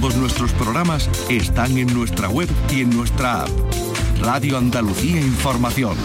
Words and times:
Todos 0.00 0.14
nuestros 0.14 0.52
programas 0.52 1.10
están 1.28 1.76
en 1.76 1.92
nuestra 1.92 2.28
web 2.28 2.48
y 2.70 2.82
en 2.82 2.90
nuestra 2.90 3.42
app. 3.42 3.48
Radio 4.20 4.56
Andalucía 4.56 5.20
Información. 5.20 5.96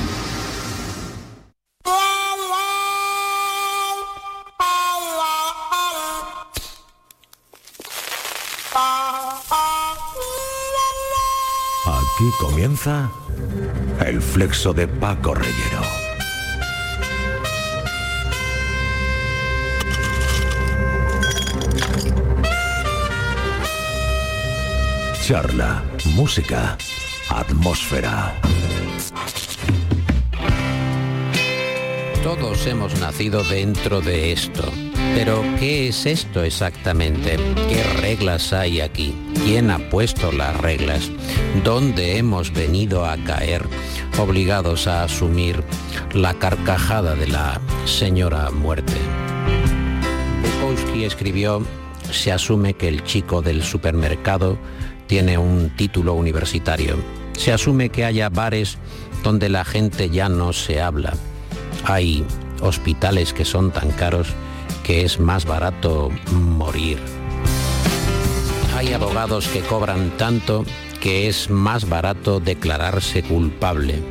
Aquí 11.85 12.31
comienza 12.39 13.11
el 14.03 14.23
flexo 14.23 14.73
de 14.73 14.87
Paco 14.87 15.35
Reyero. 15.35 16.02
Charla, 25.25 25.81
música, 26.15 26.77
atmósfera. 27.29 28.33
Todos 32.21 32.67
hemos 32.67 32.99
nacido 32.99 33.41
dentro 33.45 34.01
de 34.01 34.33
esto. 34.33 34.69
Pero, 35.15 35.41
¿qué 35.59 35.87
es 35.87 36.05
esto 36.05 36.43
exactamente? 36.43 37.37
¿Qué 37.69 37.83
reglas 38.01 38.51
hay 38.51 38.81
aquí? 38.81 39.15
¿Quién 39.45 39.71
ha 39.71 39.79
puesto 39.89 40.33
las 40.33 40.57
reglas? 40.57 41.09
¿Dónde 41.63 42.17
hemos 42.17 42.51
venido 42.51 43.05
a 43.05 43.15
caer 43.15 43.65
obligados 44.19 44.87
a 44.87 45.03
asumir 45.03 45.63
la 46.11 46.33
carcajada 46.33 47.15
de 47.15 47.27
la 47.27 47.61
señora 47.85 48.51
muerte? 48.51 48.97
Bukowski 50.41 51.05
escribió, 51.05 51.65
se 52.11 52.33
asume 52.33 52.73
que 52.73 52.89
el 52.89 53.05
chico 53.05 53.41
del 53.41 53.63
supermercado 53.63 54.57
tiene 55.13 55.37
un 55.37 55.69
título 55.69 56.15
universitario. 56.15 56.97
Se 57.37 57.53
asume 57.53 57.89
que 57.89 58.03
haya 58.03 58.29
bares 58.29 58.79
donde 59.21 59.47
la 59.47 59.63
gente 59.63 60.09
ya 60.09 60.27
no 60.27 60.53
se 60.53 60.81
habla. 60.81 61.13
Hay 61.83 62.25
hospitales 62.61 63.31
que 63.31 63.45
son 63.45 63.69
tan 63.69 63.91
caros 63.91 64.29
que 64.83 65.05
es 65.05 65.19
más 65.19 65.45
barato 65.45 66.09
morir. 66.31 66.97
Hay 68.75 68.91
abogados 68.91 69.47
que 69.49 69.59
cobran 69.59 70.17
tanto 70.17 70.65
que 70.99 71.27
es 71.27 71.47
más 71.47 71.87
barato 71.87 72.39
declararse 72.39 73.21
culpable. 73.21 74.01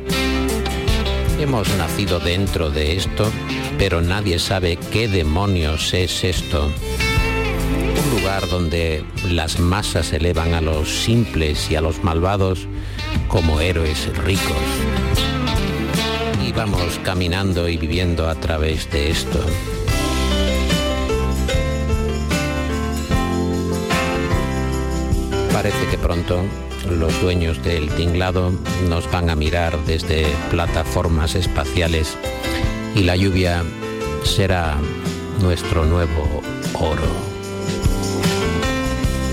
Hemos 1.37 1.67
nacido 1.75 2.21
dentro 2.21 2.69
de 2.69 2.95
esto, 2.95 3.29
pero 3.77 3.99
nadie 3.99 4.39
sabe 4.39 4.77
qué 4.77 5.09
demonios 5.09 5.93
es 5.93 6.23
esto. 6.23 6.71
Un 8.03 8.19
lugar 8.19 8.47
donde 8.49 9.05
las 9.29 9.59
masas 9.59 10.13
elevan 10.13 10.53
a 10.53 10.61
los 10.61 10.89
simples 10.89 11.69
y 11.71 11.75
a 11.75 11.81
los 11.81 12.03
malvados 12.03 12.67
como 13.27 13.59
héroes 13.61 14.15
ricos. 14.17 14.57
Y 16.45 16.51
vamos 16.51 16.99
caminando 17.03 17.69
y 17.69 17.77
viviendo 17.77 18.27
a 18.27 18.35
través 18.35 18.89
de 18.91 19.11
esto. 19.11 19.39
Parece 25.51 25.87
que 25.89 25.97
pronto 25.97 26.43
los 26.89 27.21
dueños 27.21 27.63
del 27.63 27.89
tinglado 27.95 28.51
nos 28.89 29.09
van 29.11 29.29
a 29.29 29.35
mirar 29.35 29.77
desde 29.85 30.25
plataformas 30.51 31.35
espaciales 31.35 32.17
y 32.95 33.03
la 33.03 33.15
lluvia 33.15 33.63
será 34.23 34.77
nuestro 35.39 35.85
nuevo 35.85 36.41
oro. 36.73 37.32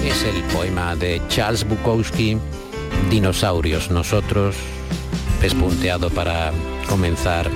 Es 0.04 0.24
el 0.24 0.42
poema 0.54 0.96
de 0.96 1.20
Charles 1.28 1.66
Bukowski, 1.66 2.38
Dinosaurios 3.10 3.90
Nosotros, 3.90 4.56
pespunteado 5.40 6.10
para 6.10 6.52
comenzar 6.88 7.50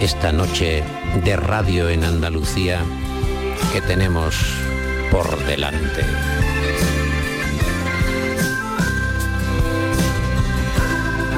esta 0.00 0.32
noche 0.32 0.82
de 1.24 1.36
radio 1.36 1.88
en 1.88 2.04
Andalucía 2.04 2.80
que 3.72 3.80
tenemos 3.80 4.36
por 5.10 5.44
delante. 5.46 6.02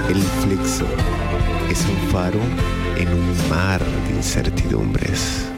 El 0.09 0.23
flexo 0.23 0.87
es 1.71 1.85
un 1.85 2.11
faro 2.11 2.41
en 2.97 3.09
un 3.09 3.49
mar 3.51 3.85
de 3.85 4.15
incertidumbres. 4.15 5.56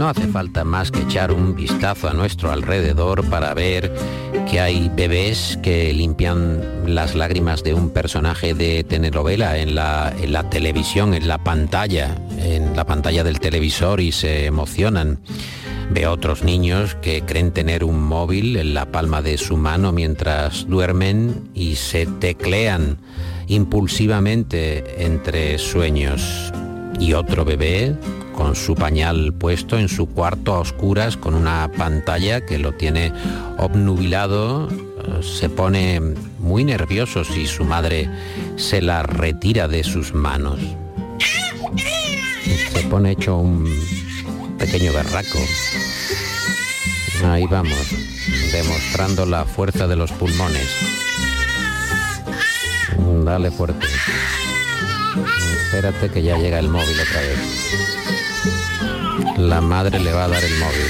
No 0.00 0.08
hace 0.08 0.28
falta 0.28 0.64
más 0.64 0.90
que 0.90 1.02
echar 1.02 1.30
un 1.30 1.54
vistazo 1.54 2.08
a 2.08 2.14
nuestro 2.14 2.50
alrededor 2.50 3.22
para 3.28 3.52
ver 3.52 3.92
que 4.50 4.58
hay 4.58 4.90
bebés 4.96 5.58
que 5.62 5.92
limpian 5.92 6.62
las 6.86 7.14
lágrimas 7.14 7.62
de 7.62 7.74
un 7.74 7.90
personaje 7.90 8.54
de 8.54 8.82
telenovela 8.82 9.58
en 9.58 9.74
la, 9.74 10.14
televisión, 10.48 11.12
en 11.12 11.28
la 11.28 11.36
pantalla, 11.44 12.16
en 12.38 12.74
la 12.74 12.86
pantalla 12.86 13.24
del 13.24 13.40
televisor 13.40 14.00
y 14.00 14.10
se 14.10 14.46
emocionan. 14.46 15.18
Veo 15.90 16.12
otros 16.12 16.44
niños 16.44 16.94
que 17.02 17.20
creen 17.20 17.52
tener 17.52 17.84
un 17.84 18.02
móvil 18.02 18.56
en 18.56 18.72
la 18.72 18.90
palma 18.90 19.20
de 19.20 19.36
su 19.36 19.58
mano 19.58 19.92
mientras 19.92 20.66
duermen 20.66 21.50
y 21.52 21.76
se 21.76 22.06
teclean 22.06 22.96
impulsivamente 23.48 25.04
entre 25.04 25.58
sueños. 25.58 26.54
Y 26.98 27.12
otro 27.12 27.44
bebé 27.44 27.96
con 28.40 28.56
su 28.56 28.74
pañal 28.74 29.34
puesto 29.34 29.78
en 29.78 29.90
su 29.90 30.06
cuarto 30.06 30.54
a 30.54 30.60
oscuras 30.60 31.18
con 31.18 31.34
una 31.34 31.70
pantalla 31.76 32.40
que 32.46 32.56
lo 32.56 32.72
tiene 32.72 33.12
obnubilado, 33.58 34.66
se 35.20 35.50
pone 35.50 36.00
muy 36.38 36.64
nervioso 36.64 37.22
si 37.22 37.46
su 37.46 37.64
madre 37.64 38.08
se 38.56 38.80
la 38.80 39.02
retira 39.02 39.68
de 39.68 39.84
sus 39.84 40.14
manos. 40.14 40.58
Se 42.72 42.80
pone 42.84 43.10
hecho 43.10 43.36
un 43.36 43.68
pequeño 44.58 44.94
berraco. 44.94 45.38
Ahí 47.22 47.44
vamos, 47.46 47.94
demostrando 48.52 49.26
la 49.26 49.44
fuerza 49.44 49.86
de 49.86 49.96
los 49.96 50.12
pulmones. 50.12 50.66
Dale 53.22 53.50
fuerte. 53.50 53.86
Espérate 55.66 56.08
que 56.08 56.22
ya 56.22 56.38
llega 56.38 56.58
el 56.58 56.70
móvil 56.70 56.98
otra 56.98 57.20
vez. 57.20 57.89
La 59.36 59.60
madre 59.60 59.98
le 59.98 60.12
va 60.12 60.24
a 60.24 60.28
dar 60.28 60.42
el 60.42 60.58
móvil. 60.58 60.86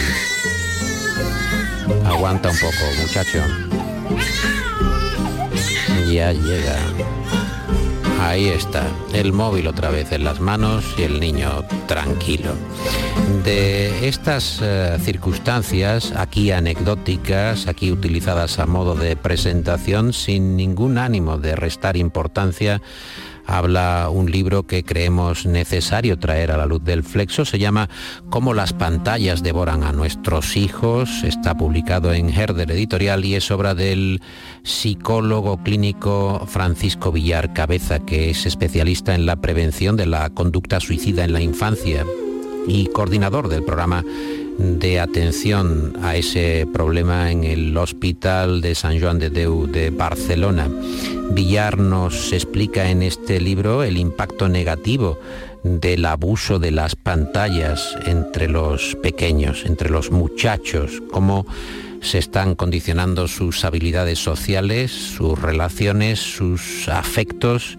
Aguanta 2.07 2.51
un 2.51 2.57
poco, 2.59 2.85
muchacho. 3.01 3.45
Ya 6.11 6.33
llega. 6.33 6.77
Ahí 8.21 8.49
está, 8.49 8.87
el 9.15 9.33
móvil 9.33 9.67
otra 9.67 9.89
vez 9.89 10.13
en 10.13 10.25
las 10.25 10.41
manos 10.41 10.85
y 10.99 11.03
el 11.03 11.21
niño 11.21 11.65
tranquilo. 11.87 12.55
De 13.45 14.07
estas 14.07 14.61
eh, 14.63 14.99
circunstancias, 15.03 16.13
aquí 16.15 16.51
anecdóticas, 16.51 17.67
aquí 17.67 17.91
utilizadas 17.91 18.59
a 18.59 18.67
modo 18.67 18.95
de 18.95 19.17
presentación, 19.17 20.13
sin 20.13 20.55
ningún 20.57 20.99
ánimo 20.99 21.39
de 21.39 21.57
restar 21.57 21.97
importancia, 21.97 22.83
habla 23.51 24.09
un 24.11 24.31
libro 24.31 24.63
que 24.67 24.85
creemos 24.85 25.45
necesario 25.45 26.19
traer 26.19 26.53
a 26.53 26.57
la 26.57 26.67
luz 26.67 26.83
del 26.85 27.03
flexo. 27.03 27.45
Se 27.45 27.59
llama 27.59 27.89
Cómo 28.31 28.55
las 28.55 28.73
pantallas 28.73 29.43
devoran 29.43 29.83
a 29.83 29.93
nuestros 29.93 30.57
hijos. 30.57 31.25
Está 31.25 31.57
publicado 31.57 32.13
en 32.13 32.31
Herder 32.31 32.71
Editorial 32.71 33.25
y 33.25 33.35
es 33.35 33.51
obra 33.51 33.75
del 33.75 34.23
psicólogo 34.63 35.63
clínico 35.63 36.47
Francisco 36.47 37.11
Villar 37.11 37.53
Cabeza, 37.53 37.99
que 37.99 38.31
es 38.31 38.47
especialista 38.47 39.15
en 39.15 39.27
la 39.27 39.37
prevención 39.37 39.97
de 39.97 40.07
la 40.07 40.31
conducta 40.31 40.79
suicida 40.79 41.25
en 41.25 41.33
la 41.33 41.41
infancia 41.41 42.07
y 42.67 42.87
coordinador 42.87 43.49
del 43.49 43.65
programa 43.65 44.05
de 44.59 45.01
atención 45.01 45.97
a 46.03 46.17
ese 46.17 46.67
problema 46.73 47.31
en 47.31 47.45
el 47.45 47.77
Hospital 47.77 48.61
de 48.61 48.75
San 48.75 49.01
Joan 49.01 49.19
de 49.19 49.31
Deu 49.31 49.67
de 49.67 49.91
Barcelona. 49.91 50.69
Villar 51.31 51.79
nos 51.79 52.33
explica 52.33 52.91
en 52.91 53.03
este 53.03 53.41
libro 53.41 53.83
el 53.83 53.97
impacto 53.97 54.49
negativo 54.49 55.19
del 55.63 56.05
abuso 56.05 56.59
de 56.59 56.71
las 56.71 56.97
pantallas 56.97 57.97
entre 58.07 58.49
los 58.49 58.97
pequeños, 59.03 59.65
entre 59.67 59.91
los 59.91 60.11
muchachos, 60.11 61.03
cómo 61.11 61.47
se 62.01 62.19
están 62.19 62.55
condicionando 62.55 63.29
sus 63.29 63.65
habilidades 63.65 64.19
sociales, 64.19 64.91
sus 64.91 65.41
relaciones, 65.41 66.19
sus 66.19 66.89
afectos 66.89 67.77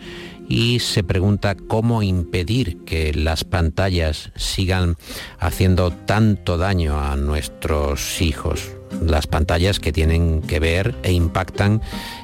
y 0.52 0.80
se 0.80 1.02
pregunta 1.02 1.56
cómo 1.56 2.04
impedir 2.04 2.84
que 2.84 3.14
las 3.14 3.46
pantallas 3.46 4.34
sigan 4.36 4.98
haciendo 5.40 5.92
tanto 5.92 6.58
daño 6.58 7.00
a 7.00 7.16
nuestros 7.16 8.22
hijos. 8.22 8.70
Las 9.02 9.28
pantallas 9.28 9.80
que 9.80 9.94
tienen 9.94 10.42
que 10.42 10.60
ver 10.60 10.94
e 11.04 11.14
impactan 11.14 11.82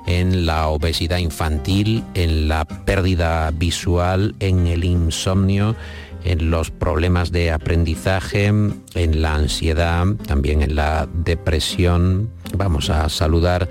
en 0.08 0.46
la 0.46 0.68
obesidad 0.68 1.20
infantil, 1.20 2.04
en 2.16 2.50
la 2.50 2.66
pérdida 2.66 3.50
visual, 3.52 4.36
en 4.42 4.68
el 4.68 4.84
insomnio, 4.84 5.78
en 6.28 6.52
los 6.52 6.72
problemas 6.72 7.32
de 7.32 7.52
aprendizaje, 7.52 8.46
en 8.46 9.22
la 9.22 9.36
ansiedad, 9.36 10.06
también 10.28 10.62
en 10.62 10.76
la 10.76 11.08
depresión. 11.14 12.30
Vamos 12.56 12.90
a 12.90 13.08
saludar 13.10 13.68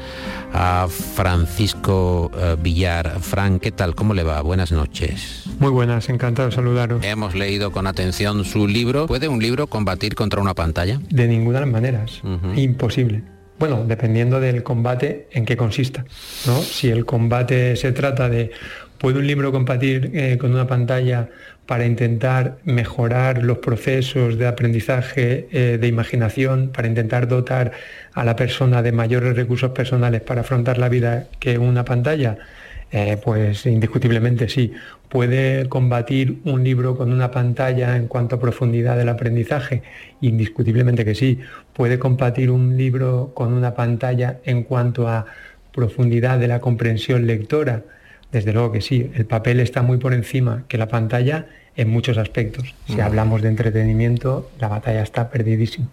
a 0.52 0.88
Francisco 0.88 2.30
eh, 2.36 2.56
Villar. 2.60 3.20
Fran, 3.20 3.60
¿qué 3.60 3.72
tal? 3.72 3.94
¿Cómo 3.94 4.14
le 4.14 4.22
va? 4.22 4.40
Buenas 4.40 4.72
noches. 4.72 5.44
Muy 5.58 5.70
buenas, 5.70 6.08
encantado 6.08 6.48
de 6.48 6.54
saludaros. 6.54 7.04
Hemos 7.04 7.34
leído 7.34 7.72
con 7.72 7.86
atención 7.86 8.44
su 8.44 8.66
libro. 8.66 9.06
¿Puede 9.06 9.28
un 9.28 9.40
libro 9.40 9.66
combatir 9.66 10.14
contra 10.14 10.40
una 10.40 10.54
pantalla? 10.54 11.00
De 11.10 11.28
ninguna 11.28 11.60
de 11.60 11.66
las 11.66 11.72
maneras. 11.72 12.22
Imposible. 12.56 13.22
Bueno, 13.58 13.84
dependiendo 13.86 14.38
del 14.38 14.62
combate 14.62 15.28
en 15.32 15.46
qué 15.46 15.56
consista. 15.56 16.04
¿no? 16.46 16.60
Si 16.60 16.88
el 16.88 17.06
combate 17.06 17.76
se 17.76 17.92
trata 17.92 18.28
de, 18.28 18.50
¿puede 18.98 19.18
un 19.18 19.26
libro 19.26 19.52
combatir 19.52 20.10
eh, 20.14 20.38
con 20.38 20.52
una 20.52 20.66
pantalla 20.66 21.28
para 21.66 21.84
intentar 21.84 22.58
mejorar 22.64 23.42
los 23.42 23.58
procesos 23.58 24.38
de 24.38 24.46
aprendizaje, 24.46 25.48
eh, 25.50 25.78
de 25.80 25.86
imaginación, 25.88 26.70
para 26.70 26.88
intentar 26.88 27.28
dotar 27.28 27.72
a 28.14 28.24
la 28.24 28.36
persona 28.36 28.82
de 28.82 28.92
mayores 28.92 29.36
recursos 29.36 29.72
personales 29.72 30.20
para 30.20 30.42
afrontar 30.42 30.78
la 30.78 30.88
vida 30.88 31.26
que 31.40 31.58
una 31.58 31.84
pantalla? 31.84 32.38
Eh, 32.92 33.18
pues 33.22 33.66
indiscutiblemente 33.66 34.48
sí. 34.48 34.72
¿Puede 35.08 35.68
combatir 35.68 36.38
un 36.44 36.62
libro 36.62 36.96
con 36.96 37.12
una 37.12 37.30
pantalla 37.30 37.96
en 37.96 38.06
cuanto 38.06 38.36
a 38.36 38.40
profundidad 38.40 38.96
del 38.96 39.08
aprendizaje? 39.08 39.82
Indiscutiblemente 40.20 41.04
que 41.04 41.14
sí. 41.14 41.40
¿Puede 41.72 41.98
combatir 41.98 42.50
un 42.50 42.76
libro 42.76 43.32
con 43.34 43.52
una 43.52 43.74
pantalla 43.74 44.38
en 44.44 44.62
cuanto 44.62 45.08
a 45.08 45.26
profundidad 45.72 46.38
de 46.38 46.48
la 46.48 46.60
comprensión 46.60 47.26
lectora? 47.26 47.82
Desde 48.36 48.52
luego 48.52 48.70
que 48.70 48.82
sí. 48.82 49.10
El 49.14 49.24
papel 49.24 49.60
está 49.60 49.80
muy 49.80 49.96
por 49.96 50.12
encima 50.12 50.64
que 50.68 50.76
la 50.76 50.88
pantalla 50.88 51.46
en 51.74 51.88
muchos 51.88 52.18
aspectos. 52.18 52.74
Si 52.86 53.00
hablamos 53.00 53.40
de 53.40 53.48
entretenimiento, 53.48 54.50
la 54.60 54.68
batalla 54.68 55.00
está 55.00 55.30
perdidísima. 55.30 55.88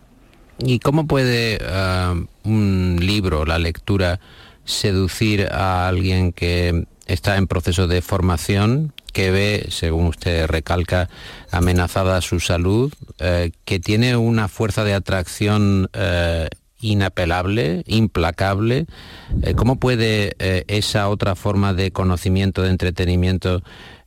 ¿Y 0.57 0.79
cómo 0.79 1.07
puede 1.07 1.57
uh, 1.63 2.25
un 2.43 2.97
libro, 2.99 3.45
la 3.45 3.59
lectura, 3.59 4.19
seducir 4.65 5.47
a 5.49 5.87
alguien 5.87 6.33
que 6.33 6.85
está 7.05 7.37
en 7.37 7.47
proceso 7.47 7.87
de 7.87 8.01
formación, 8.01 8.91
que 9.13 9.31
ve, 9.31 9.67
según 9.69 10.07
usted 10.07 10.45
recalca, 10.47 11.09
amenazada 11.49 12.19
su 12.19 12.41
salud, 12.41 12.91
eh, 13.19 13.51
que 13.63 13.79
tiene 13.79 14.17
una 14.17 14.49
fuerza 14.49 14.83
de 14.83 14.95
atracción 14.95 15.89
eh, 15.93 16.49
inapelable, 16.83 17.83
implacable. 17.87 18.85
Eh, 19.41 19.55
¿Cómo 19.55 19.77
puede 19.77 20.35
esa 20.67 21.09
otra 21.09 21.35
forma 21.35 21.73
de 21.73 21.91
conocimiento, 21.91 22.61
de 22.61 22.69
entretenimiento, 22.69 23.63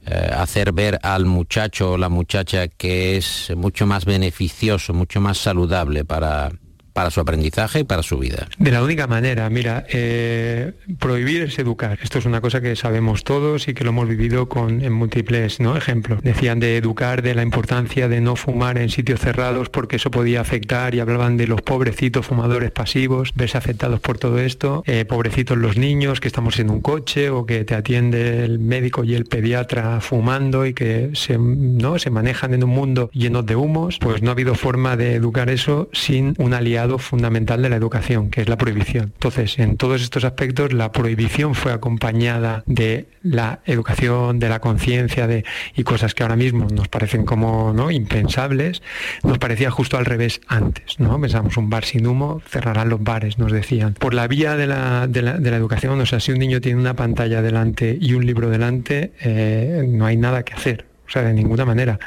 hacer 0.06 0.72
ver 0.72 1.00
al 1.02 1.26
muchacho 1.26 1.92
o 1.92 1.98
la 1.98 2.08
muchacha 2.08 2.68
que 2.68 3.16
es 3.16 3.52
mucho 3.56 3.86
más 3.86 4.04
beneficioso, 4.04 4.94
mucho 4.94 5.20
más 5.20 5.36
saludable 5.38 6.04
para, 6.04 6.52
para 6.96 7.10
su 7.10 7.20
aprendizaje 7.20 7.80
y 7.80 7.84
para 7.84 8.02
su 8.02 8.16
vida. 8.16 8.48
De 8.56 8.70
la 8.70 8.82
única 8.82 9.06
manera, 9.06 9.50
mira, 9.50 9.84
eh, 9.90 10.72
prohibir 10.98 11.42
es 11.42 11.58
educar. 11.58 11.98
Esto 12.02 12.18
es 12.18 12.24
una 12.24 12.40
cosa 12.40 12.62
que 12.62 12.74
sabemos 12.74 13.22
todos 13.22 13.68
y 13.68 13.74
que 13.74 13.84
lo 13.84 13.90
hemos 13.90 14.08
vivido 14.08 14.48
con, 14.48 14.80
en 14.82 14.94
múltiples 14.94 15.60
¿no? 15.60 15.76
ejemplos. 15.76 16.22
Decían 16.22 16.58
de 16.58 16.78
educar 16.78 17.20
de 17.20 17.34
la 17.34 17.42
importancia 17.42 18.08
de 18.08 18.22
no 18.22 18.34
fumar 18.34 18.78
en 18.78 18.88
sitios 18.88 19.20
cerrados 19.20 19.68
porque 19.68 19.96
eso 19.96 20.10
podía 20.10 20.40
afectar 20.40 20.94
y 20.94 21.00
hablaban 21.00 21.36
de 21.36 21.46
los 21.46 21.60
pobrecitos 21.60 22.24
fumadores 22.24 22.70
pasivos, 22.70 23.32
verse 23.34 23.58
afectados 23.58 24.00
por 24.00 24.16
todo 24.16 24.38
esto, 24.38 24.82
eh, 24.86 25.04
pobrecitos 25.04 25.58
los 25.58 25.76
niños 25.76 26.20
que 26.20 26.28
estamos 26.28 26.58
en 26.60 26.70
un 26.70 26.80
coche 26.80 27.28
o 27.28 27.44
que 27.44 27.66
te 27.66 27.74
atiende 27.74 28.42
el 28.42 28.58
médico 28.58 29.04
y 29.04 29.14
el 29.14 29.26
pediatra 29.26 30.00
fumando 30.00 30.64
y 30.64 30.72
que 30.72 31.10
se, 31.12 31.36
¿no? 31.36 31.98
se 31.98 32.08
manejan 32.08 32.54
en 32.54 32.64
un 32.64 32.70
mundo 32.70 33.10
lleno 33.12 33.42
de 33.42 33.54
humos, 33.54 33.98
pues 34.00 34.22
no 34.22 34.30
ha 34.30 34.32
habido 34.32 34.54
forma 34.54 34.96
de 34.96 35.14
educar 35.14 35.50
eso 35.50 35.90
sin 35.92 36.34
un 36.38 36.54
aliado 36.54 36.85
fundamental 36.98 37.62
de 37.62 37.68
la 37.68 37.76
educación, 37.76 38.30
que 38.30 38.40
es 38.42 38.48
la 38.48 38.56
prohibición. 38.56 39.12
Entonces, 39.14 39.58
en 39.58 39.76
todos 39.76 40.02
estos 40.02 40.24
aspectos, 40.24 40.72
la 40.72 40.92
prohibición 40.92 41.54
fue 41.54 41.72
acompañada 41.72 42.62
de 42.66 43.06
la 43.22 43.60
educación, 43.66 44.38
de 44.38 44.48
la 44.48 44.60
conciencia 44.60 45.26
de, 45.26 45.44
y 45.74 45.82
cosas 45.82 46.14
que 46.14 46.22
ahora 46.22 46.36
mismo 46.36 46.68
nos 46.72 46.88
parecen 46.88 47.24
como 47.24 47.72
¿no? 47.72 47.90
impensables, 47.90 48.82
nos 49.22 49.38
parecía 49.38 49.70
justo 49.70 49.96
al 49.98 50.04
revés 50.04 50.40
antes. 50.46 50.98
¿no? 50.98 51.20
Pensamos 51.20 51.56
un 51.56 51.70
bar 51.70 51.84
sin 51.84 52.06
humo, 52.06 52.40
cerrarán 52.48 52.88
los 52.88 53.02
bares, 53.02 53.38
nos 53.38 53.52
decían. 53.52 53.94
Por 53.94 54.14
la 54.14 54.26
vía 54.26 54.56
de 54.56 54.66
la, 54.66 55.06
de 55.06 55.22
la, 55.22 55.56
educación, 55.56 56.00
o 56.00 56.06
sea, 56.06 56.20
si 56.20 56.32
un 56.32 56.38
niño 56.38 56.60
tiene 56.60 56.80
una 56.80 56.94
pantalla 56.94 57.42
delante 57.42 57.96
y 58.00 58.14
un 58.14 58.26
libro 58.26 58.50
delante, 58.50 59.12
eh, 59.20 59.84
no 59.88 60.06
hay 60.06 60.16
nada 60.16 60.42
que 60.42 60.54
hacer 60.54 60.95
o 61.06 61.10
sea, 61.10 61.22
de 61.22 61.32
ninguna 61.32 61.64
manera, 61.64 61.98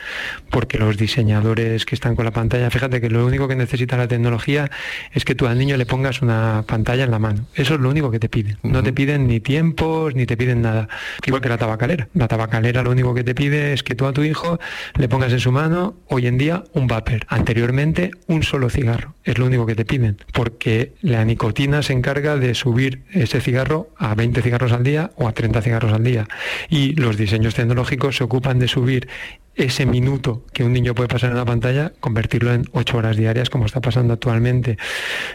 porque 0.50 0.78
los 0.78 0.98
diseñadores 0.98 1.86
que 1.86 1.96
están 1.96 2.16
con 2.16 2.26
la 2.26 2.32
pantalla, 2.32 2.70
fíjate 2.70 3.02
que 3.02 3.10
lo 3.10 3.26
único 3.26 3.48
que 3.48 3.56
necesita 3.56 3.98
la 3.98 4.08
tecnología 4.08 4.70
es 5.14 5.26
que 5.26 5.36
tú 5.36 5.48
al 5.48 5.58
niño 5.58 5.78
le 5.78 5.86
pongas 5.86 6.22
una 6.22 6.64
pantalla 6.68 7.04
en 7.04 7.12
la 7.12 7.20
mano. 7.20 7.46
Eso 7.56 7.76
es 7.76 7.80
lo 7.80 7.90
único 7.90 8.12
que 8.12 8.20
te 8.20 8.30
piden. 8.30 8.58
No 8.64 8.84
te 8.84 8.94
piden 8.94 9.28
ni 9.28 9.40
tiempos, 9.40 10.16
ni 10.16 10.26
te 10.26 10.38
piden 10.38 10.62
nada. 10.62 10.88
Igual 11.26 11.42
que 11.42 11.50
la 11.50 11.58
tabacalera. 11.58 12.08
La 12.14 12.28
tabacalera 12.28 12.84
lo 12.84 12.92
único 12.92 13.14
que 13.14 13.24
te 13.24 13.36
pide 13.36 13.74
es 13.74 13.84
que 13.84 13.96
tú 13.96 14.06
a 14.06 14.14
tu 14.14 14.24
hijo 14.24 14.60
le 14.96 15.08
pongas 15.08 15.32
en 15.32 15.40
su 15.40 15.52
mano, 15.52 15.96
hoy 16.08 16.28
en 16.28 16.38
día, 16.38 16.64
un 16.74 16.88
vapor. 16.88 17.26
Anteriormente, 17.28 18.12
un 18.28 18.44
solo 18.44 18.70
cigarro. 18.70 19.16
Es 19.24 19.38
lo 19.38 19.46
único 19.46 19.66
que 19.66 19.76
te 19.76 19.86
piden, 19.86 20.18
porque 20.34 20.94
la 21.02 21.24
nicotina 21.24 21.84
se 21.84 21.94
encarga 21.94 22.36
de 22.36 22.56
subir 22.56 23.04
ese 23.12 23.42
cigarro 23.42 23.90
a 23.98 24.16
20 24.16 24.42
cigarros 24.42 24.72
al 24.72 24.84
día 24.84 25.12
o 25.16 25.28
a 25.28 25.34
30 25.34 25.62
cigarros 25.62 25.94
al 25.94 26.04
día. 26.04 26.28
Y 26.70 26.94
los 26.94 27.18
diseños 27.18 27.56
tecnológicos 27.56 28.18
se 28.18 28.24
ocupan 28.24 28.60
de 28.60 28.68
subir 28.68 28.89
ese 29.56 29.86
minuto 29.86 30.46
que 30.54 30.64
un 30.64 30.74
niño 30.74 30.96
puede 30.96 31.10
pasar 31.10 31.32
en 31.32 31.38
la 31.38 31.46
pantalla, 31.46 31.92
convertirlo 32.00 32.54
en 32.54 32.66
ocho 32.72 32.98
horas 32.98 33.18
diarias, 33.18 33.50
como 33.50 33.66
está 33.66 33.82
pasando 33.82 34.14
actualmente. 34.14 34.78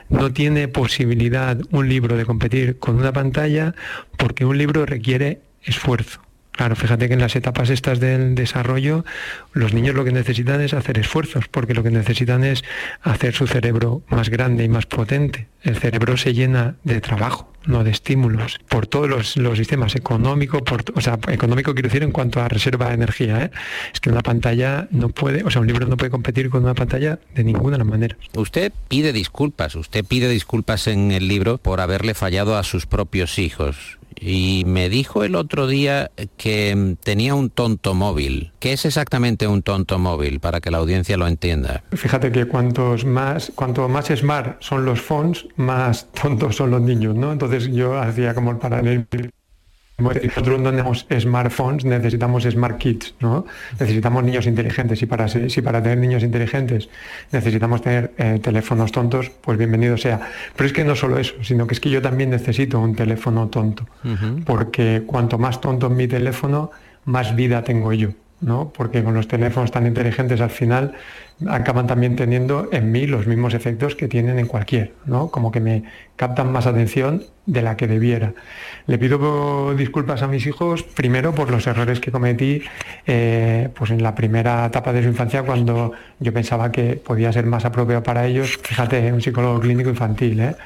No 0.09 0.33
tiene 0.33 0.69
posibilidad 0.69 1.59
un 1.71 1.89
libro 1.89 2.17
de 2.17 2.25
competir 2.25 2.79
con 2.79 2.97
una 2.97 3.13
pantalla 3.13 3.75
porque 4.17 4.45
un 4.45 4.57
libro 4.57 4.87
requiere 4.87 5.41
esfuerzo. 5.63 6.24
Claro, 6.57 6.77
fíjate 6.77 7.09
que 7.09 7.15
en 7.15 7.21
las 7.21 7.35
etapas 7.35 7.69
estas 7.69 7.99
del 7.99 8.37
desarrollo, 8.37 9.05
los 9.53 9.75
niños 9.75 9.97
lo 9.97 10.05
que 10.05 10.13
necesitan 10.13 10.61
es 10.61 10.73
hacer 10.73 10.99
esfuerzos, 10.99 11.49
porque 11.49 11.75
lo 11.75 11.83
que 11.83 11.91
necesitan 11.91 12.45
es 12.45 12.63
hacer 13.03 13.35
su 13.35 13.49
cerebro 13.49 14.03
más 14.09 14.29
grande 14.29 14.63
y 14.63 14.69
más 14.69 14.87
potente. 14.87 15.49
El 15.63 15.77
cerebro 15.77 16.17
se 16.17 16.33
llena 16.33 16.77
de 16.85 17.01
trabajo, 17.01 17.53
no 17.67 17.83
de 17.83 17.91
estímulos, 17.91 18.61
por 18.69 18.87
todos 18.87 19.37
los, 19.37 19.59
sistemas 19.59 19.97
económicos, 19.97 20.63
o 20.95 21.01
sea, 21.01 21.19
económico 21.29 21.75
quiero 21.75 21.89
decir 21.89 22.05
en 22.05 22.13
cuanto 22.13 22.41
a 22.41 22.49
reserva 22.49 22.89
de 22.89 22.95
energía. 22.95 23.47
¿eh? 23.47 23.51
Es 23.93 23.99
que 23.99 24.11
una 24.11 24.23
pantalla 24.23 24.87
no 24.93 25.09
puede, 25.09 25.43
o 25.43 25.51
sea, 25.51 25.61
un 25.61 25.67
libro 25.67 25.89
no 25.89 25.97
puede 25.97 26.11
competir 26.13 26.51
con 26.51 26.63
una 26.63 26.75
pantalla 26.75 27.19
de 27.35 27.43
ninguna 27.43 27.83
manera. 27.83 28.17
Usted 28.37 28.73
pide 28.87 29.13
disculpas, 29.13 29.75
usted 29.75 30.05
pide 30.05 30.29
disculpas 30.29 30.87
en 30.87 31.11
el 31.11 31.27
libro 31.27 31.59
por 31.59 31.81
haberle 31.81 32.15
fallado 32.15 32.57
a 32.57 32.63
sus 32.63 32.87
propios 32.87 33.41
hijos 33.41 33.99
y 34.21 34.65
me 34.67 34.89
dijo 34.89 35.25
el 35.25 35.35
otro 35.35 35.67
día 35.67 36.11
que 36.37 36.97
tenía 37.03 37.35
un 37.35 37.51
tonto 37.51 37.95
móvil. 37.95 38.53
¿Qué 38.59 38.73
es 38.73 38.85
exactamente 38.85 39.47
un 39.47 39.63
tonto 39.63 39.99
móvil 39.99 40.41
para 40.41 40.61
que 40.61 40.71
la 40.71 40.79
audiencia 40.79 41.17
lo 41.17 41.27
entienda? 41.27 41.83
Fíjate 41.93 42.33
que 42.33 42.47
cuantos 42.47 43.05
más, 43.05 43.53
cuanto 43.55 43.89
más 43.89 44.07
smart 44.07 44.57
son 44.61 44.85
los 44.85 45.01
phones, 45.01 45.47
más 45.57 46.09
tontos 46.23 46.57
son 46.57 46.71
los 46.71 46.81
niños, 46.81 47.15
¿no? 47.15 47.33
Entonces 47.33 47.69
yo 47.73 47.99
hacía 47.99 48.35
como 48.35 48.51
el 48.51 48.59
paralelo 48.59 49.05
nosotros 49.97 50.61
no 50.61 50.71
tenemos 50.71 51.07
smartphones, 51.21 51.85
necesitamos 51.85 52.43
smart 52.43 52.79
kids, 52.79 53.15
¿no? 53.21 53.47
Necesitamos 53.79 54.25
niños 54.25 54.47
inteligentes 54.47 55.01
y 55.03 55.07
para, 55.07 55.29
si 55.29 55.63
para 55.63 55.81
tener 55.81 55.99
niños 55.99 56.25
inteligentes 56.25 56.89
necesitamos 57.31 57.81
tener 57.81 58.13
eh, 58.19 58.41
teléfonos 58.43 58.91
tontos, 58.91 59.31
pues 59.31 59.57
bienvenido 59.57 59.97
sea. 59.97 60.21
Pero 60.57 60.67
es 60.67 60.73
que 60.73 60.83
no 60.83 60.97
solo 60.97 61.17
eso, 61.19 61.35
sino 61.43 61.69
que 61.69 61.75
es 61.75 61.81
que 61.81 61.91
yo 61.91 62.03
también 62.03 62.31
necesito 62.31 62.81
un 62.81 62.97
teléfono 62.97 63.47
tonto, 63.47 63.87
porque 64.45 65.05
cuanto 65.07 65.39
más 65.39 65.61
tonto 65.61 65.87
es 65.87 65.93
mi 65.93 66.09
teléfono, 66.09 66.73
más 67.05 67.37
vida 67.37 67.63
tengo 67.63 67.93
yo, 67.93 68.11
¿no? 68.41 68.73
Porque 68.77 69.05
con 69.05 69.15
los 69.15 69.29
teléfonos 69.29 69.71
tan 69.71 69.87
inteligentes 69.87 70.41
al 70.41 70.51
final 70.51 70.95
acaban 71.49 71.87
también 71.87 72.17
teniendo 72.17 72.69
en 72.73 72.93
mí 72.93 73.07
los 73.07 73.27
mismos 73.27 73.55
efectos 73.55 73.95
que 73.97 74.09
tienen 74.09 74.39
en 74.39 74.47
cualquier, 74.47 74.93
¿no? 75.05 75.31
Como 75.31 75.51
que 75.51 75.61
me 75.61 75.85
captan 76.17 76.53
más 76.53 76.67
atención 76.67 77.25
de 77.47 77.61
la 77.61 77.77
que 77.77 77.87
debiera. 77.87 78.33
Le 78.87 78.99
pido 78.99 79.75
disculpas 79.75 80.23
a 80.23 80.29
mis 80.29 80.47
hijos, 80.47 80.83
primero 80.83 81.35
por 81.35 81.51
los 81.51 81.67
errores 81.67 82.01
que 82.01 82.11
cometí 82.11 82.63
eh, 83.07 83.69
pues 83.75 83.91
en 83.91 84.03
la 84.03 84.15
primera 84.15 84.65
etapa 84.67 84.93
de 84.93 85.03
su 85.03 85.09
infancia, 85.09 85.43
cuando 85.43 85.93
yo 86.21 86.33
pensaba 86.33 86.73
que 86.73 86.95
podía 86.95 87.33
ser 87.33 87.47
más 87.47 87.65
apropiado 87.65 88.03
para 88.03 88.27
ellos. 88.27 88.59
Fíjate, 88.63 89.13
un 89.13 89.21
psicólogo 89.21 89.61
clínico 89.61 89.91
infantil, 89.91 90.41
¿eh? 90.41 90.57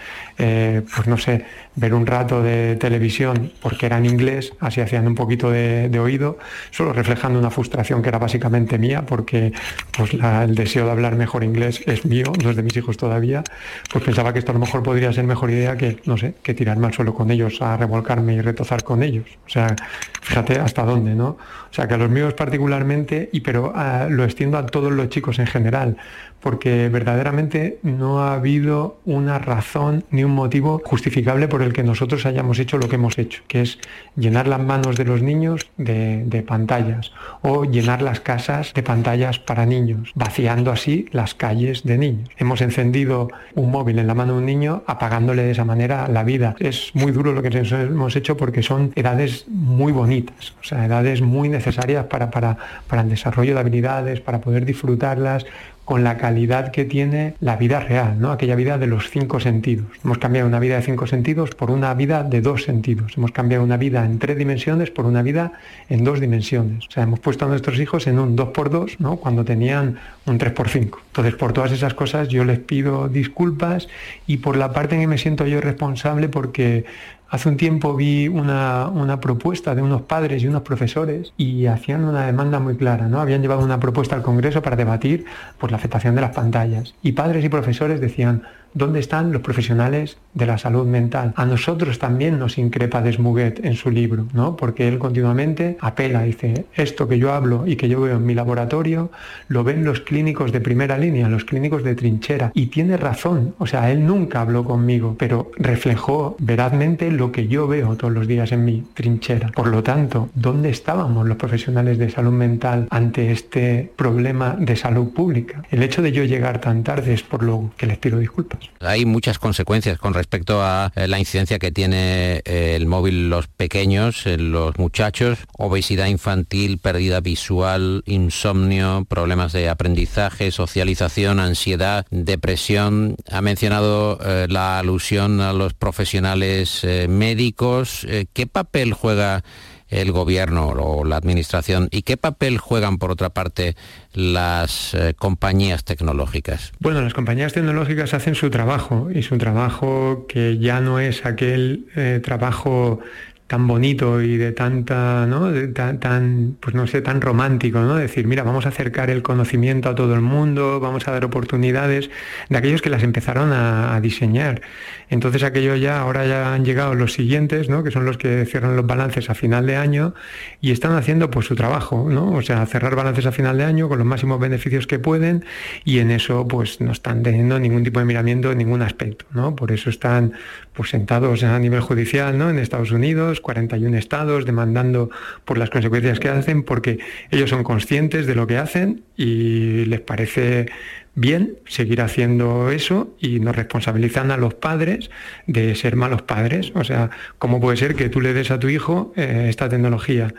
Eh, 0.40 0.82
pues 0.94 1.08
no 1.08 1.18
sé, 1.18 1.44
ver 1.75 1.94
un 1.94 2.06
rato 2.06 2.42
de 2.42 2.76
televisión 2.76 3.50
porque 3.60 3.87
era 3.87 3.98
en 3.98 4.06
inglés, 4.06 4.52
así 4.60 4.80
hacían 4.80 5.06
un 5.08 5.16
poquito 5.16 5.50
de, 5.50 5.98
oído, 5.98 6.38
solo 6.70 6.92
reflejando 6.92 7.40
una 7.40 7.50
frustración 7.50 8.02
que 8.02 8.08
era 8.08 8.18
básicamente 8.18 8.78
mía, 8.78 9.02
porque 9.04 9.52
pues 9.96 10.14
el 10.14 10.54
deseo 10.59 10.85
de 10.85 10.91
hablar 10.91 11.17
mejor 11.17 11.43
inglés 11.45 11.83
es 11.87 12.05
mío, 12.05 12.33
no 12.43 12.50
es 12.50 12.57
de 12.57 12.62
mis 12.62 12.77
hijos 12.77 12.99
todavía, 12.99 13.43
pues 13.91 14.05
pensaba 14.05 14.33
que 14.35 14.41
esto 14.41 14.53
a 14.53 14.55
lo 14.55 14.61
mejor 14.61 14.83
podría 14.83 15.12
ser 15.12 15.25
mejor 15.25 15.50
idea 15.50 15.77
que, 15.77 15.99
no 16.05 16.19
sé, 16.19 16.35
que 16.43 16.53
tirarme 16.53 16.88
al 16.88 16.93
suelo 16.93 17.15
con 17.15 17.31
ellos, 17.31 17.62
a 17.62 17.77
revolcarme 17.77 18.35
y 18.35 18.41
retozar 18.43 18.85
con 18.85 19.03
ellos. 19.03 19.27
O 19.47 19.49
sea, 19.49 19.75
fíjate 20.21 20.61
hasta 20.61 20.83
dónde, 20.85 21.15
¿no? 21.15 21.29
O 21.71 21.73
sea, 21.75 21.88
que 21.88 21.95
a 21.95 21.97
los 21.97 22.11
míos 22.11 22.35
particularmente, 22.35 23.31
y 23.33 23.41
pero 23.41 23.73
ah, 23.75 24.07
lo 24.11 24.25
extiendo 24.25 24.59
a 24.59 24.67
todos 24.67 24.93
los 24.93 25.09
chicos 25.09 25.38
en 25.38 25.47
general 25.47 25.97
porque 26.40 26.88
verdaderamente 26.88 27.78
no 27.83 28.21
ha 28.21 28.35
habido 28.35 28.99
una 29.04 29.38
razón 29.38 30.04
ni 30.11 30.25
un 30.25 30.33
motivo 30.33 30.80
justificable 30.85 31.49
por 31.49 31.62
el 31.62 31.73
que 31.73 31.83
nosotros 31.83 32.26
hayamos 32.26 32.59
hecho 32.59 32.78
lo 32.78 32.88
que 32.88 32.97
hemos 32.97 33.18
hecho, 33.18 33.42
que 33.49 33.62
es 33.62 33.78
llenar 34.16 34.49
las 34.49 34.61
manos 34.61 34.97
de 34.97 35.04
los 35.04 35.23
niños 35.23 35.68
de, 35.76 36.45
pantallas 36.47 37.12
o 37.42 37.64
llenar 37.64 38.00
las 38.00 38.21
casas 38.21 38.73
de 38.73 38.83
pantallas 38.83 39.38
para 39.38 39.66
niños, 39.66 40.12
vaciando 40.14 40.71
así 40.71 41.07
las 41.11 41.35
calles 41.35 41.83
de 41.85 41.99
niños. 41.99 42.30
Hemos 42.37 42.61
encendido 42.61 43.28
un 43.54 43.71
móvil 43.71 43.99
en 43.99 44.07
la 44.07 44.14
mano 44.14 44.35
de 44.35 44.38
un 44.38 44.47
niño 44.47 44.83
apagándole 44.87 45.42
de 45.42 45.50
esa 45.50 45.64
manera 45.64 46.09
la 46.09 46.23
vida. 46.23 46.54
Es 46.59 46.90
muy 46.95 47.12
duro 47.12 47.33
lo 47.33 47.42
que 47.42 47.49
hemos 47.49 48.16
hecho 48.16 48.37
porque 48.37 48.62
son 48.62 48.92
edades 48.95 49.47
muy 49.49 49.92
bonitas, 49.92 50.54
o 50.61 50.64
sea, 50.64 50.87
edades 50.87 51.21
muy 51.21 51.49
necesarias 51.49 52.07
para, 52.07 52.30
para, 52.30 52.57
para 52.87 53.02
el 53.02 53.09
desarrollo 53.09 53.54
de 53.54 53.61
habilidades, 53.61 54.21
para 54.21 54.40
poder 54.40 54.64
disfrutarlas 54.64 55.45
con 55.88 56.04
la 56.04 56.18
calidad 56.18 56.71
que 56.71 56.85
tiene 56.85 57.33
la 57.40 57.57
vida 57.57 57.80
real, 57.80 58.21
¿no? 58.21 58.30
aquella 58.30 58.57
vida 58.57 58.76
de 58.76 58.87
los 58.87 59.09
cinco 59.09 59.40
sentidos. 59.40 59.87
Hemos 60.04 60.18
cambiado 60.18 60.47
una 60.47 60.61
vida 60.61 60.76
de 60.76 60.83
cinco 60.83 61.07
sentidos 61.07 61.54
por 61.54 61.71
una 61.71 61.95
vida 61.95 62.25
de 62.25 62.42
dos 62.42 62.64
sentidos. 62.64 63.16
Hemos 63.16 63.33
cambiado 63.33 63.64
una 63.64 63.78
vida 63.78 64.04
en 64.04 64.18
tres 64.18 64.37
dimensiones 64.37 64.90
por 64.90 65.07
una 65.07 65.23
vida 65.23 65.52
en 65.88 66.04
dos 66.04 66.21
dimensiones. 66.21 66.87
O 66.88 66.90
sea, 66.90 67.04
hemos 67.04 67.21
puesto 67.21 67.47
a 67.47 67.49
nuestros 67.49 67.80
hijos 67.80 68.07
en 68.07 68.18
un 68.18 68.37
2x2 68.37 68.97
¿no? 68.99 69.16
cuando 69.16 69.47
tenían 69.47 69.97
un 70.26 70.38
3x5. 70.38 70.99
Entonces, 71.07 71.35
por 71.37 71.54
todas 71.54 71.73
esas 71.73 71.95
cosas 71.95 72.28
yo 72.28 72.45
les 72.45 72.59
pido 72.59 73.09
disculpas 73.09 73.88
y 74.26 74.37
por 74.37 74.59
la 74.59 74.75
parte 74.75 74.97
en 74.97 75.00
que 75.00 75.07
me 75.07 75.16
siento 75.16 75.47
yo 75.47 75.59
responsable 75.62 76.28
porque 76.28 76.85
Hace 77.30 77.50
un 77.50 77.58
tiempo 77.58 77.94
vi 77.94 78.26
una, 78.26 79.18
propuesta 79.20 79.75
de 79.75 79.82
unos 79.82 80.02
padres 80.02 80.42
y 80.42 80.47
unos 80.47 80.62
profesores 80.62 81.35
y 81.37 81.66
hacían 81.66 82.04
una 82.04 82.25
demanda 82.25 82.58
muy 82.58 82.76
clara, 82.76 83.06
¿no? 83.06 83.20
Habían 83.20 83.42
llevado 83.42 83.62
una 83.62 83.78
propuesta 83.78 84.16
al 84.16 84.23
Congreso 84.23 84.62
para 84.62 84.76
debatir 84.76 85.26
por 85.58 85.70
la 85.70 85.76
afectación 85.76 86.14
de 86.14 86.23
las 86.23 86.35
pantallas. 86.35 86.94
Y 87.02 87.12
padres 87.12 87.44
y 87.44 87.50
profesores 87.50 88.00
decían, 88.00 88.44
¿Dónde 88.75 89.00
están 89.00 89.32
los 89.32 89.42
profesionales 89.42 90.18
de 90.34 90.46
la 90.46 90.58
salud 90.58 90.87
mental? 90.87 91.32
A 91.37 91.46
nosotros 91.46 91.98
también 91.98 92.38
nos 92.38 92.58
increpa 92.58 93.02
Desmuguet 93.02 93.64
en 93.64 93.75
su 93.75 93.90
libro, 93.90 94.26
¿no? 94.32 94.56
Porque 94.56 94.88
él 94.88 94.98
continuamente 94.98 95.76
apela, 95.80 96.22
dice, 96.22 96.66
esto 96.75 97.08
que 97.08 97.18
yo 97.18 97.32
hablo 97.32 97.66
y 97.66 97.76
que 97.76 97.88
yo 97.88 98.00
veo 98.00 98.16
en 98.16 98.26
mi 98.26 98.34
laboratorio, 98.34 99.10
lo 99.48 99.64
ven 99.64 99.84
los 99.84 100.00
clínicos 100.00 100.52
de 100.52 100.60
primera 100.60 100.98
línea, 100.98 101.28
los 101.28 101.44
clínicos 101.44 101.82
de 101.82 101.94
trinchera. 101.94 102.52
Y 102.54 102.66
tiene 102.66 102.96
razón, 102.96 103.54
o 103.58 103.66
sea, 103.66 103.90
él 103.90 104.06
nunca 104.06 104.40
habló 104.40 104.64
conmigo, 104.64 105.16
pero 105.18 105.50
reflejó 105.56 106.37
verazmente 106.38 107.10
lo 107.10 107.32
que 107.32 107.48
yo 107.48 107.66
veo 107.66 107.96
todos 107.96 108.12
los 108.12 108.26
días 108.26 108.52
en 108.52 108.64
mi 108.64 108.84
trinchera. 108.94 109.48
Por 109.48 109.68
lo 109.68 109.82
tanto, 109.82 110.28
¿dónde 110.34 110.70
estábamos 110.70 111.26
los 111.26 111.37
profesionales 111.37 111.98
de 111.98 112.10
salud 112.10 112.32
mental 112.32 112.87
ante 112.90 113.32
este 113.32 113.90
problema 113.96 114.56
de 114.58 114.76
salud 114.76 115.12
pública? 115.12 115.62
El 115.70 115.82
hecho 115.82 116.02
de 116.02 116.12
yo 116.12 116.25
llegar 116.25 116.60
tan 116.60 116.82
tarde 116.82 117.14
es 117.14 117.22
por 117.22 117.42
lo 117.42 117.70
que 117.76 117.87
les 117.87 117.98
pido 117.98 118.18
disculpas. 118.18 118.58
Hay 118.81 119.05
muchas 119.05 119.38
consecuencias 119.38 119.99
con 119.99 120.15
respecto 120.15 120.62
a 120.62 120.93
eh, 120.95 121.09
la 121.09 121.19
incidencia 121.19 121.59
que 121.59 121.73
tiene 121.73 122.43
eh, 122.45 122.75
el 122.77 122.87
móvil 122.87 123.29
los 123.29 123.49
pequeños, 123.49 124.25
los 124.27 124.79
muchachos, 124.79 125.38
obesidad 125.57 126.07
infantil, 126.07 126.79
pérdida 126.79 127.21
visual, 127.21 128.03
insomnio, 128.07 129.05
problemas 129.09 129.53
de 129.53 129.69
aprendizaje, 129.69 130.50
socialización, 130.53 131.41
ansiedad, 131.41 132.07
depresión. 132.11 133.17
Ha 133.31 133.41
mencionado 133.41 134.19
eh, 134.25 134.47
la 134.49 134.79
alusión 134.79 135.41
a 135.41 135.53
los 135.53 135.75
profesionales 135.75 136.87
médicos. 137.09 138.07
¿Qué 138.33 138.47
papel 138.47 138.93
juega 138.93 139.43
el 139.88 140.12
gobierno 140.12 140.68
o 140.68 141.04
la 141.04 141.16
administración 141.16 141.88
y 141.90 142.02
qué 142.02 142.16
papel 142.16 142.59
juegan 142.59 142.99
por 142.99 143.11
otra 143.11 143.30
parte 143.30 143.76
las 144.12 144.95
eh, 144.95 145.14
compañías 145.16 145.85
tecnológicas? 145.85 146.73
Bueno, 146.80 147.02
las 147.02 147.14
compañías 147.14 147.52
tecnológicas 147.52 148.14
hacen 148.14 148.35
su 148.35 148.50
trabajo 148.50 149.09
y 149.14 149.23
su 149.23 149.38
trabajo 149.38 150.26
que 150.28 150.59
ya 150.59 150.80
no 150.80 150.99
es 150.99 151.25
aquel 151.25 151.87
eh, 151.97 152.21
trabajo 152.23 153.00
tan 153.49 153.67
bonito 153.67 154.21
y 154.21 154.37
de 154.37 154.52
tanta, 154.52 155.26
¿no? 155.26 155.50
tan, 155.73 156.59
pues 156.61 156.75
no 156.75 156.87
sé, 156.87 157.00
tan 157.00 157.23
romántico, 157.23 157.81
¿no? 157.81 157.97
Decir, 157.97 158.26
mira, 158.26 158.43
vamos 158.43 158.67
a 158.67 158.69
acercar 158.69 159.09
el 159.09 159.23
conocimiento 159.23 159.88
a 159.88 159.95
todo 159.95 160.14
el 160.14 160.21
mundo, 160.21 160.81
vamos 160.81 161.09
a 161.09 161.12
dar 161.12 161.25
oportunidades 161.25 162.11
de 162.50 162.59
aquellos 162.59 162.83
que 162.83 162.90
las 162.90 163.02
empezaron 163.02 163.52
a, 163.52 163.99
diseñar. 164.02 164.61
Entonces 165.09 165.43
aquello 165.43 165.75
ya, 165.75 166.00
ahora 166.00 166.26
ya 166.26 166.52
han 166.52 166.64
llegado 166.64 166.95
los 166.95 167.14
siguientes, 167.14 167.71
¿no? 167.71 167.83
Que 167.83 167.90
son 167.90 168.05
los 168.05 168.19
que 168.19 168.45
cierran 168.45 168.76
los 168.76 168.87
balances 168.87 169.31
a 169.31 169.35
final 169.35 169.67
de 169.67 169.76
año 169.76 170.14
y 170.61 170.71
están 170.71 170.93
haciendo 170.93 171.31
pues 171.31 171.47
su 171.47 171.57
trabajo, 171.57 172.07
¿no? 172.11 172.33
O 172.33 172.43
sea, 172.43 172.64
cerrar 172.67 172.95
balances 172.95 173.25
a 173.25 173.33
final 173.33 173.57
de 173.57 173.64
año 173.64 173.88
con 173.88 173.99
los 173.99 174.07
máximos 174.07 174.38
beneficios 174.38 174.87
que 174.87 174.99
pueden 174.99 175.45
y 175.85 176.00
en 176.00 176.11
eso 176.11 176.47
pues 176.47 176.83
no 176.83 176.93
están 176.93 177.23
teniendo 177.23 177.59
ningún 177.59 177.83
tipo 177.83 177.99
de 177.99 178.05
miramiento 178.05 178.52
en 178.52 178.59
ningún 178.59 178.83
aspecto, 178.83 179.25
¿no? 179.33 179.57
Por 179.57 179.73
eso 179.73 179.88
están 179.88 180.35
pues 180.75 180.90
sentados 180.90 181.43
a 181.43 181.59
nivel 181.59 181.81
judicial, 181.81 182.37
¿no? 182.37 182.50
En 182.50 182.59
Estados 182.59 182.93
Unidos 182.93 183.38
41 183.40 183.97
estados 183.97 184.45
demandando 184.45 185.11
por 185.45 185.59
las 185.59 185.71
consecuencias 185.71 186.21
que 186.21 186.28
hacen, 186.28 186.62
porque 186.62 186.99
ellos 187.30 187.50
son 187.50 187.64
conscientes 187.64 188.26
de 188.26 188.35
lo 188.35 188.47
que 188.47 188.59
hacen 188.59 189.02
y 189.16 189.85
les 189.87 190.00
parece 190.00 190.66
bien 191.14 191.59
seguir 191.66 192.00
haciendo 192.00 192.71
eso 192.71 193.16
y 193.18 193.40
nos 193.40 193.57
responsabilizan 193.57 194.30
a 194.30 194.37
los 194.37 194.54
padres 194.54 195.11
de 195.47 195.75
ser 195.75 195.97
malos 195.97 196.23
padres. 196.23 196.71
O 196.75 196.85
sea, 196.85 197.11
¿cómo 197.38 197.61
puede 197.61 197.76
ser 197.76 197.97
que 197.97 198.09
tú 198.09 198.21
le 198.21 198.33
des 198.33 198.50
a 198.52 198.61
tu 198.61 198.68
hijo 198.68 199.12
eh, 199.16 199.47
esta 199.49 199.68
tecnología? 199.68 200.33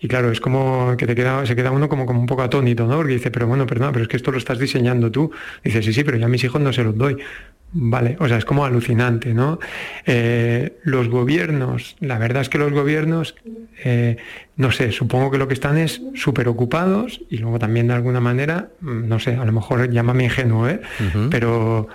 Y 0.00 0.08
claro, 0.08 0.32
es 0.32 0.40
como 0.40 0.96
que 0.96 1.06
te 1.06 1.14
queda, 1.14 1.44
se 1.46 1.54
queda 1.54 1.70
uno 1.70 1.88
como, 1.88 2.06
como 2.06 2.20
un 2.20 2.26
poco 2.26 2.42
atónito, 2.42 2.86
¿no? 2.86 2.96
Porque 2.96 3.12
dice, 3.12 3.30
pero 3.30 3.46
bueno, 3.46 3.66
perdón, 3.66 3.92
pero 3.92 4.02
es 4.02 4.08
que 4.08 4.16
esto 4.16 4.32
lo 4.32 4.38
estás 4.38 4.58
diseñando 4.58 5.12
tú. 5.12 5.30
Dice, 5.62 5.82
sí, 5.82 5.92
sí, 5.92 6.02
pero 6.02 6.16
ya 6.16 6.26
a 6.26 6.28
mis 6.28 6.42
hijos 6.42 6.60
no 6.60 6.72
se 6.72 6.82
los 6.82 6.96
doy. 6.96 7.18
Vale, 7.74 8.16
o 8.20 8.28
sea, 8.28 8.36
es 8.36 8.44
como 8.44 8.66
alucinante, 8.66 9.32
¿no? 9.32 9.58
Eh, 10.04 10.78
los 10.82 11.08
gobiernos, 11.08 11.96
la 12.00 12.18
verdad 12.18 12.42
es 12.42 12.50
que 12.50 12.58
los 12.58 12.70
gobiernos, 12.70 13.34
eh, 13.82 14.18
no 14.56 14.70
sé, 14.72 14.92
supongo 14.92 15.30
que 15.30 15.38
lo 15.38 15.48
que 15.48 15.54
están 15.54 15.78
es 15.78 16.02
súper 16.14 16.48
ocupados 16.48 17.22
y 17.30 17.38
luego 17.38 17.58
también 17.58 17.88
de 17.88 17.94
alguna 17.94 18.20
manera, 18.20 18.68
mm, 18.80 19.08
no 19.08 19.18
sé, 19.18 19.36
a 19.36 19.44
lo 19.46 19.52
mejor 19.52 19.90
llámame 19.90 20.24
ingenuo, 20.24 20.68
¿eh? 20.68 20.82
Pero 21.30 21.88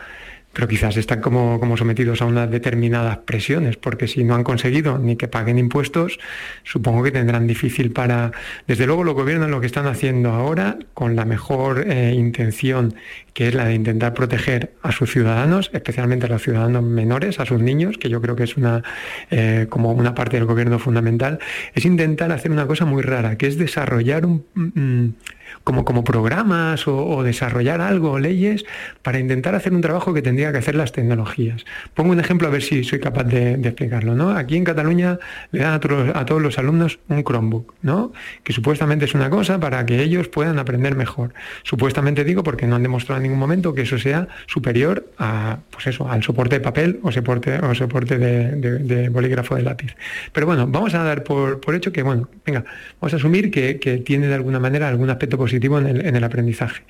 pero 0.58 0.68
quizás 0.68 0.98
están 0.98 1.22
como, 1.22 1.60
como 1.60 1.78
sometidos 1.78 2.24
a 2.24 2.26
unas 2.26 2.50
determinadas 2.50 3.20
presiones, 3.20 3.78
porque 3.78 4.08
si 4.08 4.24
no 4.24 4.34
han 4.34 4.44
conseguido 4.44 4.98
ni 4.98 5.16
que 5.16 5.28
paguen 5.28 5.60
impuestos, 5.60 6.18
supongo 6.64 7.04
que 7.04 7.12
tendrán 7.12 7.46
difícil 7.46 7.92
para... 7.92 8.32
Desde 8.66 8.88
luego 8.88 9.04
los 9.04 9.14
gobiernos 9.14 9.52
lo 9.52 9.62
que 9.62 9.68
están 9.68 9.86
haciendo 9.86 10.32
ahora, 10.32 10.80
con 10.96 11.16
la 11.16 11.26
mejor 11.26 11.86
eh, 11.88 12.12
intención, 12.16 12.96
que 13.36 13.50
es 13.50 13.54
la 13.54 13.66
de 13.66 13.76
intentar 13.76 14.16
proteger 14.16 14.74
a 14.82 14.92
sus 14.92 15.12
ciudadanos, 15.12 15.70
especialmente 15.74 16.26
a 16.26 16.30
los 16.30 16.42
ciudadanos 16.42 16.82
menores, 16.82 17.40
a 17.40 17.46
sus 17.46 17.62
niños, 17.62 18.00
que 18.00 18.10
yo 18.10 18.20
creo 18.20 18.36
que 18.36 18.46
es 18.46 18.58
una, 18.58 18.82
eh, 19.30 19.68
como 19.70 19.92
una 19.92 20.16
parte 20.16 20.38
del 20.38 20.48
gobierno 20.48 20.80
fundamental, 20.80 21.38
es 21.76 21.86
intentar 21.86 22.32
hacer 22.32 22.50
una 22.50 22.66
cosa 22.66 22.84
muy 22.84 23.04
rara, 23.04 23.38
que 23.38 23.46
es 23.46 23.60
desarrollar 23.60 24.26
un... 24.26 25.16
Como, 25.64 25.86
como 25.86 26.04
programas 26.04 26.88
o, 26.88 27.24
desarrollar 27.24 27.82
algo, 27.82 28.20
leyes, 28.20 28.66
para 29.02 29.20
intentar 29.20 29.56
hacer 29.56 29.74
un 29.74 29.82
trabajo 29.82 30.14
que 30.14 30.22
tendría 30.22 30.52
que 30.52 30.60
hacer 30.60 30.76
las 30.76 30.92
tecnologías. 30.92 31.66
Pongo 31.94 32.12
un 32.12 32.20
ejemplo 32.20 32.48
a 32.48 32.52
ver 32.52 32.62
si 32.62 32.84
soy 32.84 33.00
capaz 33.00 33.26
de, 33.26 33.54
explicarlo. 33.54 34.16
¿no? 34.16 34.32
Aquí 34.32 34.56
en 34.56 34.64
Cataluña 34.64 35.20
le 35.52 35.60
dan 35.60 35.74
a, 35.74 36.26
todos 36.26 36.42
los 36.42 36.58
alumnos 36.58 37.00
un 37.10 37.24
Chromebook, 37.24 37.74
¿no? 37.82 38.12
que 38.44 38.54
supuestamente 38.54 39.06
es 39.06 39.14
una 39.14 39.30
cosa 39.30 39.60
para 39.60 39.86
que 39.86 40.02
ellos 40.02 40.28
puedan 40.28 40.60
aprender 40.60 40.96
mejor. 40.96 41.34
Supuestamente 41.64 42.24
digo 42.24 42.44
porque 42.44 42.68
no 42.68 42.76
han 42.76 42.84
demostrado 42.84 43.18
en 43.18 43.24
ningún 43.24 43.40
momento 43.40 43.74
que 43.74 43.82
eso 43.82 43.98
sea 43.98 44.28
superior 44.48 45.08
a, 45.18 45.60
pues 45.72 45.88
eso, 45.88 46.10
al 46.10 46.24
soporte 46.24 46.56
de 46.56 46.62
papel 46.62 47.00
o 47.04 47.12
soporte, 47.12 47.60
o 47.60 47.76
soporte 47.76 48.18
de, 48.18 49.10
bolígrafo 49.10 49.56
de 49.56 49.64
lápiz. 49.64 49.96
Pero 50.32 50.46
bueno, 50.46 50.68
vamos 50.68 50.94
a 50.94 51.04
dar 51.04 51.24
por, 51.24 51.60
hecho 51.76 51.92
que, 51.92 52.04
bueno, 52.04 52.30
venga, 52.46 52.64
vamos 53.00 53.14
a 53.14 53.18
asumir 53.18 53.52
que, 53.52 53.80
que 53.80 53.98
tiene 53.98 54.28
de 54.28 54.36
alguna 54.36 54.60
manera 54.60 54.88
algún 54.88 55.10
aspecto 55.10 55.37
positivo 55.38 55.80
en 55.80 56.16
el, 56.16 56.24
aprendizaje. 56.24 56.84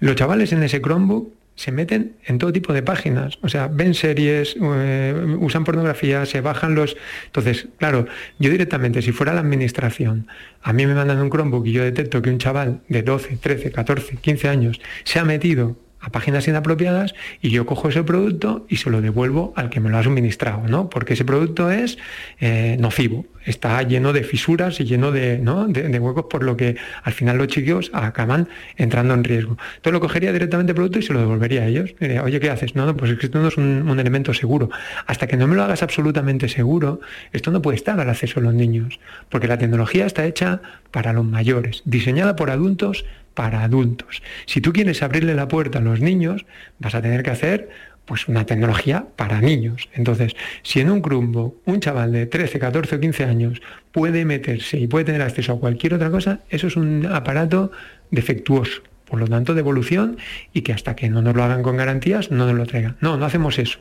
Los 0.00 0.16
chavales 0.16 0.52
en 0.52 0.62
ese 0.62 0.80
Chromebook 0.80 1.32
se 1.56 1.70
meten 1.70 2.16
en 2.24 2.38
todo 2.38 2.52
tipo 2.52 2.72
de 2.72 2.82
páginas, 2.82 3.38
o 3.42 3.48
sea, 3.48 3.68
ven 3.68 3.94
series, 3.94 4.56
eh, 4.60 5.36
usan 5.38 5.62
pornografía, 5.64 6.26
se 6.26 6.40
bajan 6.40 6.74
los... 6.74 6.96
Entonces, 7.26 7.68
claro, 7.78 8.06
yo 8.40 8.50
directamente, 8.50 9.02
si 9.02 9.12
fuera 9.12 9.32
la 9.34 9.40
administración, 9.40 10.26
a 10.62 10.72
mí 10.72 10.84
me 10.84 10.94
mandan 10.94 11.20
un 11.20 11.30
Chromebook 11.30 11.66
y 11.66 11.72
yo 11.72 11.84
detecto 11.84 12.22
que 12.22 12.30
un 12.30 12.38
chaval 12.38 12.80
de 12.88 13.02
12, 13.02 13.36
13, 13.36 13.70
14, 13.70 14.16
15 14.16 14.48
años 14.48 14.80
se 15.04 15.20
ha 15.20 15.24
metido 15.24 15.76
a 16.04 16.10
páginas 16.10 16.46
inapropiadas 16.46 17.14
y 17.40 17.48
yo 17.50 17.64
cojo 17.64 17.88
ese 17.88 18.02
producto 18.02 18.66
y 18.68 18.76
se 18.76 18.90
lo 18.90 19.00
devuelvo 19.00 19.54
al 19.56 19.70
que 19.70 19.80
me 19.80 19.88
lo 19.88 19.96
ha 19.96 20.02
suministrado, 20.02 20.68
¿no? 20.68 20.90
Porque 20.90 21.14
ese 21.14 21.24
producto 21.24 21.70
es 21.70 21.96
eh, 22.40 22.76
nocivo, 22.78 23.24
está 23.46 23.82
lleno 23.82 24.12
de 24.12 24.22
fisuras 24.22 24.80
y 24.80 24.84
lleno 24.84 25.12
de, 25.12 25.38
de, 25.38 25.98
huecos, 25.98 26.26
por 26.28 26.44
lo 26.44 26.56
que 26.58 26.76
al 27.02 27.12
final 27.14 27.38
los 27.38 27.48
chicos 27.48 27.90
acaban 27.94 28.48
entrando 28.76 29.14
en 29.14 29.24
riesgo. 29.24 29.56
Entonces 29.76 29.92
lo 29.92 30.00
cogería 30.00 30.32
directamente 30.32 30.72
el 30.72 30.76
producto 30.76 30.98
y 30.98 31.02
se 31.02 31.14
lo 31.14 31.20
devolvería 31.20 31.62
a 31.62 31.66
ellos. 31.66 31.94
Oye, 32.22 32.38
¿qué 32.38 32.50
haces? 32.50 32.74
No, 32.74 32.84
no, 32.84 32.96
pues 32.96 33.10
es 33.12 33.18
que 33.18 33.26
esto 33.26 33.40
no 33.40 33.48
es 33.48 33.56
un, 33.56 33.88
un 33.88 33.98
elemento 33.98 34.34
seguro. 34.34 34.68
Hasta 35.06 35.26
que 35.26 35.38
no 35.38 35.46
me 35.46 35.56
lo 35.56 35.64
hagas 35.64 35.82
absolutamente 35.82 36.48
seguro, 36.48 37.00
esto 37.32 37.50
no 37.50 37.62
puede 37.62 37.76
estar 37.76 37.98
al 37.98 38.10
acceso 38.10 38.40
de 38.40 38.46
los 38.46 38.54
niños, 38.54 39.00
porque 39.30 39.48
la 39.48 39.56
tecnología 39.56 40.04
está 40.04 40.26
hecha 40.26 40.60
para 40.90 41.14
los 41.14 41.24
mayores, 41.24 41.82
diseñada 41.86 42.36
por 42.36 42.50
adultos 42.50 43.04
para 43.34 43.62
adultos. 43.62 44.22
Si 44.46 44.60
tú 44.60 44.72
quieres 44.72 45.02
abrirle 45.02 45.34
la 45.34 45.48
puerta 45.48 45.78
a 45.78 45.82
los 45.82 46.00
niños, 46.00 46.46
vas 46.78 46.94
a 46.94 47.02
tener 47.02 47.22
que 47.22 47.30
hacer 47.30 47.68
pues 48.04 48.28
una 48.28 48.44
tecnología 48.44 49.06
para 49.16 49.40
niños. 49.40 49.88
Entonces, 49.94 50.34
si 50.62 50.80
en 50.80 50.90
un 50.90 51.00
crumbo 51.00 51.56
un 51.64 51.80
chaval 51.80 52.12
de 52.12 52.26
13, 52.26 52.58
14 52.58 52.96
o 52.96 53.00
15 53.00 53.24
años 53.24 53.62
puede 53.92 54.24
meterse 54.24 54.78
y 54.78 54.86
puede 54.86 55.06
tener 55.06 55.22
acceso 55.22 55.52
a 55.52 55.60
cualquier 55.60 55.94
otra 55.94 56.10
cosa, 56.10 56.40
eso 56.50 56.66
es 56.66 56.76
un 56.76 57.06
aparato 57.06 57.72
defectuoso 58.10 58.82
por 59.08 59.20
lo 59.20 59.26
tanto 59.26 59.54
de 59.54 59.60
evolución 59.60 60.16
y 60.52 60.62
que 60.62 60.72
hasta 60.72 60.96
que 60.96 61.08
no 61.08 61.22
nos 61.22 61.34
lo 61.34 61.44
hagan 61.44 61.62
con 61.62 61.76
garantías 61.76 62.30
no 62.30 62.46
nos 62.46 62.54
lo 62.54 62.66
traigan. 62.66 62.96
No, 63.00 63.16
no 63.16 63.26
hacemos 63.26 63.58
eso. 63.58 63.78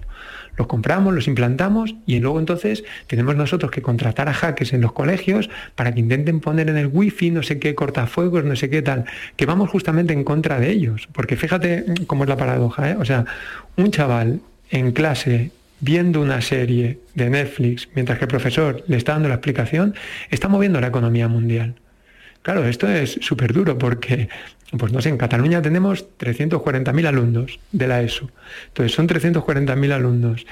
Los 0.58 0.68
compramos, 0.68 1.14
los 1.14 1.28
implantamos 1.28 1.96
y 2.06 2.20
luego 2.20 2.40
entonces 2.40 2.84
tenemos 3.08 3.36
nosotros 3.36 3.72
que 3.72 3.82
contratar 3.82 4.30
a 4.30 4.34
hackers 4.34 4.74
en 4.74 4.82
los 4.82 4.92
colegios 4.92 5.50
para 5.76 5.92
que 5.94 6.00
intenten 6.00 6.40
poner 6.40 6.70
en 6.70 6.78
el 6.78 6.88
wifi 6.88 7.32
no 7.32 7.42
sé 7.42 7.60
qué 7.60 7.74
cortafuegos, 7.74 8.44
no 8.44 8.56
sé 8.56 8.70
qué 8.70 8.82
tal, 8.82 9.06
que 9.36 9.46
vamos 9.46 9.70
justamente 9.70 10.14
en 10.14 10.24
contra 10.24 10.60
de 10.60 10.70
ellos. 10.70 11.08
Porque 11.12 11.36
fíjate 11.36 11.86
cómo 12.06 12.24
es 12.24 12.30
la 12.30 12.38
paradoja, 12.38 12.92
¿eh? 12.92 12.96
o 13.00 13.06
sea, 13.06 13.26
un 13.78 13.90
chaval 13.92 14.42
en 14.70 14.92
clase 14.92 15.52
viendo 15.80 16.22
una 16.22 16.42
serie 16.42 17.00
de 17.16 17.30
Netflix 17.30 17.90
mientras 17.96 18.18
que 18.18 18.26
el 18.26 18.30
profesor 18.30 18.84
le 18.88 18.98
está 18.98 19.14
dando 19.14 19.30
la 19.30 19.36
explicación, 19.36 19.96
está 20.30 20.48
moviendo 20.48 20.80
la 20.80 20.88
economía 20.88 21.28
mundial. 21.28 21.76
Claro, 22.44 22.66
esto 22.66 22.90
es 22.90 23.18
súper 23.22 23.54
duro 23.54 23.78
porque 23.78 24.30
pues 24.78 24.92
no 24.92 25.02
sé, 25.02 25.10
en 25.10 25.18
Cataluña 25.18 25.62
tenemos 25.62 26.06
340.000 26.20 27.08
alumnos 27.08 27.60
de 27.72 27.88
la 27.88 28.02
ESO. 28.02 28.30
Entonces 28.68 28.96
son 28.96 29.08
340.000 29.08 29.92
alumnos. 29.92 30.46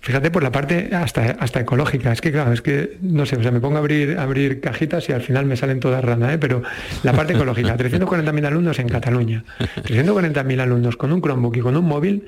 Fíjate 0.00 0.30
por 0.30 0.42
la 0.42 0.50
parte 0.50 0.90
hasta, 0.94 1.32
hasta 1.32 1.60
ecológica. 1.60 2.12
Es 2.12 2.20
que 2.20 2.32
claro, 2.32 2.52
es 2.52 2.62
que 2.62 2.98
no 3.02 3.26
sé, 3.26 3.36
o 3.36 3.42
sea, 3.42 3.50
me 3.50 3.60
pongo 3.60 3.76
a 3.76 3.80
abrir, 3.80 4.18
abrir 4.18 4.60
cajitas 4.60 5.08
y 5.08 5.12
al 5.12 5.22
final 5.22 5.46
me 5.46 5.56
salen 5.56 5.80
todas 5.80 6.04
ranas, 6.04 6.34
¿eh? 6.34 6.38
pero 6.38 6.62
la 7.02 7.12
parte 7.12 7.34
ecológica, 7.34 7.76
340.000 7.78 8.46
alumnos 8.46 8.78
en 8.78 8.88
Cataluña, 8.88 9.44
340.000 9.58 10.60
alumnos 10.60 10.96
con 10.96 11.12
un 11.12 11.20
Chromebook 11.20 11.56
y 11.56 11.60
con 11.60 11.76
un 11.76 11.86
móvil, 11.86 12.26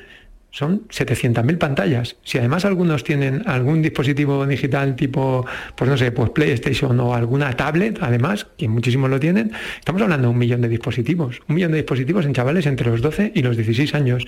son 0.57 0.89
700.000 0.89 1.59
pantallas. 1.59 2.17
Si 2.25 2.39
además 2.39 2.65
algunos 2.65 3.05
tienen 3.05 3.43
algún 3.45 3.83
dispositivo 3.83 4.47
digital 4.47 4.97
tipo, 4.97 5.45
pues 5.77 5.91
no 5.91 5.99
sé, 5.99 6.13
pues 6.13 6.31
PlayStation 6.31 6.99
o 6.99 7.15
alguna 7.15 7.55
tablet, 7.55 7.99
además, 8.01 8.47
que 8.57 8.67
muchísimos 8.67 9.11
lo 9.11 9.21
tienen, 9.21 9.53
estamos 9.79 10.01
hablando 10.01 10.29
de 10.29 10.33
un 10.33 10.39
millón 10.39 10.63
de 10.63 10.71
dispositivos. 10.71 11.43
Un 11.47 11.57
millón 11.57 11.73
de 11.73 11.77
dispositivos 11.77 12.25
en 12.25 12.33
chavales 12.33 12.65
entre 12.65 12.91
los 12.91 13.03
12 13.03 13.33
y 13.35 13.43
los 13.43 13.55
16 13.59 13.95
años. 13.95 14.25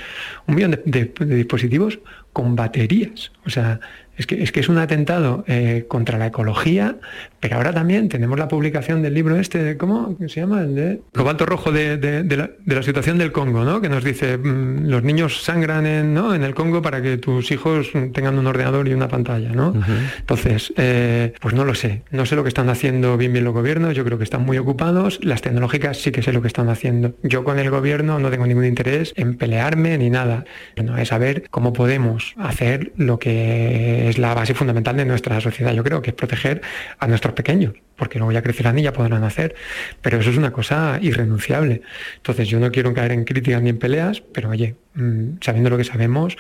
Un 0.47 0.55
millón 0.55 0.79
de 0.85 1.13
dispositivos 1.25 1.99
con 2.39 2.55
baterías. 2.55 3.33
O 3.47 3.51
sea, 3.51 3.81
es 4.19 4.27
que, 4.27 4.43
es 4.43 4.51
que 4.51 4.61
es 4.61 4.69
un 4.69 4.79
atentado 4.79 5.45
eh, 5.47 5.85
contra 5.87 6.19
la 6.19 6.27
ecología, 6.27 6.97
pero 7.39 7.57
ahora 7.57 7.73
también 7.73 8.09
tenemos 8.09 8.37
la 8.37 8.49
publicación 8.49 9.01
del 9.01 9.15
libro 9.15 9.37
este, 9.37 9.77
¿cómo 9.77 10.17
se 10.19 10.41
llama? 10.41 10.63
El 10.63 10.75
de 10.75 11.01
Cobalto 11.15 11.47
Rojo 11.47 11.71
de, 11.71 12.51
la, 12.67 12.83
situación 12.83 13.17
del 13.19 13.31
Congo, 13.31 13.65
¿no? 13.65 13.81
Que 13.81 13.89
nos 13.89 14.03
dice, 14.03 14.37
mm, 14.37 14.89
los 14.89 15.05
niños 15.05 15.45
sangran 15.45 15.87
en, 15.87 16.15
¿no? 16.15 16.35
en 16.35 16.43
el 16.43 16.53
Congo 16.55 16.83
para 16.83 17.01
que 17.01 17.17
tus 17.17 17.53
hijos 17.53 17.93
tengan 18.13 18.37
un 18.37 18.47
ordenador 18.49 18.89
y 18.89 18.93
una 18.93 19.07
pantalla, 19.07 19.51
¿no? 19.51 19.73
Entonces, 20.19 20.73
eh, 20.77 21.33
pues 21.41 21.55
no 21.55 21.65
lo 21.65 21.77
sé, 21.77 22.03
no 22.11 22.27
sé 22.27 22.35
lo 22.35 22.43
que 22.43 22.49
están 22.49 22.69
haciendo 22.71 23.17
bien 23.17 23.33
bien 23.33 23.45
los 23.45 23.55
gobiernos, 23.55 23.95
yo 23.95 24.05
creo 24.05 24.19
que 24.19 24.25
están 24.25 24.45
muy 24.45 24.59
ocupados, 24.59 25.21
las 25.23 25.43
tecnológicas 25.43 25.99
sí 25.99 26.11
que 26.11 26.23
sé 26.23 26.33
lo 26.33 26.43
que 26.43 26.49
están 26.49 26.69
haciendo. 26.71 27.15
Yo 27.23 27.45
con 27.45 27.61
el 27.61 27.71
gobierno 27.71 28.19
no 28.19 28.31
tengo 28.31 28.47
ningún 28.49 28.65
interés 28.65 29.13
en 29.15 29.37
pelearme 29.37 29.97
ni 29.97 30.11
nada, 30.11 30.45
no 30.77 30.99
es 30.99 31.09
saber 31.09 31.45
cómo 31.51 31.73
podemos 31.73 32.28
hacer 32.37 32.93
lo 32.97 33.19
que 33.19 34.09
es 34.09 34.19
la 34.19 34.35
base 34.35 34.55
fundamental 34.55 34.97
de 34.97 35.05
nuestra 35.05 35.41
sociedad. 35.41 35.73
Yo 35.73 35.85
creo 35.85 36.03
que 36.03 36.11
es 36.11 36.17
proteger 36.17 36.63
a 36.99 37.07
nuestros 37.07 37.35
pequeños, 37.35 37.75
porque 37.97 38.19
luego 38.19 38.33
ya 38.33 38.43
crecerán 38.43 38.79
y 38.79 38.83
ya 38.83 38.93
podrán 38.93 39.25
hacer. 39.25 39.55
Pero 40.03 40.19
eso 40.19 40.31
es 40.31 40.37
una 40.37 40.53
cosa 40.53 40.99
irrenunciable. 41.01 41.83
Entonces 42.17 42.49
yo 42.49 42.61
no 42.61 42.71
quiero 42.71 42.93
caer 42.95 43.13
en 43.13 43.25
críticas 43.25 43.63
ni 43.63 43.71
en 43.71 43.79
peleas, 43.79 44.23
pero 44.33 44.51
oye, 44.51 44.77
mm, 44.95 45.39
sabiendo 45.41 45.71
lo 45.71 45.77
que 45.77 45.85
sabemos, 45.85 46.37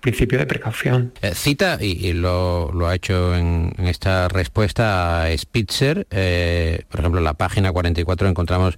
principio 0.00 0.38
de 0.38 0.46
precaución. 0.46 1.12
Eh, 1.22 1.32
cita, 1.34 1.78
y, 1.80 2.12
lo, 2.12 2.70
ha 2.86 2.94
hecho 2.94 3.34
en, 3.34 3.72
esta 3.78 4.28
respuesta 4.28 5.24
a 5.24 5.38
Spitzer, 5.38 6.06
eh, 6.10 6.82
por 6.88 7.00
ejemplo, 7.00 7.20
en 7.20 7.24
la 7.24 7.34
página 7.34 7.72
44 7.72 8.28
encontramos 8.28 8.76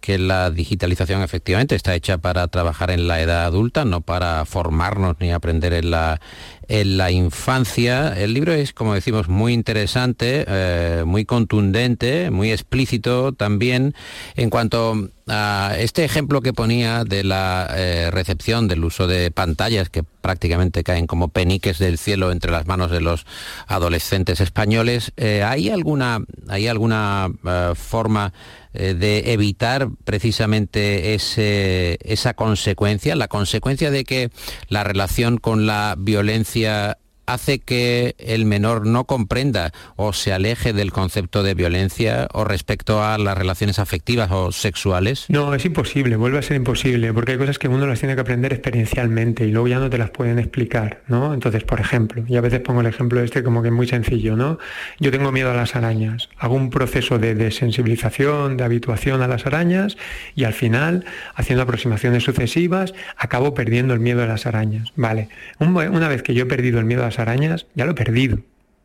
que 0.00 0.18
la 0.18 0.50
digitalización 0.50 1.22
efectivamente 1.22 1.74
está 1.74 1.94
hecha 1.94 2.18
para 2.18 2.48
trabajar 2.48 2.90
en 2.90 3.08
la 3.08 3.20
edad 3.20 3.44
adulta, 3.44 3.84
no 3.84 4.00
para 4.00 4.44
formarnos 4.44 5.16
ni 5.20 5.32
aprender 5.32 5.72
en 5.72 5.90
la, 5.90 6.20
en 6.68 6.96
la 6.96 7.10
infancia. 7.10 8.14
El 8.16 8.34
libro 8.34 8.52
es, 8.52 8.72
como 8.72 8.94
decimos, 8.94 9.28
muy 9.28 9.52
interesante, 9.52 10.44
eh, 10.46 11.04
muy 11.06 11.24
contundente, 11.24 12.30
muy 12.30 12.52
explícito 12.52 13.32
también 13.32 13.94
en 14.36 14.50
cuanto 14.50 15.08
a 15.28 15.74
este 15.76 16.04
ejemplo 16.04 16.40
que 16.40 16.52
ponía 16.52 17.02
de 17.02 17.24
la 17.24 17.68
eh, 17.76 18.10
recepción 18.12 18.68
del 18.68 18.84
uso 18.84 19.06
de 19.08 19.30
pantallas 19.32 19.90
que 19.90 20.04
prácticamente 20.04 20.84
caen 20.84 21.06
como 21.06 21.28
peniques 21.28 21.78
del 21.78 21.98
cielo 21.98 22.30
entre 22.30 22.52
las 22.52 22.66
manos 22.66 22.90
de 22.90 23.00
los 23.00 23.26
adolescentes 23.66 24.40
españoles. 24.40 25.12
Eh, 25.16 25.42
¿Hay 25.44 25.70
alguna, 25.70 26.20
hay 26.48 26.68
alguna 26.68 27.28
forma 27.74 28.32
de 28.76 29.32
evitar 29.32 29.88
precisamente 30.04 31.14
ese, 31.14 31.98
esa 32.02 32.34
consecuencia, 32.34 33.16
la 33.16 33.28
consecuencia 33.28 33.90
de 33.90 34.04
que 34.04 34.30
la 34.68 34.84
relación 34.84 35.38
con 35.38 35.66
la 35.66 35.94
violencia 35.98 36.98
hace 37.26 37.58
que 37.58 38.14
el 38.18 38.44
menor 38.44 38.86
no 38.86 39.04
comprenda 39.04 39.72
o 39.96 40.12
se 40.12 40.32
aleje 40.32 40.72
del 40.72 40.92
concepto 40.92 41.42
de 41.42 41.54
violencia 41.54 42.28
o 42.32 42.44
respecto 42.44 43.02
a 43.02 43.18
las 43.18 43.36
relaciones 43.36 43.78
afectivas 43.78 44.30
o 44.30 44.52
sexuales? 44.52 45.26
No, 45.28 45.54
es 45.54 45.64
imposible, 45.64 46.16
vuelve 46.16 46.38
a 46.38 46.42
ser 46.42 46.56
imposible, 46.56 47.12
porque 47.12 47.32
hay 47.32 47.38
cosas 47.38 47.58
que 47.58 47.68
uno 47.68 47.86
las 47.86 48.00
tiene 48.00 48.14
que 48.14 48.20
aprender 48.20 48.52
experiencialmente 48.52 49.44
y 49.46 49.50
luego 49.50 49.68
ya 49.68 49.78
no 49.78 49.90
te 49.90 49.98
las 49.98 50.10
pueden 50.10 50.38
explicar, 50.38 51.02
¿no? 51.08 51.34
Entonces, 51.34 51.64
por 51.64 51.80
ejemplo, 51.80 52.24
y 52.26 52.36
a 52.36 52.40
veces 52.40 52.60
pongo 52.60 52.80
el 52.80 52.86
ejemplo 52.86 53.20
este 53.20 53.42
como 53.42 53.62
que 53.62 53.68
es 53.68 53.74
muy 53.74 53.86
sencillo, 53.86 54.36
¿no? 54.36 54.58
Yo 54.98 55.10
tengo 55.10 55.32
miedo 55.32 55.50
a 55.50 55.54
las 55.54 55.76
arañas, 55.76 56.28
hago 56.38 56.54
un 56.54 56.70
proceso 56.70 57.18
de 57.18 57.34
desensibilización, 57.34 58.56
de 58.56 58.64
habituación 58.64 59.22
a 59.22 59.28
las 59.28 59.46
arañas 59.46 59.96
y 60.34 60.44
al 60.44 60.52
final, 60.52 61.04
haciendo 61.34 61.62
aproximaciones 61.62 62.24
sucesivas, 62.24 62.94
acabo 63.16 63.54
perdiendo 63.54 63.94
el 63.94 64.00
miedo 64.00 64.22
a 64.22 64.26
las 64.26 64.46
arañas, 64.46 64.92
¿vale? 64.96 65.28
Una 65.58 66.08
vez 66.08 66.22
que 66.22 66.34
yo 66.34 66.44
he 66.44 66.46
perdido 66.46 66.78
el 66.78 66.84
miedo 66.84 67.02
a 67.02 67.06
las 67.06 67.15
arañas, 67.18 67.66
ya 67.74 67.84
lo 67.84 67.92
he 67.92 67.94
perdido. 67.94 68.38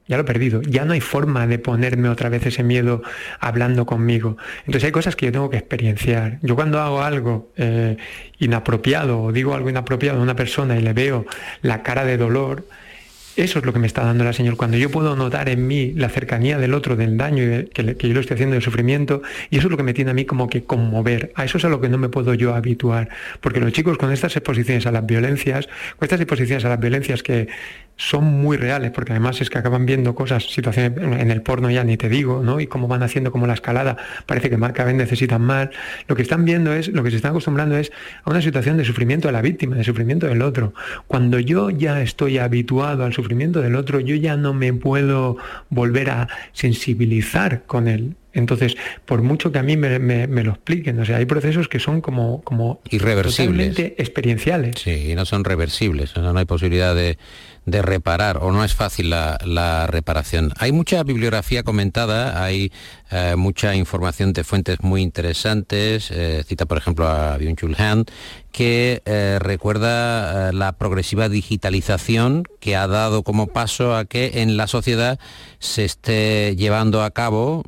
Ya 0.08 0.18
lo 0.18 0.24
he 0.24 0.26
perdido. 0.26 0.62
Ya 0.64 0.84
no 0.84 0.94
hay 0.94 1.00
forma 1.00 1.48
de 1.48 1.60
ponerme 1.60 2.10
otra 2.10 2.28
vez 2.28 2.46
ese 2.46 2.64
miedo 2.64 3.02
hablando 3.40 3.86
conmigo. 3.86 4.36
Entonces 4.66 4.86
hay 4.86 4.92
cosas 4.92 5.16
que 5.16 5.28
yo 5.28 5.32
tengo 5.32 5.50
que 5.50 5.58
experienciar. 5.58 6.40
Yo 6.42 6.56
cuando 6.56 6.82
hago 6.82 7.02
algo 7.02 7.52
eh, 7.56 7.98
inapropiado 8.40 9.22
o 9.22 9.32
digo 9.32 9.54
algo 9.54 9.70
inapropiado 9.70 10.20
a 10.20 10.24
una 10.24 10.36
persona 10.36 10.78
y 10.78 10.82
le 10.82 10.94
veo 10.94 11.26
la 11.62 11.82
cara 11.84 12.04
de 12.04 12.18
dolor, 12.18 12.66
eso 13.38 13.60
es 13.60 13.66
lo 13.66 13.72
que 13.72 13.80
me 13.80 13.88
está 13.88 14.04
dando 14.04 14.24
la 14.24 14.34
señal. 14.34 14.58
Cuando 14.58 14.78
yo 14.78 14.90
puedo 14.92 15.16
notar 15.16 15.48
en 15.48 15.66
mí 15.66 15.94
la 15.94 16.10
cercanía 16.10 16.58
del 16.58 16.74
otro, 16.74 16.96
del 16.96 17.18
daño 17.18 17.66
que, 17.74 17.96
yo 17.96 18.14
lo 18.14 18.20
estoy 18.20 18.36
haciendo, 18.36 18.56
del 18.56 18.62
sufrimiento, 18.62 19.22
y 19.50 19.58
eso 19.58 19.68
es 19.68 19.72
lo 19.72 19.78
que 19.78 19.84
me 19.84 19.94
tiene 19.94 20.12
a 20.12 20.14
mí 20.14 20.26
como 20.26 20.50
que 20.50 20.64
conmover. 20.64 21.32
A 21.36 21.46
eso 21.46 21.58
es 21.58 21.66
a 21.66 21.70
lo 21.70 21.80
que 21.80 21.88
no 21.88 21.98
me 21.98 22.10
puedo 22.10 22.34
yo 22.34 22.54
habituar. 22.54 23.10
Porque 23.40 23.62
los 23.62 23.72
chicos 23.72 23.98
con 23.98 24.12
estas 24.12 24.36
exposiciones 24.36 24.86
a 24.86 24.92
las 24.92 25.06
violencias, 25.06 25.68
con 25.98 26.06
estas 26.06 26.20
exposiciones 26.20 26.66
a 26.66 26.70
las 26.70 26.80
violencias 26.80 27.24
que 27.24 27.48
son 27.98 28.24
muy 28.26 28.58
reales, 28.58 28.92
porque 28.92 29.12
además 29.12 29.42
es 29.42 29.50
que 29.50 29.60
acaban 29.60 29.86
viendo 29.86 30.16
cosas, 30.16 30.46
situaciones 30.46 30.98
en 30.98 31.30
el 31.30 31.42
porno 31.42 31.70
ya 31.70 31.84
ni 31.84 31.98
te 31.98 32.10
digo, 32.10 32.42
¿no? 32.44 32.60
Y 32.60 32.68
cómo 32.68 32.88
van 32.88 33.04
haciendo 33.04 33.32
como 33.32 33.46
la 33.46 33.54
escalada, 33.54 33.98
parece 34.26 34.50
que 34.50 34.58
cada 34.58 34.86
vez 34.86 34.96
necesitan 34.96 35.42
más. 35.42 35.70
Lo 36.08 36.16
que 36.16 36.24
están 36.24 36.44
viendo 36.46 36.74
es, 36.74 36.88
lo 36.88 37.04
que 37.04 37.12
se 37.12 37.18
están 37.18 37.32
acostumbrando 37.32 37.78
es 37.78 37.92
a 38.24 38.30
una 38.32 38.42
situación 38.42 38.78
de 38.78 38.86
sufrimiento 38.86 39.28
de 39.28 39.34
la 39.34 39.42
víctima, 39.42 39.76
de 39.76 39.84
sufrimiento 39.84 40.28
del 40.28 40.42
otro. 40.42 40.74
Cuando 41.08 41.40
yo 41.40 41.70
ya 41.70 42.02
estoy 42.02 42.38
habituado 42.38 43.06
al 43.06 43.14
sufrimiento 43.14 43.62
del 43.62 43.76
otro, 43.76 44.00
yo 44.00 44.16
ya 44.16 44.36
no 44.36 44.54
me 44.54 44.74
puedo 44.74 45.38
volver 45.70 46.10
a 46.10 46.28
sensibilizar 46.54 47.64
con 47.66 47.88
él. 47.88 48.16
Entonces, 48.34 48.78
por 49.06 49.22
mucho 49.22 49.52
que 49.52 49.60
a 49.60 49.64
mí 49.64 49.76
me, 49.76 50.00
lo 50.28 50.52
expliquen, 50.52 51.00
o 51.00 51.06
sea, 51.06 51.18
hay 51.18 51.26
procesos 51.26 51.68
que 51.68 51.80
son 51.80 52.02
como, 52.02 52.42
como 52.44 52.80
irreversibles, 52.90 53.78
experienciales. 53.78 54.76
Sí, 54.80 55.14
no 55.16 55.26
son 55.26 55.44
reversibles, 55.44 56.16
no 56.16 56.38
hay 56.38 56.46
posibilidad 56.46 56.96
de, 56.96 57.18
de 57.66 57.82
reparar 57.82 58.38
o 58.42 58.52
no 58.52 58.64
es 58.64 58.74
fácil 58.74 59.10
la, 59.10 59.88
reparación. 59.88 60.54
Hay 60.58 60.72
mucha 60.72 61.04
bibliografía 61.04 61.64
comentada, 61.64 62.44
hay 62.44 62.72
eh, 63.12 63.36
mucha 63.38 63.76
información 63.76 64.34
de 64.34 64.44
fuentes 64.44 64.82
muy 64.82 65.02
interesantes, 65.02 66.10
eh, 66.12 66.44
cita 66.48 66.66
por 66.66 66.78
ejemplo 66.78 67.08
a 67.08 67.38
Byung-Chul 67.38 68.06
que 68.52 69.02
eh, 69.06 69.38
recuerda 69.40 70.52
la 70.52 70.74
progresiva 70.74 71.30
digitalización 71.30 72.44
que 72.60 72.76
ha 72.76 72.88
dado 72.88 73.24
como 73.24 73.48
paso 73.48 73.96
a 73.96 74.06
que 74.06 74.42
en 74.42 74.58
la 74.58 74.68
sociedad 74.68 75.20
se 75.60 75.86
esté 75.86 76.56
llevando 76.58 77.04
a 77.04 77.12
cabo, 77.12 77.64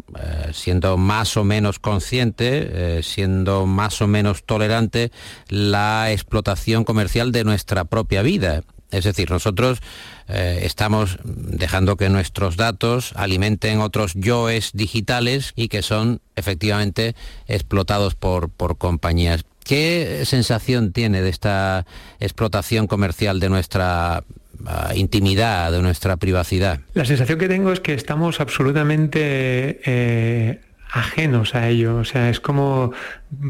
siendo 0.52 0.98
más 0.98 1.38
o 1.38 1.44
menos 1.44 1.80
consciente, 1.80 3.02
siendo 3.02 3.66
más 3.66 4.02
o 4.02 4.08
menos 4.08 4.44
tolerante, 4.44 5.12
la 5.48 6.12
explotación 6.12 6.84
comercial 6.84 7.32
de 7.32 7.44
nuestra 7.46 7.86
propia 7.86 8.22
vida. 8.22 8.64
Es 8.94 9.04
decir, 9.04 9.32
nosotros 9.32 9.80
eh, 10.28 10.62
estamos 10.64 11.20
dejando 11.24 11.98
que 11.98 12.10
nuestros 12.10 12.56
datos 12.56 13.14
alimenten 13.16 13.80
otros 13.80 14.14
yoes 14.14 14.72
digitales 14.74 15.54
y 15.56 15.68
que 15.68 15.82
son 15.82 16.22
efectivamente 16.36 17.16
explotados 17.48 18.16
por, 18.16 18.50
por 18.50 18.78
compañías. 18.78 19.44
¿Qué 19.64 20.24
sensación 20.26 20.92
tiene 20.92 21.22
de 21.22 21.30
esta 21.30 21.86
explotación 22.20 22.88
comercial 22.88 23.40
de 23.40 23.50
nuestra 23.50 24.24
ah, 24.66 24.92
intimidad, 24.96 25.72
de 25.72 25.82
nuestra 25.82 26.18
privacidad? 26.18 26.82
La 26.94 27.06
sensación 27.06 27.40
que 27.40 27.48
tengo 27.48 27.72
es 27.72 27.80
que 27.80 27.94
estamos 27.94 28.42
absolutamente 28.42 29.80
eh, 29.86 30.60
ajenos 30.92 31.56
a 31.56 31.70
ello. 31.70 31.98
O 31.98 32.06
sea, 32.06 32.30
es 32.30 32.40
como 32.40 32.94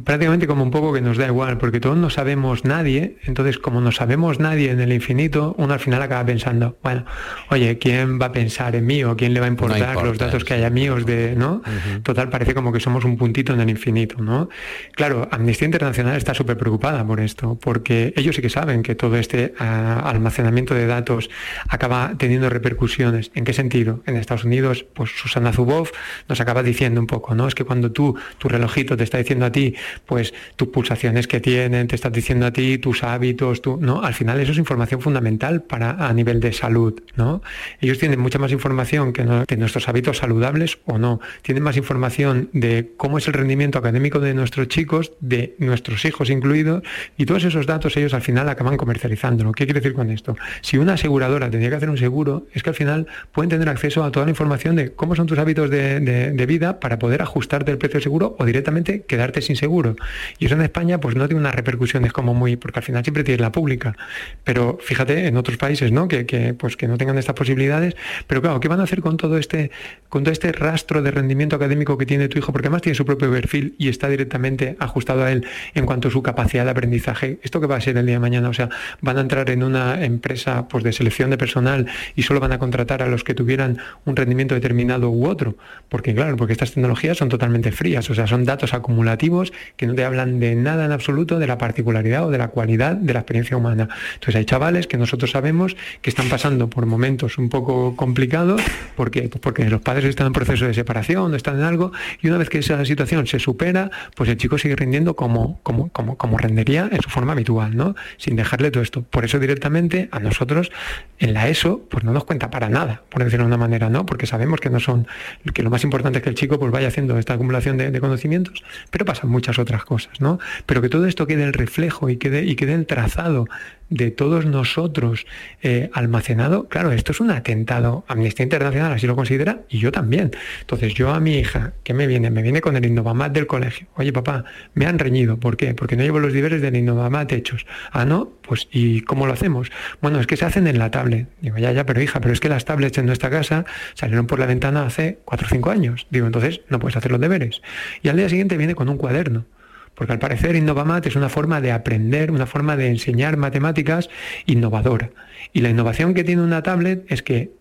prácticamente 0.04 0.48
como 0.48 0.64
un 0.64 0.72
poco 0.72 0.94
que 0.94 1.02
nos 1.02 1.18
da 1.18 1.28
igual, 1.28 1.58
porque 1.58 1.80
todos 1.80 1.98
no 1.98 2.10
sabemos 2.10 2.66
nadie, 2.66 3.18
entonces 3.24 3.58
como 3.58 3.82
no 3.82 3.92
sabemos 3.92 4.40
nadie 4.40 4.72
en 4.72 4.80
el 4.80 4.94
infinito, 4.94 5.56
uno 5.58 5.74
al 5.74 5.80
final 5.80 6.02
acaba 6.02 6.26
pensando, 6.26 6.78
bueno, 6.84 7.06
oye, 7.50 7.78
¿quién 7.78 8.20
va 8.22 8.28
a 8.28 8.32
pensar 8.32 8.76
en 8.76 8.86
mí 8.86 9.04
o 9.04 9.16
quién 9.16 9.34
le 9.34 9.40
va 9.40 9.48
a 9.48 9.50
importar 9.50 10.04
los 10.04 10.18
datos 10.18 10.44
que 10.44 10.54
haya 10.54 10.70
míos 10.70 11.06
de, 11.06 11.36
¿no? 11.36 11.62
Total, 12.04 12.30
parece 12.30 12.54
como 12.54 12.72
que 12.72 12.80
somos 12.80 13.06
un 13.06 13.18
puntito 13.18 13.54
en 13.54 13.62
el 13.62 13.70
infinito, 13.70 14.22
¿no? 14.22 14.50
Claro, 14.94 15.28
Amnistía 15.32 15.66
Internacional 15.66 16.18
está 16.18 16.34
súper 16.34 16.58
preocupada 16.58 17.06
por 17.06 17.20
esto, 17.20 17.58
porque 17.62 18.14
ellos 18.16 18.36
sí 18.36 18.42
que 18.42 18.50
saben 18.50 18.84
que 18.84 18.96
todo 18.96 19.18
este 19.18 19.54
ah, 19.60 20.02
almacenamiento 20.06 20.74
de 20.74 20.88
datos 20.88 21.30
acaba 21.68 22.14
teniendo 22.18 22.50
repercusiones. 22.50 23.32
¿En 23.36 23.44
qué 23.44 23.54
sentido? 23.54 24.02
En 24.06 24.16
Estados 24.16 24.44
Unidos, 24.44 24.86
pues 24.94 25.12
Susana 25.12 25.54
Zuboff 25.54 25.92
nos 26.28 26.40
acaba 26.42 26.64
diciendo 26.64 27.02
un 27.02 27.08
poco, 27.08 27.36
¿no? 27.36 27.48
Es 27.48 27.56
que 27.56 27.64
cuando 27.64 27.92
tú, 27.92 28.18
tu 28.38 28.50
relojito 28.50 28.98
te 28.98 29.04
está 29.04 29.18
diciendo 29.18 29.46
a 29.46 29.52
ti, 29.52 29.73
pues 30.06 30.34
tus 30.56 30.70
pulsaciones 30.70 31.28
que 31.28 31.40
tienen, 31.40 31.88
te 31.88 31.96
estás 31.96 32.12
diciendo 32.12 32.46
a 32.46 32.52
ti 32.52 32.78
tus 32.78 33.04
hábitos, 33.04 33.62
¿no? 33.80 34.02
Al 34.02 34.14
final 34.14 34.40
eso 34.40 34.52
es 34.52 34.58
información 34.58 35.02
fundamental 35.02 35.62
para 35.62 36.08
a 36.08 36.14
nivel 36.14 36.40
de 36.40 36.54
salud, 36.54 37.02
¿no? 37.16 37.42
Ellos 37.82 38.00
tienen 38.00 38.20
mucha 38.20 38.40
más 38.40 38.52
información 38.52 39.14
que, 39.14 39.24
nuestros 39.24 39.88
hábitos 39.88 40.18
saludables 40.18 40.80
o 40.86 40.98
no. 40.98 41.20
Tienen 41.42 41.64
más 41.64 41.78
información 41.78 42.50
de 42.54 42.92
cómo 42.98 43.18
es 43.18 43.28
el 43.28 43.34
rendimiento 43.34 43.80
académico 43.80 44.20
de 44.20 44.34
nuestros 44.34 44.68
chicos, 44.68 45.14
de 45.20 45.56
nuestros 45.60 46.04
hijos 46.06 46.30
incluidos, 46.30 46.84
y 47.18 47.26
todos 47.26 47.44
esos 47.44 47.66
datos 47.66 47.96
ellos 47.98 48.14
al 48.14 48.22
final 48.22 48.50
acaban 48.50 48.78
comercializándolo. 48.78 49.52
¿Qué 49.52 49.66
quiere 49.66 49.80
decir 49.80 49.94
con 49.94 50.10
esto? 50.10 50.36
Si 50.62 50.78
una 50.78 50.94
aseguradora 50.94 51.50
tendría 51.50 51.70
que 51.70 51.76
hacer 51.76 51.90
un 51.90 51.98
seguro, 51.98 52.48
es 52.54 52.64
que 52.64 52.70
al 52.70 52.76
final 52.76 53.08
pueden 53.32 53.50
tener 53.50 53.70
acceso 53.70 54.04
a 54.04 54.12
toda 54.12 54.26
la 54.26 54.32
información 54.32 54.76
de 54.76 54.94
cómo 54.94 55.16
son 55.16 55.28
tus 55.28 55.38
hábitos 55.38 55.70
de, 55.70 56.00
de 56.00 56.46
vida 56.46 56.80
para 56.80 57.00
poder 57.00 57.22
ajustarte 57.22 57.72
el 57.72 57.78
precio 57.78 58.02
seguro 58.02 58.36
o 58.40 58.46
directamente 58.46 59.04
quedarte 59.04 59.42
sin 59.42 59.56
seguro. 59.64 59.96
Y 60.40 60.48
eso 60.48 60.56
en 60.56 60.62
España 60.62 61.00
pues 61.00 61.16
no 61.16 61.26
tiene 61.26 61.40
unas 61.40 61.56
repercusiones 61.56 62.12
como 62.12 62.34
muy, 62.34 62.58
porque 62.58 62.80
al 62.80 62.84
final 62.84 63.02
siempre 63.02 63.24
tiene 63.24 63.42
la 63.42 63.52
pública. 63.54 63.96
Pero 64.44 64.78
fíjate 64.82 65.28
en 65.28 65.38
otros 65.38 65.56
países, 65.56 65.90
¿no? 65.94 66.10
Que, 66.10 66.54
pues 66.58 66.76
que 66.76 66.86
no 66.90 66.98
tengan 66.98 67.18
estas 67.18 67.36
posibilidades. 67.36 67.96
Pero 68.28 68.42
claro, 68.42 68.60
¿qué 68.60 68.68
van 68.68 68.82
a 68.82 68.84
hacer 68.84 69.00
con 69.00 69.16
todo 69.16 69.38
este, 69.38 69.72
con 70.10 70.24
todo 70.24 70.34
este 70.34 70.52
rastro 70.52 71.02
de 71.02 71.12
rendimiento 71.12 71.56
académico 71.56 71.98
que 71.98 72.06
tiene 72.06 72.28
tu 72.28 72.38
hijo? 72.38 72.52
Porque 72.52 72.68
además 72.68 72.82
tiene 72.82 72.96
su 72.96 73.06
propio 73.06 73.32
perfil 73.32 73.76
y 73.78 73.88
está 73.88 74.10
directamente 74.10 74.76
ajustado 74.80 75.24
a 75.24 75.32
él 75.32 75.46
en 75.76 75.86
cuanto 75.86 76.10
a 76.10 76.12
su 76.12 76.22
capacidad 76.22 76.66
de 76.66 76.72
aprendizaje. 76.72 77.40
¿Esto 77.42 77.62
qué 77.62 77.68
va 77.68 77.78
a 77.78 77.82
ser 77.82 77.96
el 77.96 78.06
día 78.06 78.16
de 78.16 78.20
mañana? 78.20 78.50
O 78.50 78.54
sea, 78.54 78.68
van 79.00 79.18
a 79.18 79.22
entrar 79.22 79.50
en 79.50 79.64
una 79.64 80.04
empresa 80.04 80.68
pues 80.68 80.84
de 80.84 80.92
selección 80.92 81.30
de 81.30 81.38
personal 81.38 81.88
y 82.18 82.24
solo 82.24 82.42
van 82.42 82.52
a 82.52 82.60
contratar 82.60 83.02
a 83.02 83.08
los 83.08 83.24
que 83.24 83.34
tuvieran 83.34 83.78
un 84.04 84.18
rendimiento 84.18 84.56
determinado 84.56 85.10
u 85.10 85.26
otro. 85.26 85.56
Porque 85.88 86.14
claro, 86.14 86.36
porque 86.36 86.52
estas 86.52 86.74
tecnologías 86.74 87.18
son 87.18 87.30
totalmente 87.30 87.72
frías, 87.72 88.10
o 88.10 88.14
sea, 88.14 88.28
son 88.28 88.44
datos 88.44 88.74
acumulativos 88.74 89.53
que 89.78 89.88
no 89.88 89.96
te 89.96 90.04
hablan 90.06 90.40
de 90.40 90.56
nada 90.56 90.86
en 90.86 90.92
absoluto 90.92 91.40
de 91.40 91.48
la 91.48 91.58
particularidad 91.58 92.28
o 92.28 92.32
de 92.32 92.38
la 92.38 92.50
cualidad 92.50 92.96
de 92.96 93.14
la 93.14 93.20
experiencia 93.20 93.58
humana. 93.58 93.90
Entonces 94.16 94.36
hay 94.36 94.46
chavales 94.46 94.88
que 94.88 94.98
nosotros 94.98 95.32
sabemos 95.32 95.76
que 96.02 96.10
están 96.10 96.30
pasando 96.30 96.70
por 96.70 96.86
momentos 96.86 97.38
un 97.38 97.50
poco 97.50 97.96
complicados 97.96 98.62
porque, 98.96 99.24
pues 99.24 99.42
porque 99.42 99.70
los 99.70 99.82
padres 99.82 100.06
están 100.06 100.28
en 100.28 100.34
proceso 100.34 100.66
de 100.66 100.74
separación, 100.74 101.36
están 101.36 101.58
en 101.58 101.64
algo, 101.64 101.92
y 102.22 102.28
una 102.28 102.38
vez 102.38 102.50
que 102.50 102.60
esa 102.60 102.84
situación 102.86 103.28
se 103.28 103.40
supera, 103.40 103.92
pues 104.16 104.30
el 104.30 104.38
chico 104.38 104.58
sigue 104.58 104.76
rindiendo 104.76 105.16
como, 105.16 105.60
como, 105.64 105.90
como, 105.90 106.18
como 106.18 106.38
rendería 106.38 106.90
en 106.92 107.02
su 107.02 107.10
forma 107.10 107.34
habitual, 107.34 107.76
¿no? 107.76 107.96
Sin 108.18 108.36
dejarle 108.36 108.72
todo 108.72 108.84
esto. 108.84 109.04
Por 109.04 109.26
eso 109.26 109.40
directamente 109.40 110.10
a 110.12 110.20
nosotros 110.20 110.72
en 111.20 111.34
la 111.34 111.48
ESO, 111.48 111.82
pues 111.90 112.04
no 112.04 112.12
nos 112.12 112.26
cuenta 112.26 112.50
para 112.50 112.70
nada, 112.70 113.04
por 113.10 113.24
decirlo 113.24 113.46
de 113.46 113.48
una 113.48 113.58
manera, 113.58 113.90
¿no? 113.90 114.06
Porque 114.06 114.26
sabemos 114.26 114.60
que 114.60 114.70
no 114.70 114.80
son, 114.80 115.08
que 115.54 115.64
lo 115.64 115.70
más 115.70 115.84
importante 115.84 116.20
es 116.20 116.24
que 116.24 116.30
el 116.30 116.36
chico 116.36 116.60
pues 116.60 116.72
vaya 116.72 116.88
haciendo 116.88 117.18
esta 117.18 117.34
acumulación 117.34 117.78
de, 117.78 118.04
conocimientos, 118.04 118.64
pero 118.92 119.06
pasan 119.06 119.30
muchas 119.34 119.60
otras 119.60 119.84
cosas, 119.84 120.22
¿no? 120.22 120.40
Pero 120.66 120.82
que 120.82 120.88
todo 120.88 121.06
esto 121.06 121.28
quede 121.28 121.44
el 121.44 121.52
reflejo 121.52 122.10
y 122.10 122.16
quede, 122.16 122.46
y 122.46 122.56
quede 122.56 122.74
el 122.74 122.86
trazado 122.86 123.48
de 123.90 124.12
todos 124.12 124.46
nosotros 124.46 125.26
eh, 125.62 125.90
almacenado, 125.94 126.68
claro, 126.68 126.92
esto 126.92 127.12
es 127.12 127.20
un 127.20 127.32
atentado. 127.32 128.04
Amnistía 128.08 128.44
Internacional 128.44 128.92
así 128.92 129.08
lo 129.08 129.16
considera 129.16 129.62
y 129.70 129.80
yo 129.80 129.92
también. 129.92 130.32
Entonces 130.62 130.94
yo 130.94 131.12
a 131.12 131.20
mi 131.20 131.38
hija, 131.38 131.74
¿qué 131.84 131.94
me 131.94 132.08
viene? 132.08 132.30
Me 132.30 132.42
viene 132.42 132.62
con 132.62 132.76
el 132.76 132.86
Innovamat 132.86 133.32
del 133.34 133.48
colegio. 133.48 133.88
Oye 133.96 134.12
papá, 134.12 134.46
me 134.74 134.86
han 134.86 135.00
reñido. 135.00 135.38
¿Por 135.38 135.58
qué? 135.58 135.74
Porque 135.74 135.96
no 135.96 136.04
llevo 136.04 136.20
los 136.20 136.34
deberes 136.34 136.62
del 136.62 136.76
Innovamat 136.76 137.32
hechos. 137.32 137.66
Ah, 137.92 138.06
no, 138.06 138.32
pues 138.42 138.68
¿y 138.72 139.02
cómo 139.02 139.28
lo 139.28 139.34
hacemos? 139.34 139.72
Bueno, 140.02 140.20
es 140.20 140.28
que 140.28 140.38
se 140.38 140.46
hacen 140.46 140.68
en 140.68 140.80
la 140.80 140.92
tablet. 140.92 141.28
Digo, 141.42 141.58
ya, 141.58 141.72
ya, 141.72 141.86
pero 141.86 142.02
hija, 142.02 142.20
pero 142.20 142.34
es 142.34 142.40
que 142.40 142.50
las 142.50 142.66
tablets 142.66 142.98
en 142.98 143.06
nuestra 143.06 143.30
casa 143.30 143.66
salieron 143.94 144.28
por 144.28 144.40
la 144.40 144.46
ventana 144.46 144.86
hace 144.86 145.20
cuatro 145.26 145.48
o 145.48 145.50
cinco 145.50 145.70
años. 145.70 146.08
Digo, 146.10 146.26
entonces 146.26 146.62
no 146.70 146.80
puedes 146.80 146.98
hacer 146.98 147.12
los 147.12 147.22
deberes. 147.22 147.62
Y 148.02 148.10
al 148.10 148.18
día 148.18 148.30
siguiente 148.30 148.58
viene 148.58 148.76
con 148.76 148.90
un 148.90 148.98
cuaderno 148.98 149.46
porque 149.96 150.14
al 150.14 150.20
parecer 150.20 150.56
Innovamat 150.56 151.06
es 151.06 151.16
una 151.16 151.30
forma 151.30 151.62
de 151.62 151.72
aprender, 151.72 152.32
una 152.32 152.46
forma 152.46 152.76
de 152.76 152.88
enseñar 152.88 153.38
matemáticas 153.38 154.10
innovadora. 154.46 155.12
Y 155.52 155.62
la 155.62 155.70
innovación 155.70 156.14
que 156.14 156.24
tiene 156.24 156.42
una 156.42 156.64
tablet 156.64 157.06
es 157.12 157.24
que 157.24 157.52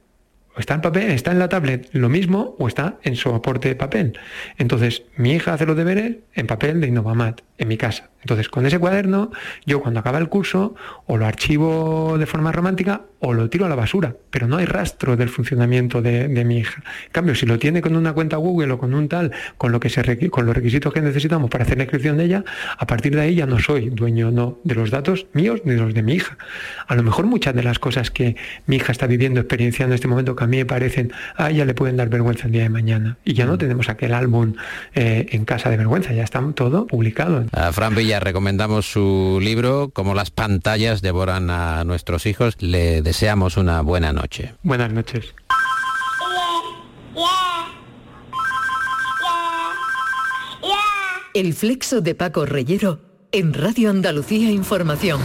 está 0.56 0.74
en 0.74 0.80
papel, 0.80 1.10
está 1.10 1.32
en 1.32 1.38
la 1.38 1.48
tablet 1.48 1.88
lo 1.92 2.08
mismo 2.08 2.56
o 2.58 2.68
está 2.68 2.98
en 3.02 3.16
su 3.16 3.30
aporte 3.30 3.68
de 3.68 3.74
papel. 3.74 4.18
Entonces, 4.58 5.04
mi 5.16 5.32
hija 5.32 5.54
hace 5.54 5.66
los 5.66 5.76
deberes 5.76 6.16
en 6.34 6.46
papel 6.46 6.80
de 6.80 6.88
Innovamat, 6.88 7.40
en 7.62 7.68
mi 7.68 7.76
casa. 7.76 8.10
Entonces, 8.22 8.48
con 8.48 8.66
ese 8.66 8.78
cuaderno, 8.78 9.32
yo 9.66 9.80
cuando 9.80 10.00
acaba 10.00 10.18
el 10.18 10.28
curso, 10.28 10.74
o 11.06 11.16
lo 11.16 11.26
archivo 11.26 12.16
de 12.18 12.26
forma 12.26 12.52
romántica, 12.52 13.02
o 13.18 13.32
lo 13.32 13.48
tiro 13.50 13.66
a 13.66 13.68
la 13.68 13.74
basura, 13.74 14.16
pero 14.30 14.46
no 14.46 14.56
hay 14.56 14.64
rastro 14.64 15.16
del 15.16 15.28
funcionamiento 15.28 16.02
de, 16.02 16.28
mi 16.44 16.58
hija. 16.58 16.82
En 17.06 17.12
cambio, 17.12 17.34
si 17.34 17.46
lo 17.46 17.58
tiene 17.58 17.80
con 17.80 17.96
una 17.96 18.12
cuenta 18.12 18.36
Google 18.36 18.72
o 18.72 18.78
con 18.78 18.94
un 18.94 19.08
tal, 19.08 19.32
con, 19.58 19.70
lo 19.70 19.80
que 19.80 19.88
se 19.88 20.02
con 20.30 20.46
los 20.46 20.54
requisitos 20.54 20.92
que 20.92 21.00
necesitamos 21.00 21.50
para 21.50 21.64
hacer 21.64 21.76
la 21.78 21.84
inscripción 21.84 22.16
de 22.16 22.24
ella, 22.24 22.44
a 22.76 22.86
partir 22.86 23.14
de 23.14 23.20
ahí 23.22 23.34
ya 23.36 23.46
no 23.46 23.58
soy 23.58 23.90
dueño 23.90 24.30
no 24.30 24.58
de 24.64 24.74
los 24.74 24.90
datos 24.90 25.26
míos 25.32 25.60
ni 25.64 25.74
de 25.74 25.80
los 25.80 25.94
de 25.94 26.02
mi 26.02 26.14
hija. 26.14 26.36
A 26.86 26.94
lo 26.96 27.02
mejor 27.02 27.26
muchas 27.26 27.54
de 27.54 27.62
las 27.62 27.78
cosas 27.78 28.10
que 28.10 28.36
mi 28.66 28.76
hija 28.76 28.90
está 28.90 29.06
viviendo, 29.06 29.40
experienciando 29.40 29.92
en 29.92 29.96
este 29.96 30.08
momento, 30.08 30.34
que 30.34 30.44
a 30.44 30.46
mí 30.48 30.56
me 30.56 30.66
parecen, 30.66 31.12
a 31.36 31.50
ella 31.50 31.64
le 31.64 31.74
pueden 31.74 31.96
dar 31.96 32.08
vergüenza 32.08 32.46
el 32.46 32.52
día 32.52 32.62
de 32.62 32.70
mañana. 32.70 33.18
Y 33.24 33.34
ya 33.34 33.46
no 33.46 33.54
mm. 33.54 33.58
tenemos 33.58 33.88
aquel 33.88 34.14
álbum 34.14 34.54
eh, 34.94 35.26
en 35.30 35.44
casa 35.44 35.70
de 35.70 35.76
vergüenza, 35.76 36.12
ya 36.12 36.24
está 36.24 36.42
todo 36.54 36.86
publicado. 36.86 37.44
A 37.52 37.70
Fran 37.70 37.94
Villa 37.94 38.18
recomendamos 38.18 38.90
su 38.90 39.38
libro, 39.40 39.90
Como 39.92 40.14
las 40.14 40.30
pantallas 40.30 41.02
devoran 41.02 41.50
a 41.50 41.84
nuestros 41.84 42.24
hijos. 42.24 42.56
Le 42.60 43.02
deseamos 43.02 43.58
una 43.58 43.82
buena 43.82 44.12
noche. 44.12 44.54
Buenas 44.62 44.90
noches. 44.90 45.34
El 51.34 51.54
flexo 51.54 52.00
de 52.00 52.14
Paco 52.14 52.46
Reyero 52.46 53.00
en 53.32 53.54
Radio 53.54 53.90
Andalucía 53.90 54.50
Información. 54.50 55.20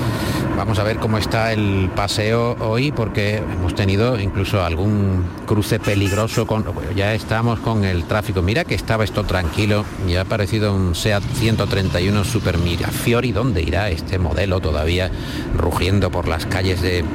Vamos 0.58 0.80
a 0.80 0.84
ver 0.84 0.98
cómo 0.98 1.20
está 1.20 1.54
el 1.54 1.92
paseo 1.96 2.58
hoy 2.60 2.92
porque 2.92 3.36
hemos 3.36 3.76
tenido 3.76 4.20
incluso 4.20 4.64
algún 4.64 5.24
cruce 5.46 5.80
peligroso 5.80 6.48
con 6.48 6.66
ya 6.96 7.14
estamos 7.14 7.60
con 7.60 7.86
el 7.86 8.06
tráfico. 8.06 8.42
Mira 8.42 8.66
que 8.66 8.74
estaba 8.74 9.04
esto 9.04 9.24
tranquilo 9.24 9.86
y 10.08 10.16
ha 10.16 10.22
aparecido 10.22 10.74
un 10.74 10.96
SEAT 10.96 11.22
131 11.36 12.24
Super 12.24 12.58
Mira 12.58 12.88
Fiori, 12.88 13.32
¿dónde 13.32 13.62
irá 13.62 13.92
este 13.92 14.18
modelo 14.18 14.60
todavía 14.60 15.12
rugiendo 15.56 16.10
por 16.10 16.28
las 16.28 16.48
calles 16.48 16.82
de, 16.82 17.06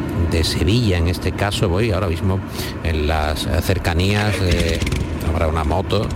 Sevilla? 0.44 0.98
En 0.98 1.08
este 1.08 1.32
caso 1.32 1.68
voy 1.68 1.90
ahora 1.90 2.06
mismo 2.06 2.38
en 2.84 3.08
las 3.08 3.40
cercanías 3.64 4.36
habrá 5.28 5.48
una 5.48 5.64
moto 5.64 6.06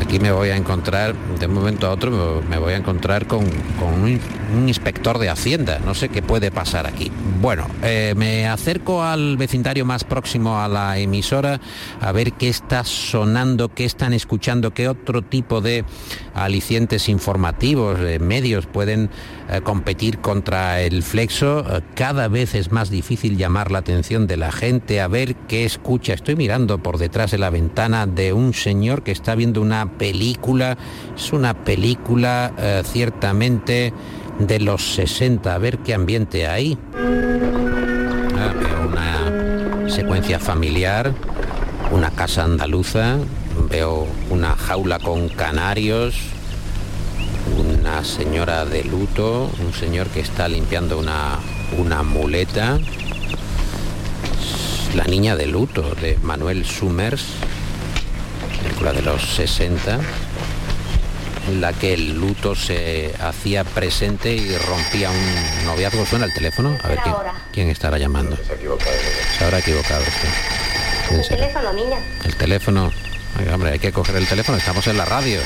Aquí 0.00 0.20
me 0.20 0.30
voy 0.30 0.50
a 0.50 0.56
encontrar, 0.56 1.14
de 1.38 1.46
un 1.46 1.54
momento 1.54 1.86
a 1.86 1.90
otro, 1.90 2.42
me 2.48 2.58
voy 2.58 2.74
a 2.74 2.76
encontrar 2.76 3.26
con, 3.26 3.44
un, 3.44 4.20
inspector 4.68 5.18
de 5.18 5.28
Hacienda. 5.28 5.80
No 5.84 5.94
sé 5.94 6.08
qué 6.08 6.22
puede 6.22 6.50
pasar 6.50 6.86
aquí. 6.86 7.10
Bueno, 7.40 7.66
eh, 7.82 8.14
me 8.16 8.46
acerco 8.46 9.02
al 9.02 9.36
vecindario 9.36 9.84
más 9.84 10.04
próximo 10.04 10.60
a 10.60 10.68
la 10.68 10.98
emisora 10.98 11.60
a 12.00 12.12
ver 12.12 12.32
qué 12.34 12.48
está 12.48 12.84
sonando, 12.84 13.74
qué 13.74 13.84
están 13.84 14.12
escuchando, 14.12 14.72
qué 14.72 14.88
otro 14.88 15.22
tipo 15.22 15.60
de 15.60 15.84
alicientes 16.34 17.08
informativos, 17.08 17.98
medios 18.20 18.66
pueden 18.66 19.10
eh, 19.48 19.60
competir 19.62 20.18
contra 20.18 20.80
el 20.80 21.02
flexo. 21.02 21.64
Eh, 21.68 21.80
cada 21.94 22.28
vez 22.28 22.54
es 22.54 22.72
más 22.72 22.90
difícil 22.90 23.36
llamar 23.36 23.70
la 23.70 23.78
atención 23.78 24.26
de 24.26 24.36
la 24.36 24.52
gente 24.52 25.00
a 25.00 25.08
ver 25.08 25.36
qué 25.48 25.64
escucha. 25.64 26.14
Estoy 26.14 26.36
mirando 26.36 26.78
por 26.78 26.98
detrás 26.98 27.30
de 27.30 27.38
la 27.38 27.50
ventana 27.50 28.06
de 28.06 28.32
un 28.32 28.54
señor 28.54 29.02
que 29.02 29.12
está 29.12 29.34
viendo 29.34 29.60
una 29.60 29.85
película. 29.88 30.76
Es 31.16 31.32
una 31.32 31.54
película 31.54 32.52
eh, 32.58 32.82
ciertamente 32.84 33.92
de 34.38 34.60
los 34.60 34.94
60. 34.94 35.54
A 35.54 35.58
ver 35.58 35.78
qué 35.78 35.94
ambiente 35.94 36.46
hay. 36.46 36.78
Ah, 38.38 38.52
veo 38.58 38.88
una 38.88 39.88
secuencia 39.90 40.38
familiar, 40.38 41.12
una 41.90 42.10
casa 42.10 42.44
andaluza, 42.44 43.16
veo 43.70 44.06
una 44.30 44.54
jaula 44.56 44.98
con 44.98 45.28
canarios, 45.28 46.16
una 47.58 48.04
señora 48.04 48.64
de 48.64 48.84
luto, 48.84 49.50
un 49.64 49.72
señor 49.72 50.08
que 50.08 50.20
está 50.20 50.48
limpiando 50.48 50.98
una, 50.98 51.38
una 51.78 52.02
muleta, 52.02 52.78
la 54.94 55.04
niña 55.04 55.36
de 55.36 55.46
luto 55.46 55.94
de 56.00 56.18
Manuel 56.22 56.64
Summers, 56.64 57.24
de 58.92 59.02
los 59.02 59.22
60, 59.34 59.98
en 61.48 61.60
la 61.60 61.72
que 61.72 61.94
el 61.94 62.14
luto 62.14 62.54
se 62.54 63.14
hacía 63.20 63.64
presente 63.64 64.32
y 64.32 64.56
rompía 64.58 65.10
un 65.10 65.66
noviazgo. 65.66 66.04
¿Suena 66.06 66.24
el 66.24 66.34
teléfono? 66.34 66.76
A 66.82 66.88
ver 66.88 66.98
quién, 67.02 67.14
quién 67.52 67.70
estará 67.70 67.98
llamando. 67.98 68.36
Se 69.38 69.44
habrá 69.44 69.58
equivocado. 69.58 70.02
El 71.10 71.28
teléfono, 71.28 71.72
niña. 71.72 71.98
El 72.24 72.36
teléfono. 72.36 72.92
hombre, 73.52 73.72
hay 73.72 73.78
que 73.78 73.92
coger 73.92 74.16
el 74.16 74.26
teléfono, 74.26 74.58
estamos 74.58 74.86
en 74.86 74.96
la 74.96 75.04
radio. 75.04 75.40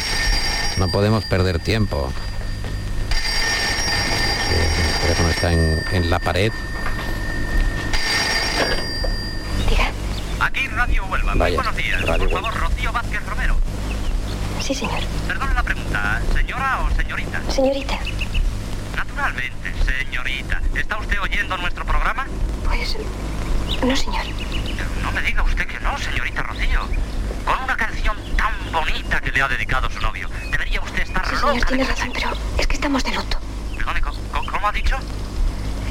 No 0.79 0.88
podemos 0.88 1.24
perder 1.24 1.59
tiempo. 1.59 2.12
el 4.94 5.03
teléfono 5.03 5.29
está 5.31 5.53
en, 5.53 6.11
la 6.11 6.18
pared. 6.18 6.53
Diga. 9.68 9.90
Aquí 10.40 10.68
Radio 10.81 11.05
Huelva. 11.05 11.35
Muy 11.35 11.55
buenos 11.57 11.77
días. 11.77 12.03
Por 12.03 12.31
favor, 12.31 12.55
Rocío 12.55 12.90
Vázquez 12.90 13.27
Romero. 13.27 13.55
Sí, 14.62 14.75
señor. 14.75 15.03
Perdón 15.29 15.55
la 15.55 15.62
pregunta, 15.62 16.23
¿señora 16.33 16.81
o 16.81 16.97
señorita? 16.97 17.43
Señorita. 17.51 17.99
Naturalmente, 18.97 19.75
señorita. 19.85 20.62
¿Está 20.75 20.97
usted 20.97 21.21
oyendo 21.21 21.59
nuestro 21.59 21.85
programa? 21.85 22.27
Pues... 22.64 22.97
No, 23.85 23.95
señor. 23.95 24.25
No 25.03 25.12
me 25.12 25.21
diga 25.21 25.43
usted 25.43 25.66
que 25.66 25.79
no, 25.81 25.99
señorita 25.99 26.43
Rocío. 26.45 26.81
Con 27.45 27.62
una 27.62 27.77
canción 27.77 28.16
tan 28.38 28.55
bonita 28.73 29.21
que 29.21 29.33
le 29.33 29.43
ha 29.43 29.49
dedicado 29.49 29.90
su 29.90 30.01
novio. 30.01 30.31
Debería 30.51 30.81
usted 30.81 31.03
estar 31.03 31.29
sí, 31.29 31.37
señor, 31.37 31.66
tiene 31.66 31.85
razón, 31.85 32.11
pero 32.14 32.33
es 32.57 32.66
que 32.66 32.77
estamos 32.77 33.05
de 33.05 33.12
luto. 33.12 33.38
Perdone, 33.77 34.01
¿cómo, 34.01 34.66
ha 34.66 34.73
dicho? 34.73 34.97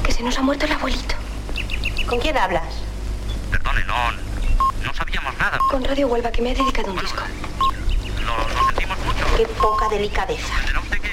Que 0.03 0.11
se 0.11 0.23
nos 0.23 0.35
ha 0.39 0.41
muerto 0.41 0.65
el 0.65 0.71
abuelito. 0.71 1.13
¿Con 2.07 2.19
quién 2.19 2.35
hablas? 2.35 2.73
Perdone, 3.51 3.83
no, 3.85 4.28
no 4.83 4.93
sabíamos 4.93 5.37
nada. 5.37 5.57
Con 5.69 5.83
Radio 5.83 6.07
Huelva, 6.07 6.31
que 6.31 6.41
me 6.41 6.51
ha 6.51 6.55
dedicado 6.55 6.91
un 6.91 6.99
disco. 6.99 7.23
Lo, 8.25 8.67
sentimos 8.67 8.97
mucho. 9.05 9.25
Qué 9.37 9.45
poca 9.59 9.89
delicadeza. 9.89 10.53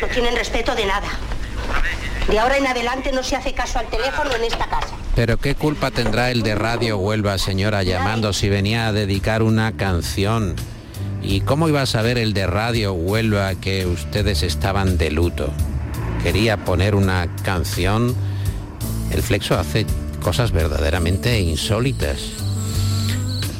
No 0.00 0.08
tienen 0.08 0.36
respeto 0.36 0.74
de 0.74 0.86
nada. 0.86 1.08
De 2.28 2.38
ahora 2.38 2.56
en 2.56 2.66
adelante 2.66 3.12
no 3.12 3.22
se 3.22 3.36
hace 3.36 3.52
caso 3.52 3.78
al 3.78 3.86
teléfono 3.86 4.34
en 4.34 4.44
esta 4.44 4.66
casa. 4.66 4.94
Pero 5.14 5.38
qué 5.38 5.54
culpa 5.54 5.90
tendrá 5.90 6.30
el 6.30 6.42
de 6.42 6.54
Radio 6.54 6.98
Huelva, 6.98 7.38
señora, 7.38 7.82
llamando 7.82 8.32
si 8.32 8.48
venía 8.48 8.88
a 8.88 8.92
dedicar 8.92 9.42
una 9.42 9.76
canción. 9.76 10.56
¿Y 11.22 11.40
cómo 11.40 11.68
iba 11.68 11.82
a 11.82 11.86
saber 11.86 12.18
el 12.18 12.34
de 12.34 12.46
Radio 12.46 12.92
Huelva 12.92 13.54
que 13.54 13.86
ustedes 13.86 14.42
estaban 14.42 14.98
de 14.98 15.10
luto? 15.10 15.52
Quería 16.22 16.56
poner 16.64 16.94
una 16.94 17.28
canción. 17.44 18.14
El 19.10 19.22
Flexo 19.22 19.58
hace 19.58 19.86
cosas 20.20 20.50
verdaderamente 20.50 21.38
insólitas. 21.40 22.45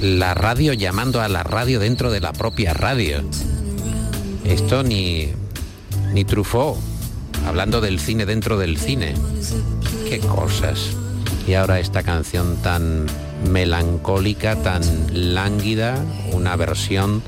La 0.01 0.35
radio 0.35 0.75
llamando 0.75 1.23
a 1.23 1.29
la 1.29 1.43
radio 1.43 1.81
dentro 1.81 2.11
de 2.11 2.21
la 2.21 2.33
propia 2.33 2.75
radio. 2.75 3.23
Esto 4.45 4.83
ni, 4.83 5.31
ni 6.13 6.27
hablando 7.47 7.81
del 7.81 7.99
cine 7.99 8.27
dentro 8.27 8.59
del 8.59 8.77
cine. 8.77 9.15
Qué 10.09 10.19
cosas. 10.19 10.91
Y 11.49 11.55
ahora 11.55 11.81
esta 11.81 12.03
canción 12.03 12.57
tan 12.63 13.07
melancólica, 13.51 14.57
tan 14.57 14.83
lánguida, 15.13 15.97
una 16.33 16.57
versión 16.57 17.23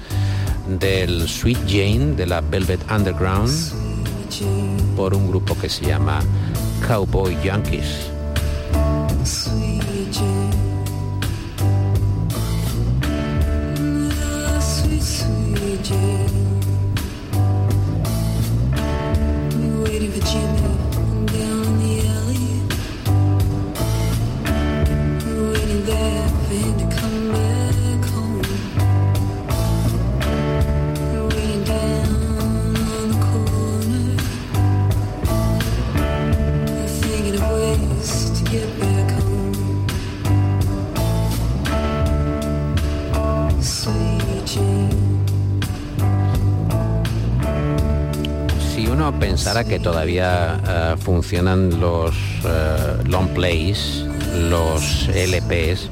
del 0.79 1.27
Sweet 1.27 1.61
Jane 1.67 2.17
de 2.17 2.27
la 2.27 2.43
Velvet 2.43 2.81
Underground 2.91 3.51
por 4.95 5.15
un 5.15 5.29
grupo 5.29 5.57
que 5.59 5.71
se 5.71 5.87
llama 5.87 6.21
Cowboy 6.87 7.37
Yankees. 7.43 8.11
Jimmy. 15.89 16.29
Waiting 19.83 20.13
for 20.13 20.21
Jimmy. 20.27 20.68
Pensara 49.13 49.65
que 49.65 49.79
todavía 49.79 50.61
eh, 50.67 50.97
funcionan 50.99 51.81
los 51.81 52.15
eh, 52.45 53.03
long 53.07 53.29
plays, 53.29 54.05
los 54.35 55.09
LPs, 55.09 55.89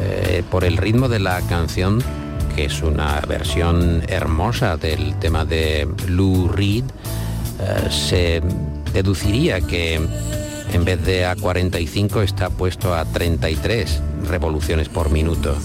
eh, 0.00 0.42
por 0.50 0.64
el 0.64 0.76
ritmo 0.76 1.08
de 1.08 1.20
la 1.20 1.40
canción, 1.42 2.02
que 2.54 2.66
es 2.66 2.82
una 2.82 3.20
versión 3.20 4.02
hermosa 4.08 4.76
del 4.76 5.18
tema 5.18 5.44
de 5.44 5.88
Lou 6.08 6.48
Reed, 6.48 6.84
se 7.90 8.40
deduciría 8.92 9.60
que 9.60 9.94
en 10.72 10.84
vez 10.84 11.04
de 11.04 11.26
a 11.26 11.34
45 11.34 12.22
está 12.22 12.50
puesto 12.50 12.94
a 12.94 13.04
33 13.04 14.00
revoluciones 14.28 14.88
por 14.88 15.10
minuto, 15.10 15.56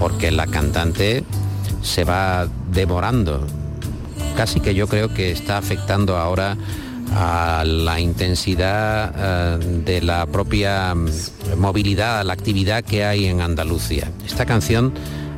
porque 0.00 0.32
la 0.32 0.46
cantante 0.46 1.22
se 1.82 2.02
va 2.04 2.48
demorando 2.72 3.46
casi 4.36 4.60
que 4.60 4.74
yo 4.74 4.86
creo 4.86 5.12
que 5.12 5.32
está 5.32 5.56
afectando 5.56 6.16
ahora 6.16 6.56
a 7.14 7.64
la 7.64 7.98
intensidad 8.00 9.14
eh, 9.16 9.82
de 9.84 10.02
la 10.02 10.26
propia 10.26 10.94
mm, 10.94 11.08
movilidad, 11.56 12.24
la 12.24 12.34
actividad 12.34 12.84
que 12.84 13.04
hay 13.04 13.26
en 13.26 13.40
Andalucía. 13.40 14.10
Esta 14.26 14.44
canción 14.44 14.92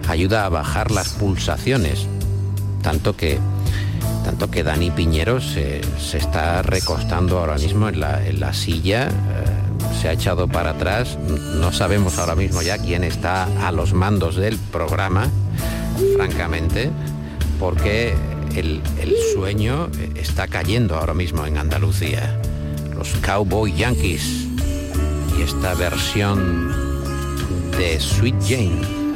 ayuda 0.09 0.47
a 0.47 0.49
bajar 0.49 0.91
las 0.91 1.11
pulsaciones, 1.11 2.07
tanto 2.83 3.17
que 3.17 3.39
tanto 4.25 4.51
que 4.51 4.63
Dani 4.63 4.91
Piñero 4.91 5.41
se, 5.41 5.81
está 6.13 6.61
recostando 6.61 7.39
ahora 7.39 7.57
mismo 7.57 7.89
en 7.89 8.01
la, 8.01 8.53
silla, 8.53 9.09
eh, 9.09 9.13
se 10.03 10.09
ha 10.09 10.13
echado 10.13 10.49
para 10.49 10.71
atrás, 10.71 11.17
no 11.19 11.73
sabemos 11.73 12.19
ahora 12.19 12.35
mismo 12.35 12.61
ya 12.61 12.77
quién 12.77 13.05
está 13.05 13.45
a 13.67 13.73
los 13.73 13.95
mandos 13.95 14.37
del 14.37 14.59
programa, 14.59 15.29
francamente, 16.17 16.91
porque 17.59 18.15
el, 18.59 18.83
sueño 19.35 19.89
está 20.17 20.49
cayendo 20.49 20.97
ahora 20.97 21.15
mismo 21.15 21.47
en 21.47 21.59
Andalucía. 21.59 22.41
Los 22.95 23.11
Cowboy 23.25 23.73
Yankees 23.73 24.47
y 25.39 25.43
esta 25.43 25.75
versión 25.75 26.73
de 27.79 28.01
Sweet 28.01 28.35
Jane. 28.43 29.08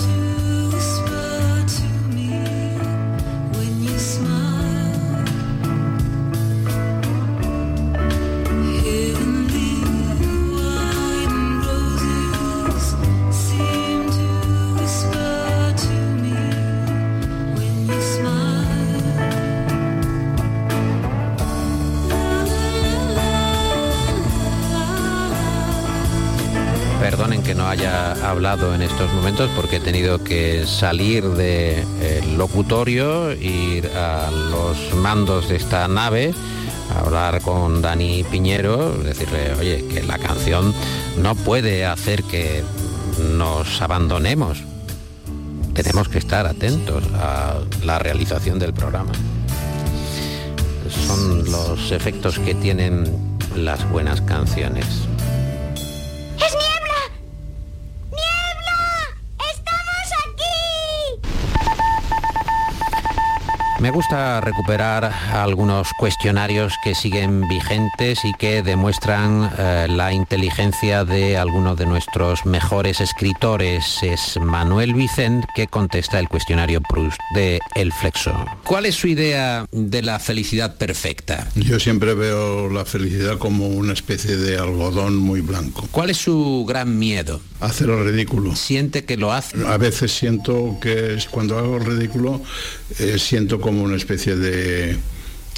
En 28.52 28.82
estos 28.82 29.10
momentos 29.14 29.50
porque 29.56 29.76
he 29.76 29.80
tenido 29.80 30.22
que 30.22 30.66
salir 30.66 31.24
del 31.24 32.36
locutorio, 32.36 33.32
ir 33.32 33.86
a 33.96 34.30
los 34.30 34.94
mandos 34.94 35.48
de 35.48 35.56
esta 35.56 35.88
nave, 35.88 36.34
hablar 36.94 37.40
con 37.40 37.80
Dani 37.80 38.24
Piñero, 38.24 38.92
decirle, 38.92 39.54
oye, 39.58 39.86
que 39.88 40.02
la 40.02 40.18
canción 40.18 40.74
no 41.22 41.34
puede 41.34 41.86
hacer 41.86 42.24
que 42.24 42.62
nos 43.36 43.80
abandonemos. 43.80 44.62
Tenemos 45.72 46.10
que 46.10 46.18
estar 46.18 46.46
atentos 46.46 47.04
a 47.14 47.54
la 47.84 47.98
realización 47.98 48.58
del 48.58 48.74
programa. 48.74 49.12
Son 51.06 51.50
los 51.50 51.90
efectos 51.90 52.38
que 52.38 52.54
tienen 52.54 53.38
las 53.56 53.88
buenas 53.90 54.20
canciones. 54.20 55.08
Me 63.82 63.90
gusta 63.90 64.40
recuperar 64.40 65.12
algunos 65.32 65.88
cuestionarios 65.98 66.72
que 66.84 66.94
siguen 66.94 67.48
vigentes 67.48 68.24
y 68.24 68.32
que 68.32 68.62
demuestran 68.62 69.50
eh, 69.58 69.88
la 69.90 70.12
inteligencia 70.12 71.04
de 71.04 71.36
algunos 71.36 71.76
de 71.76 71.86
nuestros 71.86 72.46
mejores 72.46 73.00
escritores. 73.00 73.84
Es 74.02 74.38
Manuel 74.40 74.94
Vicent 74.94 75.46
que 75.56 75.66
contesta 75.66 76.20
el 76.20 76.28
cuestionario 76.28 76.80
Proust 76.80 77.18
de 77.34 77.58
El 77.74 77.92
Flexo. 77.92 78.32
¿Cuál 78.62 78.86
es 78.86 78.94
su 78.94 79.08
idea 79.08 79.66
de 79.72 80.02
la 80.02 80.20
felicidad 80.20 80.76
perfecta? 80.76 81.48
Yo 81.56 81.80
siempre 81.80 82.14
veo 82.14 82.68
la 82.68 82.84
felicidad 82.84 83.38
como 83.38 83.66
una 83.66 83.94
especie 83.94 84.36
de 84.36 84.58
algodón 84.58 85.16
muy 85.16 85.40
blanco. 85.40 85.88
¿Cuál 85.90 86.10
es 86.10 86.18
su 86.18 86.64
gran 86.68 87.00
miedo? 87.00 87.40
Hacer 87.58 87.90
el 87.90 88.04
ridículo. 88.04 88.54
¿Siente 88.54 89.04
que 89.04 89.16
lo 89.16 89.32
hace? 89.32 89.56
A 89.66 89.76
veces 89.76 90.12
siento 90.12 90.78
que 90.80 91.18
cuando 91.32 91.58
hago 91.58 91.78
el 91.78 91.84
ridículo 91.84 92.40
eh, 93.00 93.18
siento 93.18 93.60
como 93.60 93.71
una 93.80 93.96
especie 93.96 94.36
de 94.36 94.98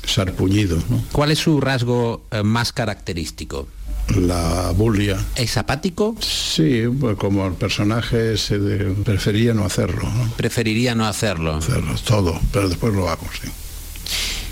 sarpuñido. 0.07 0.77
¿no? 0.90 1.03
¿Cuál 1.12 1.31
es 1.31 1.38
su 1.38 1.61
rasgo 1.61 2.24
eh, 2.31 2.42
más 2.42 2.72
característico? 2.72 3.66
La 4.14 4.70
bulia. 4.77 5.18
¿Es 5.35 5.57
apático? 5.57 6.14
Sí, 6.20 6.83
pues 7.00 7.16
como 7.16 7.46
el 7.46 7.55
personaje 7.55 8.37
se 8.37 8.59
de- 8.59 8.90
prefería 9.03 9.55
no 9.55 9.64
hacerlo. 9.64 10.03
¿no? 10.11 10.31
Preferiría 10.37 10.94
no 10.94 11.07
hacerlo. 11.07 11.55
Hacerlo 11.57 11.94
todo, 12.07 12.38
pero 12.53 12.68
después 12.68 12.92
lo 12.92 13.09
hago, 13.09 13.27
sí. 13.42 13.48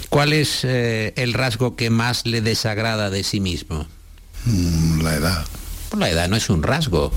¿Cuál 0.09 0.33
es 0.33 0.61
eh, 0.65 1.13
el 1.17 1.35
rasgo 1.35 1.77
que 1.77 1.91
más 1.91 2.27
le 2.27 2.41
desagrada 2.41 3.11
de 3.11 3.23
sí 3.25 3.41
mismo? 3.41 3.87
Mm, 4.47 5.03
La 5.03 5.15
edad. 5.17 5.47
Pues 5.91 6.01
la 6.01 6.09
edad 6.11 6.29
no 6.29 6.37
es 6.37 6.49
un 6.49 6.63
rasgo. 6.63 7.13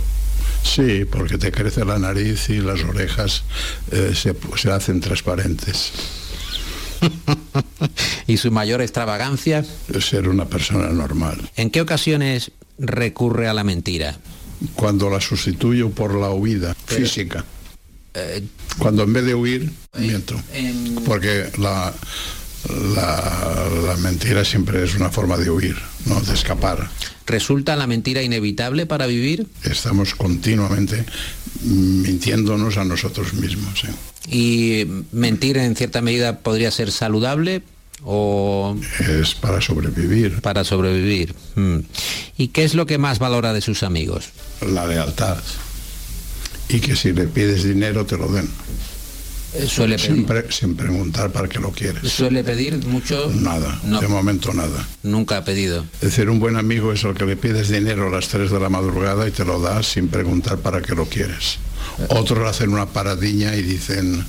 Sí, 0.64 1.06
porque 1.06 1.38
te 1.38 1.52
crece 1.54 1.86
la 1.86 2.00
nariz 2.00 2.50
y 2.50 2.58
las 2.60 2.84
orejas 2.84 3.44
eh, 3.92 4.12
se, 4.14 4.36
se 4.58 4.72
hacen 4.72 5.00
transparentes. 5.00 5.92
¿Y 8.28 8.38
su 8.38 8.52
mayor 8.52 8.82
extravagancia? 8.82 9.66
Ser 10.00 10.30
una 10.30 10.46
persona 10.46 10.90
normal. 10.90 11.50
¿En 11.56 11.70
qué 11.70 11.82
ocasiones 11.82 12.52
recurre 12.78 13.48
a 13.48 13.54
la 13.54 13.64
mentira? 13.64 14.18
Cuando 14.76 15.10
la 15.10 15.22
sustituyo 15.22 15.92
por 15.92 16.16
la 16.16 16.32
huida 16.32 16.76
física. 16.86 17.46
Cuando 18.80 19.04
en 19.04 19.14
vez 19.14 19.26
de 19.26 19.36
huir, 19.36 19.72
miento. 19.98 20.40
Porque 21.06 21.50
la, 21.58 21.94
la, 22.96 23.68
la 23.88 23.98
mentira 23.98 24.44
siempre 24.46 24.84
es 24.84 24.96
una 24.96 25.10
forma 25.10 25.38
de 25.38 25.50
huir, 25.50 25.76
¿no? 26.06 26.20
de 26.22 26.34
escapar. 26.34 26.90
¿Resulta 27.28 27.76
la 27.76 27.88
mentira 27.88 28.22
inevitable 28.22 28.86
para 28.86 29.08
vivir? 29.08 29.48
Estamos 29.64 30.16
continuamente 30.16 31.06
mintiéndonos 31.64 32.78
a 32.78 32.86
nosotros 32.86 33.34
mismos. 33.34 33.84
¿eh? 33.84 33.90
¿Y 34.30 34.86
mentir 35.12 35.58
en 35.58 35.76
cierta 35.76 36.02
medida 36.02 36.40
podría 36.40 36.72
ser 36.72 36.92
saludable 36.92 37.64
o 38.04 38.78
Es 39.00 39.34
para 39.36 39.62
sobrevivir. 39.62 40.42
para 40.42 40.64
sobrevivir? 40.64 41.34
Mm. 41.56 41.78
¿Y 42.38 42.50
qué 42.50 42.64
es 42.64 42.76
lo 42.76 42.86
que 42.86 42.98
más 42.98 43.18
valora 43.20 43.54
de 43.54 43.62
sus 43.62 43.82
amigos? 43.84 44.26
La 44.62 44.86
lealtad. 44.86 45.38
Y 46.70 46.80
que 46.80 46.96
si 46.96 47.14
le 47.14 47.26
pides 47.26 47.64
dinero 47.64 48.06
te 48.06 48.18
lo 48.18 48.28
den. 48.32 48.50
¿Suele 49.68 49.96
pedir, 49.96 50.12
Siempre 50.12 50.46
sin 50.52 50.76
preguntar 50.76 51.32
para 51.32 51.48
qué 51.48 51.60
lo 51.60 51.72
quieres. 51.72 52.12
¿Suele 52.12 52.44
pedir 52.44 52.86
mucho? 52.88 53.32
Nada, 53.34 53.80
No. 53.84 54.00
de 54.02 54.08
momento 54.08 54.54
nada. 54.54 54.88
Nunca 55.04 55.38
ha 55.38 55.46
pedido. 55.46 55.86
Es 55.96 56.02
decir, 56.02 56.30
un 56.30 56.40
buen 56.40 56.56
amigo 56.58 56.92
es 56.92 57.04
el 57.04 57.14
que 57.14 57.26
le 57.26 57.36
pides 57.38 57.70
dinero 57.70 58.08
a 58.08 58.10
las 58.12 58.28
3 58.28 58.52
de 58.52 58.60
la 58.60 58.70
madrugada 58.70 59.28
y 59.28 59.32
te 59.32 59.46
lo 59.46 59.60
da 59.62 59.82
sin 59.84 60.08
preguntar 60.10 60.58
para 60.60 60.82
qué 60.82 60.94
lo 60.96 61.06
quieres. 61.06 61.58
Otros 62.10 62.48
hacen 62.50 62.72
una 62.72 62.86
paradiña 62.88 63.56
y 63.56 63.62
dicen, 63.62 64.26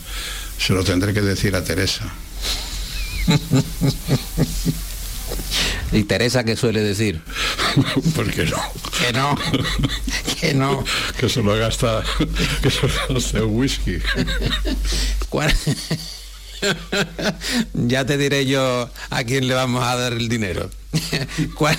se 0.58 0.72
lo 0.72 0.84
tendré 0.84 1.12
que 1.12 1.22
decir 1.22 1.56
a 1.56 1.64
Teresa. 1.64 2.04
¿Y 5.92 6.02
Teresa 6.04 6.44
qué 6.44 6.56
suele 6.56 6.80
decir? 6.82 7.20
Porque 8.16 8.44
no. 8.44 8.56
Que 8.98 9.12
no, 9.12 9.38
que 10.40 10.54
no. 10.54 10.84
Que 11.18 11.28
se 11.28 11.42
lo 11.42 11.56
gasta, 11.56 12.02
que 12.62 12.70
se 12.70 12.86
lo 12.88 13.14
gasta 13.14 13.38
en 13.38 13.44
whisky. 13.56 13.98
¿Cuál- 15.28 15.54
ya 17.74 18.04
te 18.06 18.16
diré 18.18 18.46
yo 18.46 18.90
a 19.10 19.24
quién 19.24 19.46
le 19.46 19.54
vamos 19.54 19.84
a 19.84 19.94
dar 19.96 20.12
el 20.14 20.28
dinero. 20.28 20.70
¿Cuál, 21.54 21.76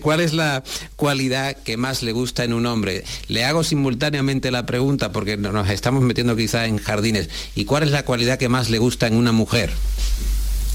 cuál 0.00 0.20
es 0.20 0.32
la 0.32 0.62
cualidad 0.96 1.56
que 1.56 1.76
más 1.76 2.02
le 2.02 2.12
gusta 2.12 2.44
en 2.44 2.52
un 2.52 2.66
hombre? 2.66 3.04
Le 3.28 3.44
hago 3.44 3.64
simultáneamente 3.64 4.50
la 4.52 4.64
pregunta 4.64 5.10
porque 5.12 5.36
no- 5.36 5.52
nos 5.52 5.68
estamos 5.70 6.02
metiendo 6.02 6.36
quizá 6.36 6.66
en 6.66 6.78
jardines. 6.78 7.28
¿Y 7.56 7.64
cuál 7.64 7.82
es 7.82 7.90
la 7.90 8.04
cualidad 8.04 8.38
que 8.38 8.48
más 8.48 8.70
le 8.70 8.78
gusta 8.78 9.06
en 9.08 9.14
una 9.14 9.32
mujer? 9.32 9.70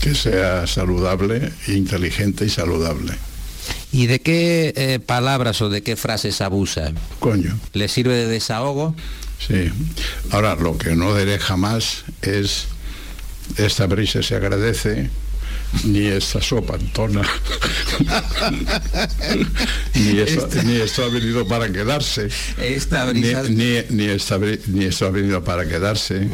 Que 0.05 0.13
sea 0.13 0.67
saludable, 0.67 1.51
inteligente 1.67 2.45
y 2.45 2.49
saludable. 2.51 3.13
¿Y 3.91 4.05
de 4.05 4.21
qué 4.21 4.71
eh, 4.75 4.99
palabras 4.99 5.63
o 5.63 5.69
de 5.69 5.81
qué 5.81 5.95
frases 5.95 6.41
abusa? 6.41 6.91
Coño. 7.19 7.57
¿Le 7.73 7.87
sirve 7.87 8.13
de 8.13 8.27
desahogo? 8.27 8.93
Sí. 9.39 9.71
Ahora, 10.29 10.53
lo 10.57 10.77
que 10.77 10.95
no 10.95 11.15
diré 11.17 11.39
jamás 11.39 12.03
es 12.21 12.67
esta 13.57 13.87
brisa 13.87 14.21
se 14.21 14.35
agradece, 14.35 15.09
ni 15.85 16.05
esta 16.05 16.39
sopa 16.39 16.75
entona, 16.75 17.23
ni, 19.95 20.19
esto, 20.19 20.45
Esta- 20.47 20.63
ni 20.63 20.75
esto 20.75 21.03
ha 21.03 21.09
venido 21.09 21.47
para 21.47 21.71
quedarse, 21.71 22.29
Esta 22.61 23.05
brisa, 23.05 23.41
ni, 23.49 23.81
ni 23.89 24.03
esta 24.05 24.37
ni 24.67 24.85
esto 24.85 25.07
ha 25.07 25.09
venido 25.09 25.43
para 25.43 25.67
quedarse. 25.67 26.29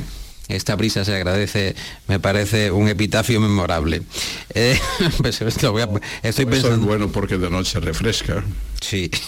Esta 0.47 0.75
brisa 0.75 1.05
se 1.05 1.15
agradece, 1.15 1.75
me 2.07 2.19
parece 2.19 2.71
un 2.71 2.87
epitafio 2.87 3.39
memorable. 3.39 4.01
Eh, 4.53 4.77
pues 5.17 5.41
esto 5.41 5.71
voy 5.71 5.81
a- 5.83 5.85
estoy 5.85 6.01
Esto 6.23 6.41
es 6.41 6.47
pensando... 6.47 6.85
bueno 6.87 7.07
porque 7.11 7.37
de 7.37 7.49
noche 7.49 7.79
refresca. 7.79 8.43
Sí. 8.81 9.09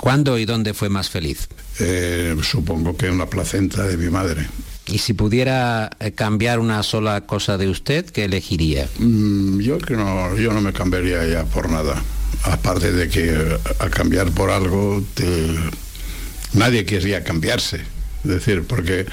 ¿Cuándo 0.00 0.38
y 0.38 0.44
dónde 0.44 0.74
fue 0.74 0.88
más 0.88 1.08
feliz? 1.10 1.48
Eh, 1.80 2.36
supongo 2.42 2.96
que 2.96 3.06
en 3.06 3.18
la 3.18 3.26
placenta 3.26 3.82
de 3.84 3.96
mi 3.96 4.10
madre. 4.10 4.46
Y 4.86 4.98
si 4.98 5.14
pudiera 5.14 5.90
eh, 5.98 6.12
cambiar 6.12 6.58
una 6.58 6.82
sola 6.82 7.22
cosa 7.22 7.56
de 7.56 7.68
usted, 7.68 8.04
¿qué 8.06 8.24
elegiría? 8.24 8.88
Mm, 8.98 9.60
Yo 9.60 9.78
que 9.78 9.94
no, 9.94 10.36
yo 10.36 10.52
no 10.52 10.60
me 10.60 10.72
cambiaría 10.72 11.26
ya 11.26 11.44
por 11.44 11.70
nada. 11.70 12.02
Aparte 12.42 12.92
de 12.92 13.08
que 13.08 13.56
a 13.78 13.88
cambiar 13.88 14.30
por 14.32 14.50
algo 14.50 15.02
te- 15.14 15.54
nadie 16.52 16.84
querría 16.84 17.24
cambiarse. 17.24 17.80
Es 18.24 18.30
decir, 18.30 18.64
porque 18.66 19.06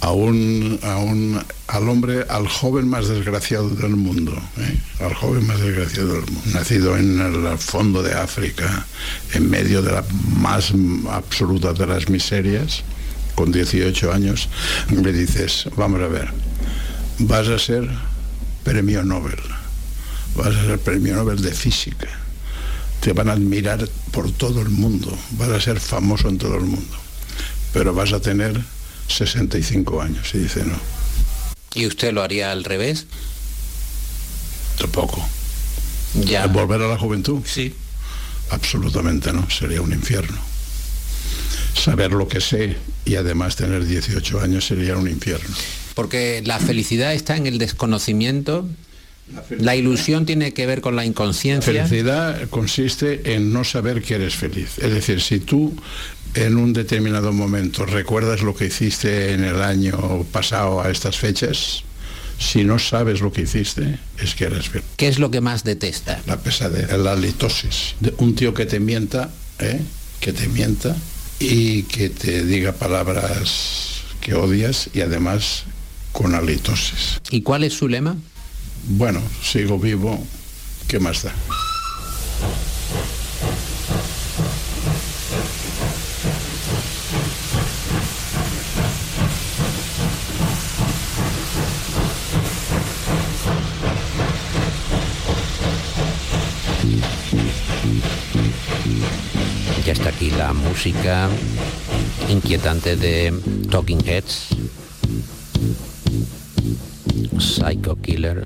aún, 0.00 0.80
aún 0.82 1.40
al 1.68 1.88
hombre, 1.88 2.24
al 2.28 2.48
joven 2.48 2.88
más 2.88 3.06
desgraciado 3.08 3.70
del 3.70 3.94
mundo, 3.94 4.32
¿eh? 4.58 4.78
al 5.00 5.14
joven 5.14 5.46
más 5.46 5.60
desgraciado 5.60 6.14
del 6.14 6.26
mundo, 6.26 6.50
nacido 6.52 6.96
en 6.96 7.20
el 7.20 7.58
fondo 7.58 8.02
de 8.02 8.14
África, 8.14 8.86
en 9.34 9.48
medio 9.48 9.82
de 9.82 9.92
la 9.92 10.04
más 10.36 10.72
absoluta 11.10 11.72
de 11.72 11.86
las 11.86 12.08
miserias, 12.08 12.82
con 13.36 13.52
18 13.52 14.12
años, 14.12 14.48
le 14.90 15.12
dices, 15.12 15.68
vamos 15.76 16.00
a 16.00 16.08
ver, 16.08 16.28
vas 17.18 17.46
a 17.48 17.58
ser 17.58 17.88
premio 18.64 19.04
Nobel, 19.04 19.38
vas 20.34 20.48
a 20.48 20.64
ser 20.64 20.78
premio 20.80 21.14
Nobel 21.14 21.40
de 21.40 21.52
física, 21.52 22.08
te 23.00 23.12
van 23.12 23.28
a 23.28 23.32
admirar 23.32 23.88
por 24.10 24.32
todo 24.32 24.62
el 24.62 24.70
mundo, 24.70 25.16
vas 25.32 25.50
a 25.50 25.60
ser 25.60 25.78
famoso 25.78 26.28
en 26.28 26.38
todo 26.38 26.56
el 26.56 26.64
mundo, 26.64 26.96
pero 27.76 27.92
vas 27.92 28.14
a 28.14 28.20
tener 28.20 28.58
65 29.08 30.00
años. 30.00 30.34
Y 30.34 30.38
dice, 30.38 30.64
no, 30.64 30.80
¿Y 31.74 31.86
usted 31.86 32.10
lo 32.12 32.22
haría 32.22 32.50
al 32.50 32.64
revés? 32.64 33.06
tampoco. 34.78 35.26
Ya. 36.14 36.46
¿Volver 36.46 36.80
a 36.82 36.88
la 36.88 36.98
juventud? 36.98 37.42
Sí. 37.44 37.74
Absolutamente 38.50 39.32
no, 39.32 39.48
sería 39.50 39.82
un 39.82 39.92
infierno. 39.92 40.38
Saber 41.74 42.12
lo 42.12 42.26
que 42.28 42.40
sé 42.40 42.76
y 43.04 43.16
además 43.16 43.56
tener 43.56 43.84
18 43.84 44.40
años 44.40 44.66
sería 44.66 44.96
un 44.96 45.08
infierno. 45.08 45.54
Porque 45.94 46.42
la 46.46 46.58
felicidad 46.58 47.12
está 47.12 47.36
en 47.36 47.46
el 47.46 47.58
desconocimiento. 47.58 48.66
La 49.50 49.74
ilusión 49.76 50.24
tiene 50.24 50.54
que 50.54 50.66
ver 50.66 50.80
con 50.80 50.94
la 50.96 51.04
inconsciencia. 51.04 51.72
Felicidad 51.72 52.48
consiste 52.48 53.34
en 53.34 53.52
no 53.52 53.64
saber 53.64 54.02
que 54.02 54.14
eres 54.14 54.36
feliz. 54.36 54.78
Es 54.78 54.92
decir, 54.92 55.20
si 55.20 55.40
tú 55.40 55.74
en 56.36 56.58
un 56.58 56.72
determinado 56.72 57.32
momento 57.32 57.86
recuerdas 57.86 58.42
lo 58.42 58.54
que 58.54 58.66
hiciste 58.66 59.32
en 59.32 59.42
el 59.42 59.62
año 59.62 60.24
pasado 60.32 60.80
a 60.80 60.90
estas 60.90 61.16
fechas, 61.16 61.82
si 62.38 62.64
no 62.64 62.78
sabes 62.78 63.20
lo 63.20 63.32
que 63.32 63.42
hiciste, 63.42 63.98
es 64.18 64.34
que 64.34 64.44
eres 64.44 64.68
feliz. 64.68 64.86
¿Qué 64.96 65.08
es 65.08 65.18
lo 65.18 65.30
que 65.30 65.40
más 65.40 65.64
detesta? 65.64 66.20
La 66.26 66.36
pesadez, 66.36 66.92
la 66.92 67.16
litosis. 67.16 67.94
De 68.00 68.14
un 68.18 68.34
tío 68.34 68.52
que 68.52 68.66
te 68.66 68.78
mienta, 68.78 69.30
¿eh? 69.58 69.80
que 70.20 70.32
te 70.32 70.46
mienta 70.48 70.94
y 71.38 71.84
que 71.84 72.10
te 72.10 72.44
diga 72.44 72.72
palabras 72.72 74.02
que 74.20 74.34
odias 74.34 74.90
y 74.92 75.00
además 75.00 75.64
con 76.12 76.34
halitosis. 76.34 77.20
¿Y 77.30 77.40
cuál 77.40 77.64
es 77.64 77.72
su 77.72 77.88
lema? 77.88 78.16
Bueno, 78.88 79.22
sigo 79.42 79.78
vivo, 79.78 80.22
¿qué 80.86 81.00
más 81.00 81.22
da? 81.22 81.32
Ya 99.86 99.92
está 99.92 100.08
aquí 100.08 100.32
la 100.32 100.52
música 100.52 101.28
inquietante 102.28 102.96
de 102.96 103.32
Talking 103.70 104.04
Heads. 104.04 104.48
Psycho 107.38 107.94
Killer. 108.02 108.44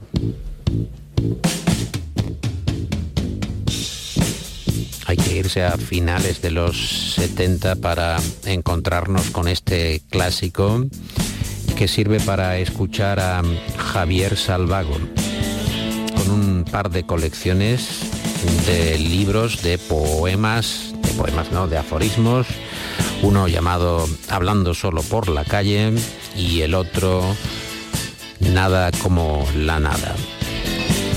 Hay 5.07 5.17
que 5.17 5.37
irse 5.39 5.65
a 5.65 5.79
finales 5.79 6.43
de 6.43 6.51
los 6.51 7.15
70 7.15 7.77
para 7.77 8.19
encontrarnos 8.45 9.31
con 9.31 9.49
este 9.49 10.03
clásico 10.11 10.85
que 11.75 11.89
sirve 11.89 12.21
para 12.21 12.59
escuchar 12.59 13.19
a 13.19 13.41
Javier 13.79 14.37
Salvago 14.37 14.99
con 16.17 16.31
un 16.33 16.65
par 16.71 16.91
de 16.91 17.07
colecciones 17.07 18.11
de 18.67 18.99
libros 18.99 19.63
de 19.63 19.79
poemas, 19.79 20.90
poemas 21.21 21.53
no, 21.53 21.69
de 21.69 21.77
aforismos, 21.77 22.47
uno 23.21 23.47
llamado 23.47 24.09
Hablando 24.31 24.73
solo 24.73 25.03
por 25.03 25.29
la 25.29 25.45
calle 25.45 25.93
y 26.35 26.63
el 26.63 26.75
otro 26.75 27.23
Nada 28.41 28.91
como 29.03 29.47
la 29.55 29.79
nada. 29.81 30.15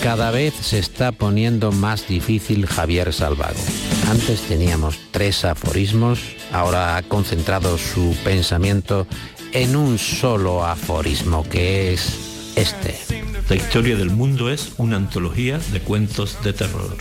Cada 0.04 0.30
vez 0.30 0.54
se 0.60 0.78
está 0.80 1.14
poniendo 1.14 1.72
más 1.72 2.06
difícil 2.06 2.66
Javier 2.68 3.14
Salvago. 3.14 3.62
Antes 4.10 4.42
teníamos 4.42 5.00
tres 5.12 5.46
aforismos, 5.46 6.20
ahora 6.52 6.98
ha 6.98 7.04
concentrado 7.04 7.78
su 7.78 8.14
pensamiento 8.26 9.08
en 9.54 9.78
un 9.78 9.98
solo 9.98 10.66
aforismo 10.66 11.48
que 11.48 11.94
es 11.94 12.52
este. 12.58 13.00
La 13.48 13.56
historia 13.56 13.96
del 13.96 14.10
mundo 14.10 14.50
es 14.50 14.74
una 14.78 14.98
antología 14.98 15.60
de 15.72 15.80
cuentos 15.80 16.38
de 16.44 16.52
terror. 16.52 16.98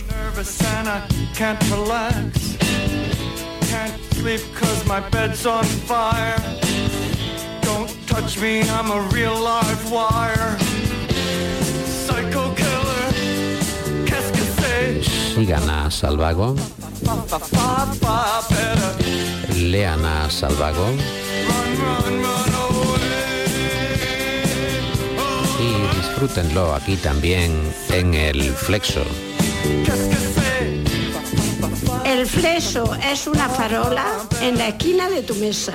Touch 8.33 8.39
me, 8.41 8.61
I'm 8.61 8.91
a 8.91 9.01
real 9.11 9.37
live 9.39 9.91
wire. 9.91 10.57
Psycho 12.05 12.53
killer, 12.55 13.07
qu'est-ce 14.05 14.31
que 14.31 14.45
c'est? 14.57 15.03
Sigan 15.35 15.69
a 15.69 15.89
Salvago. 15.89 16.55
Lean 19.55 20.05
a 20.05 20.29
Salvago. 20.29 20.87
Y 25.59 25.97
disfrútenlo 25.97 26.73
aquí 26.75 26.95
también 26.97 27.51
en 27.89 28.13
el 28.13 28.53
Flexo. 28.53 29.03
El 32.13 32.27
flexo 32.27 32.95
es 33.11 33.25
una 33.25 33.49
farola 33.49 34.05
en 34.39 34.55
la 34.59 34.67
esquina 34.67 35.09
de 35.09 35.23
tu 35.23 35.33
mesa 35.33 35.73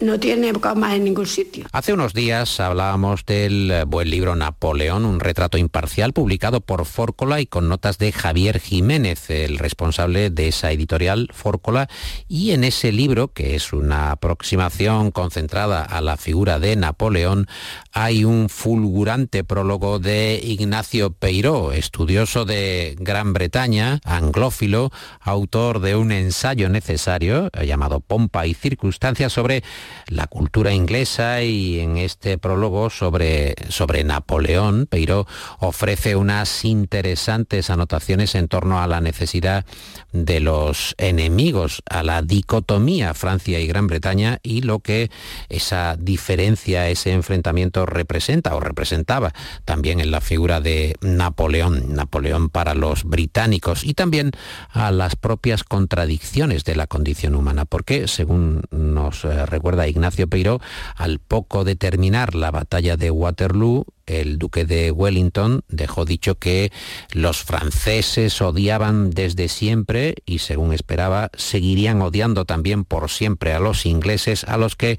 no 0.00 0.18
tiene 0.18 0.52
cama 0.60 0.94
en 0.96 1.04
ningún 1.04 1.26
sitio. 1.26 1.66
Hace 1.72 1.92
unos 1.92 2.12
días 2.12 2.60
hablábamos 2.60 3.24
del 3.24 3.84
buen 3.86 4.10
libro 4.10 4.34
Napoleón, 4.36 5.04
un 5.04 5.20
retrato 5.20 5.58
imparcial 5.58 6.12
publicado 6.12 6.60
por 6.60 6.86
Fórcola 6.86 7.40
y 7.40 7.46
con 7.46 7.68
notas 7.68 7.98
de 7.98 8.12
Javier 8.12 8.60
Jiménez, 8.60 9.30
el 9.30 9.58
responsable 9.58 10.30
de 10.30 10.48
esa 10.48 10.72
editorial 10.72 11.30
Fórcola, 11.32 11.88
y 12.28 12.50
en 12.50 12.64
ese 12.64 12.92
libro, 12.92 13.28
que 13.28 13.54
es 13.54 13.72
una 13.72 14.10
aproximación 14.12 15.10
concentrada 15.10 15.82
a 15.82 16.00
la 16.00 16.16
figura 16.16 16.58
de 16.58 16.76
Napoleón, 16.76 17.46
hay 17.92 18.24
un 18.24 18.48
fulgurante 18.48 19.44
prólogo 19.44 19.98
de 19.98 20.40
Ignacio 20.42 21.12
Peiró, 21.12 21.72
estudioso 21.72 22.44
de 22.44 22.96
Gran 22.98 23.32
Bretaña, 23.32 24.00
anglófilo, 24.04 24.90
autor 25.20 25.80
de 25.80 25.96
un 25.96 26.12
ensayo 26.12 26.68
necesario 26.68 27.50
llamado 27.64 28.00
Pompa 28.00 28.46
y 28.46 28.54
Circunstancias 28.54 29.32
sobre 29.32 29.62
la 30.06 30.26
cultura 30.26 30.72
inglesa 30.72 31.42
y 31.42 31.80
en 31.80 31.96
este 31.96 32.38
prólogo 32.38 32.90
sobre, 32.90 33.54
sobre 33.68 34.04
Napoleón, 34.04 34.86
Peiró 34.86 35.26
ofrece 35.58 36.16
unas 36.16 36.64
interesantes 36.64 37.70
anotaciones 37.70 38.34
en 38.34 38.48
torno 38.48 38.80
a 38.80 38.86
la 38.86 39.00
necesidad 39.00 39.64
de 40.12 40.40
los 40.40 40.94
enemigos, 40.98 41.82
a 41.88 42.02
la 42.02 42.22
dicotomía 42.22 43.14
Francia 43.14 43.60
y 43.60 43.66
Gran 43.66 43.86
Bretaña 43.86 44.40
y 44.42 44.62
lo 44.62 44.80
que 44.80 45.10
esa 45.48 45.96
diferencia, 45.98 46.88
ese 46.88 47.12
enfrentamiento 47.12 47.86
representa 47.86 48.54
o 48.54 48.60
representaba 48.60 49.32
también 49.64 50.00
en 50.00 50.10
la 50.10 50.20
figura 50.20 50.60
de 50.60 50.96
Napoleón, 51.00 51.94
Napoleón 51.94 52.48
para 52.48 52.74
los 52.74 53.04
británicos 53.04 53.84
y 53.84 53.94
también 53.94 54.32
a 54.70 54.90
las 54.90 55.16
propias 55.16 55.64
contradicciones 55.64 56.64
de 56.64 56.76
la 56.76 56.86
condición 56.86 57.34
humana, 57.34 57.64
porque 57.64 58.08
según 58.08 58.62
nos 58.70 59.24
eh, 59.24 59.46
recuerda 59.80 59.88
Ignacio 59.88 60.28
Peiró, 60.28 60.60
al 60.96 61.18
poco 61.18 61.64
de 61.64 61.76
terminar 61.76 62.34
la 62.34 62.50
batalla 62.50 62.96
de 62.96 63.10
Waterloo, 63.10 63.86
el 64.06 64.38
duque 64.38 64.64
de 64.64 64.90
Wellington 64.90 65.62
dejó 65.68 66.04
dicho 66.04 66.34
que 66.34 66.72
los 67.12 67.44
franceses 67.44 68.40
odiaban 68.42 69.10
desde 69.10 69.48
siempre 69.48 70.16
y 70.26 70.38
según 70.38 70.72
esperaba 70.72 71.30
seguirían 71.36 72.02
odiando 72.02 72.44
también 72.44 72.84
por 72.84 73.08
siempre 73.08 73.52
a 73.52 73.60
los 73.60 73.86
ingleses 73.86 74.44
a 74.44 74.56
los 74.56 74.74
que 74.74 74.98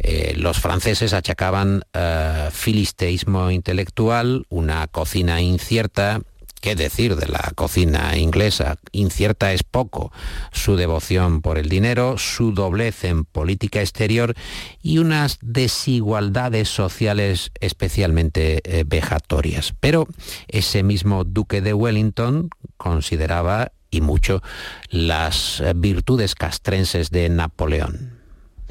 eh, 0.00 0.32
los 0.36 0.58
franceses 0.58 1.12
achacaban 1.12 1.82
eh, 1.92 2.48
filisteísmo 2.50 3.50
intelectual, 3.50 4.46
una 4.48 4.86
cocina 4.86 5.42
incierta, 5.42 6.22
¿Qué 6.60 6.76
decir 6.76 7.16
de 7.16 7.26
la 7.26 7.52
cocina 7.54 8.18
inglesa? 8.18 8.76
Incierta 8.92 9.52
es 9.54 9.62
poco. 9.62 10.12
Su 10.52 10.76
devoción 10.76 11.40
por 11.40 11.56
el 11.56 11.70
dinero, 11.70 12.18
su 12.18 12.52
doblez 12.52 13.04
en 13.04 13.24
política 13.24 13.80
exterior 13.80 14.34
y 14.82 14.98
unas 14.98 15.38
desigualdades 15.40 16.68
sociales 16.68 17.50
especialmente 17.60 18.60
eh, 18.64 18.84
vejatorias. 18.86 19.72
Pero 19.80 20.06
ese 20.48 20.82
mismo 20.82 21.24
duque 21.24 21.62
de 21.62 21.72
Wellington 21.72 22.50
consideraba 22.76 23.72
y 23.90 24.02
mucho 24.02 24.42
las 24.90 25.60
eh, 25.60 25.72
virtudes 25.74 26.34
castrenses 26.34 27.10
de 27.10 27.30
Napoleón. 27.30 28.18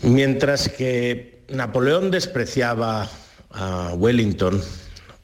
Mientras 0.03 0.69
que 0.69 1.43
Napoleón 1.49 2.11
despreciaba 2.11 3.09
a 3.51 3.93
Wellington, 3.95 4.61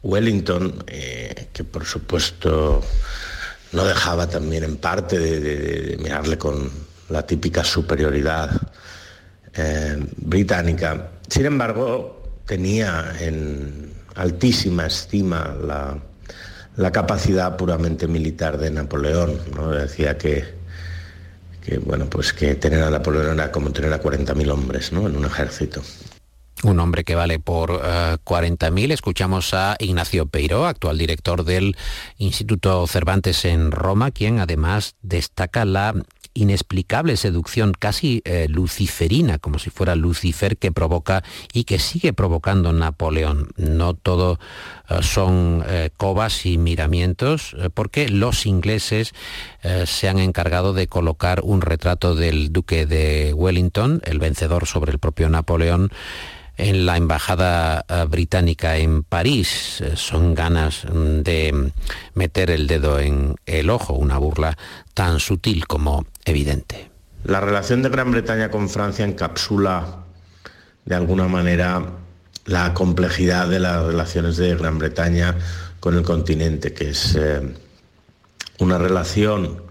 Wellington, 0.05 0.83
eh, 0.85 1.47
que 1.51 1.63
por 1.63 1.83
supuesto 1.83 2.81
no 3.71 3.85
dejaba 3.85 4.27
también 4.27 4.63
en 4.63 4.77
parte 4.77 5.17
de, 5.17 5.97
mirarle 5.97 6.37
con 6.37 6.69
la 7.09 7.25
típica 7.25 7.63
superioridad 7.63 8.49
eh, 9.55 9.97
británica. 10.17 11.09
Sin 11.27 11.47
embargo, 11.47 12.23
tenía 12.45 13.15
en 13.19 13.93
altísima 14.13 14.85
estima 14.85 15.55
la, 15.59 16.91
capacidad 16.91 17.57
puramente 17.57 18.07
militar 18.07 18.59
de 18.59 18.69
Napoleón. 18.69 19.39
¿no? 19.55 19.71
Decía 19.71 20.19
que, 20.19 20.45
bueno, 21.83 22.05
pues 22.05 22.31
que 22.31 22.53
tener 22.55 22.83
a 22.83 22.91
Napoleón 22.91 23.39
era 23.39 23.51
como 23.51 23.71
tener 23.71 23.91
a 23.91 24.01
40.000 24.01 24.51
hombres 24.51 24.91
¿no? 24.91 25.07
en 25.07 25.15
un 25.15 25.25
ejército. 25.25 25.81
Un 26.65 26.79
hombre 26.79 27.03
que 27.03 27.13
vale 27.13 27.37
por 27.37 27.79
40.000. 27.79 28.89
Eh, 28.89 28.93
Escuchamos 28.95 29.53
a 29.53 29.75
Ignacio 29.77 30.25
Peiro, 30.25 30.65
actual 30.65 30.97
director 30.97 31.43
del 31.43 31.77
Instituto 32.17 32.87
Cervantes 32.87 33.45
en 33.45 33.69
Roma, 33.69 34.09
quien 34.09 34.39
además 34.39 34.95
destaca 35.03 35.63
la 35.63 35.93
inexplicable 36.33 37.17
seducción 37.17 37.73
casi 37.77 38.23
eh, 38.25 38.47
luciferina, 38.49 39.37
como 39.37 39.59
si 39.59 39.69
fuera 39.69 39.95
Lucifer, 39.95 40.57
que 40.57 40.71
provoca 40.71 41.23
y 41.53 41.65
que 41.65 41.77
sigue 41.77 42.13
provocando 42.13 42.73
Napoleón. 42.73 43.49
No 43.57 43.93
todo 43.93 44.39
eh, 44.89 45.03
son 45.03 45.63
cobas 45.97 46.47
y 46.47 46.57
miramientos, 46.57 47.55
porque 47.75 48.09
los 48.09 48.47
ingleses 48.47 49.13
se 49.85 50.09
han 50.09 50.17
encargado 50.17 50.73
de 50.73 50.87
colocar 50.87 51.41
un 51.43 51.61
retrato 51.61 52.15
del 52.15 52.51
duque 52.51 52.85
de 52.85 53.33
Wellington, 53.33 54.01
el 54.03 54.19
vencedor 54.19 54.65
sobre 54.65 54.91
el 54.91 54.99
propio 54.99 55.29
Napoleón, 55.29 55.91
en 56.57 56.85
la 56.85 56.97
embajada 56.97 57.85
eh, 57.87 58.05
británica 58.09 58.77
en 58.77 59.03
París. 59.03 59.81
Eh, 59.81 59.93
son 59.95 60.33
ganas 60.33 60.85
mm, 60.85 61.21
de 61.21 61.71
meter 62.13 62.51
el 62.51 62.67
dedo 62.67 62.99
en 62.99 63.35
el 63.45 63.69
ojo, 63.69 63.93
una 63.93 64.17
burla 64.17 64.57
tan 64.93 65.19
sutil 65.19 65.67
como 65.67 66.05
evidente. 66.25 66.89
La 67.23 67.41
relación 67.41 67.81
de 67.81 67.89
Gran 67.89 68.11
Bretaña 68.11 68.51
con 68.51 68.69
Francia 68.69 69.03
encapsula 69.03 70.03
de 70.85 70.95
alguna 70.95 71.27
manera 71.27 71.83
la 72.45 72.73
complejidad 72.73 73.49
de 73.49 73.59
las 73.59 73.83
relaciones 73.83 74.37
de 74.37 74.55
Gran 74.55 74.77
Bretaña 74.77 75.35
con 75.79 75.95
el 75.95 76.03
continente, 76.03 76.73
que 76.73 76.89
es 76.89 77.15
eh, 77.15 77.41
una 78.59 78.77
relación 78.77 79.63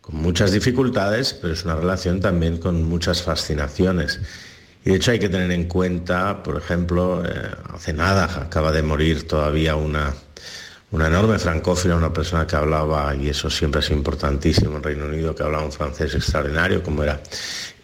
con 0.00 0.16
muchas 0.16 0.52
dificultades, 0.52 1.34
pero 1.34 1.52
es 1.52 1.64
una 1.64 1.76
relación 1.76 2.20
también 2.20 2.58
con 2.58 2.84
muchas 2.84 3.22
fascinaciones. 3.22 4.20
Y 4.84 4.90
de 4.90 4.96
hecho 4.96 5.12
hay 5.12 5.18
que 5.18 5.28
tener 5.28 5.50
en 5.52 5.64
cuenta, 5.64 6.42
por 6.42 6.56
ejemplo, 6.56 7.22
eh, 7.24 7.50
hace 7.72 7.92
nada 7.92 8.24
acaba 8.24 8.72
de 8.72 8.82
morir 8.82 9.28
todavía 9.28 9.76
una, 9.76 10.12
una 10.90 11.06
enorme 11.06 11.38
francófila, 11.38 11.94
una 11.96 12.12
persona 12.12 12.46
que 12.46 12.56
hablaba, 12.56 13.14
y 13.14 13.28
eso 13.28 13.48
siempre 13.48 13.80
es 13.80 13.90
importantísimo 13.90 14.76
en 14.76 14.82
Reino 14.82 15.06
Unido, 15.06 15.34
que 15.34 15.44
hablaba 15.44 15.64
un 15.64 15.72
francés 15.72 16.14
extraordinario, 16.14 16.82
como 16.82 17.04
era 17.04 17.20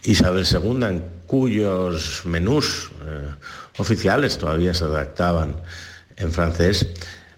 Isabel 0.03 0.45
II, 0.45 0.83
en 0.83 1.03
cuyos 1.25 2.23
menús 2.25 2.91
eh, 3.05 3.29
oficiales 3.77 4.37
todavía 4.37 4.73
se 4.73 4.85
redactaban 4.85 5.55
en 6.17 6.31
francés. 6.33 6.85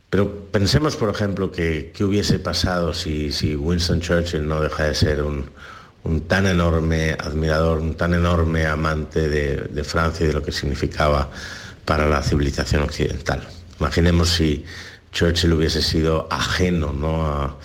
Pero 0.10 0.46
pensemos, 0.52 0.96
por 0.96 1.10
ejemplo, 1.10 1.52
que, 1.52 1.92
qué 1.96 2.04
hubiese 2.04 2.40
pasado 2.40 2.94
si, 2.94 3.32
si 3.32 3.56
Winston 3.56 4.02
Churchill 4.02 4.46
no 4.46 4.60
deja 4.60 4.86
de 4.86 4.96
ser 4.96 5.22
un, 5.22 5.50
un 6.04 6.22
tan 6.22 6.48
enorme 6.48 7.12
admirador, 7.12 7.80
un 7.80 7.96
tan 7.96 8.14
enorme 8.14 8.66
amante 8.66 9.28
de, 9.30 9.84
Francia 9.84 10.24
y 10.24 10.28
de 10.28 10.34
lo 10.34 10.44
que 10.44 10.52
significaba 10.52 11.30
para 11.86 12.08
la 12.08 12.22
civilización 12.22 12.84
occidental. 12.84 13.48
Imaginemos 13.80 14.30
si 14.30 14.66
Churchill 15.12 15.54
hubiese 15.54 15.82
sido 15.82 16.28
ajeno 16.32 16.94
¿no? 16.94 17.58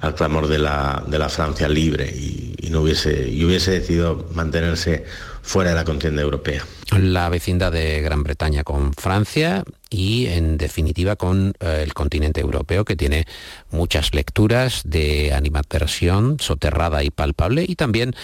al 0.00 0.14
clamor 0.14 0.46
de 0.48 0.58
la, 0.58 1.28
Francia 1.28 1.68
libre 1.68 2.06
y, 2.06 2.68
no 2.70 2.86
y 2.86 3.44
hubiese 3.44 3.70
decidido 3.70 4.28
mantenerse 4.34 5.04
fuera 5.42 5.70
de 5.70 5.76
la 5.76 5.84
contienda 5.84 6.22
europea. 6.22 6.64
La 6.98 7.28
vecindad 7.28 7.72
de 7.72 8.02
Gran 8.02 8.22
Bretaña 8.22 8.64
con 8.64 8.92
Francia 8.92 9.64
y 9.90 10.26
en 10.26 10.56
definitiva 10.58 11.16
con 11.16 11.54
eh, 11.60 11.82
el 11.82 11.94
continente 11.94 12.40
europeo 12.40 12.84
que 12.84 12.96
tiene 12.96 13.26
muchas 13.70 14.14
lecturas 14.14 14.82
de 14.84 15.32
animadversión 15.32 16.38
soterrada 16.40 17.02
y 17.04 17.10
palpable 17.10 17.64
y 17.66 17.76
también 17.76 18.14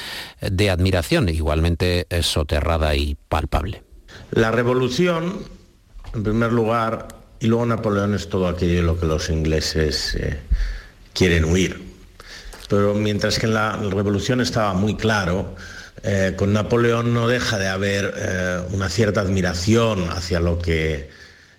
de 0.41 0.71
admiración 0.71 1.29
igualmente 1.29 2.07
eh, 2.11 2.23
soterrada 2.23 2.95
y 2.97 3.17
palpable. 3.29 3.83
La 4.33 4.51
revolución, 4.51 5.41
en 6.15 6.23
primer 6.23 6.53
lugar, 6.53 7.09
y 7.43 7.49
luego 7.49 7.67
Napoleón 7.67 8.15
es 8.15 8.29
todo 8.29 8.47
aquello 8.47 8.77
de 8.77 8.83
lo 8.83 8.99
que 8.99 9.07
los 9.07 9.29
ingleses 9.29 10.15
eh, 10.15 10.39
quieren 11.13 11.45
huir. 11.45 11.83
Pero 12.69 12.95
mientras 12.95 13.39
que 13.39 13.47
en 13.47 13.55
la 13.55 13.77
revolución 13.77 14.41
estaba 14.41 14.73
muy 14.75 14.97
claro, 14.97 15.57
eh, 16.05 16.35
con 16.37 16.53
Napoleón 16.53 17.13
no 17.13 17.29
deja 17.29 17.59
de 17.59 17.69
haber 17.69 18.15
eh, 18.17 18.61
una 18.71 18.89
cierta 18.89 19.21
admiración 19.21 20.09
hacia 20.11 20.41
lo 20.41 20.59
que 20.59 21.11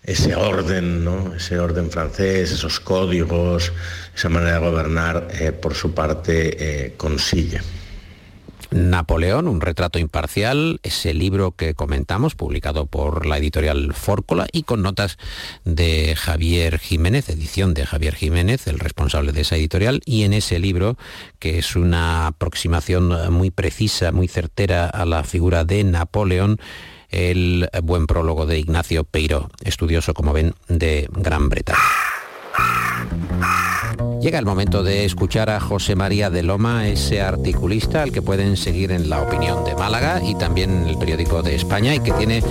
ese 0.04 0.36
orden, 0.36 1.08
ese 1.36 1.60
orden 1.60 1.90
francés, 1.90 2.52
esos 2.52 2.80
códigos, 2.80 3.72
esa 4.16 4.30
manera 4.30 4.60
de 4.60 4.70
gobernar, 4.70 5.28
eh, 5.32 5.52
por 5.52 5.76
su 5.76 5.94
parte 5.94 6.94
consigue. 6.98 7.62
Napoleón, 8.74 9.48
un 9.48 9.62
retrato 9.62 10.00
imparcial, 10.00 10.80
ese 10.84 11.14
libro 11.14 11.52
que 11.52 11.76
comentamos, 11.76 12.34
publicado 12.34 12.88
por 12.88 13.26
la 13.26 13.38
editorial 13.38 13.94
Fórcola 13.94 14.48
y 14.52 14.64
con 14.64 14.82
notas 14.82 15.18
de 15.64 16.16
Javier 16.16 16.80
Jiménez, 16.80 17.30
edición 17.30 17.74
de 17.76 17.86
Javier 17.86 18.16
Jiménez, 18.16 18.68
el 18.68 18.80
responsable 18.80 19.32
de 19.32 19.42
esa 19.42 19.58
editorial, 19.58 20.02
y 20.06 20.24
en 20.24 20.34
ese 20.34 20.58
libro, 20.58 20.98
que 21.40 21.60
es 21.60 21.76
una 21.76 22.28
aproximación 22.28 23.32
muy 23.32 23.52
precisa, 23.52 24.12
muy 24.12 24.28
certera 24.28 24.88
a 24.88 25.06
la 25.06 25.24
figura 25.24 25.66
de 25.66 25.84
Napoleón, 25.84 26.60
el 27.14 27.70
buen 27.84 28.08
prólogo 28.08 28.46
de 28.46 28.60
Ignacio 28.60 29.04
Peiro, 29.04 29.50
estudioso, 29.64 30.14
como 30.14 30.34
ven, 30.34 30.56
de 30.68 31.08
Gran 31.14 31.50
Bretaña. 31.50 31.80
Llega 34.22 34.40
el 34.40 34.46
momento 34.46 34.84
de 34.84 35.04
escuchar 35.04 35.50
a 35.50 35.60
José 35.60 35.96
María 35.96 36.30
de 36.30 36.44
Loma, 36.44 36.88
ese 36.88 37.22
articulista 37.22 38.02
al 38.04 38.14
que 38.14 38.22
pueden 38.22 38.56
seguir 38.56 38.94
en 38.94 39.10
La 39.10 39.22
Opinión 39.22 39.66
de 39.66 39.76
Málaga 39.76 40.22
y 40.24 40.36
también 40.36 40.72
en 40.72 40.88
el 40.88 40.98
periódico 40.98 41.44
de 41.44 41.56
España 41.56 41.94
y 41.94 42.00
que 42.00 42.14
tiene 42.14 42.42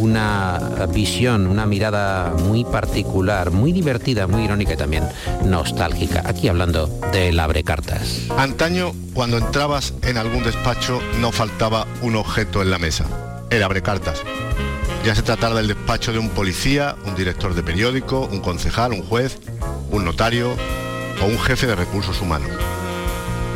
una 0.00 0.58
visión, 0.92 1.46
una 1.46 1.66
mirada 1.66 2.34
muy 2.48 2.64
particular, 2.64 3.52
muy 3.52 3.70
divertida, 3.70 4.26
muy 4.26 4.42
irónica 4.42 4.74
y 4.74 4.76
también 4.76 5.04
nostálgica. 5.44 6.24
Aquí 6.26 6.48
hablando 6.48 6.88
del 7.12 7.38
abre 7.38 7.62
cartas. 7.62 8.22
Antaño, 8.36 8.92
cuando 9.14 9.38
entrabas 9.38 9.94
en 10.02 10.16
algún 10.16 10.42
despacho, 10.42 11.00
no 11.20 11.30
faltaba 11.30 11.86
un 12.02 12.16
objeto 12.16 12.60
en 12.60 12.70
la 12.70 12.78
mesa, 12.78 13.06
el 13.50 13.62
abre 13.62 13.82
cartas. 13.82 14.22
Ya 15.04 15.14
se 15.14 15.22
tratara 15.22 15.54
del 15.54 15.68
despacho 15.68 16.12
de 16.12 16.18
un 16.18 16.30
policía, 16.30 16.96
un 17.04 17.14
director 17.14 17.54
de 17.54 17.62
periódico, 17.62 18.28
un 18.30 18.40
concejal, 18.40 18.92
un 18.92 19.02
juez, 19.02 19.38
un 19.90 20.04
notario, 20.04 20.54
o 21.20 21.26
un 21.26 21.38
jefe 21.38 21.66
de 21.66 21.76
recursos 21.76 22.20
humanos, 22.20 22.50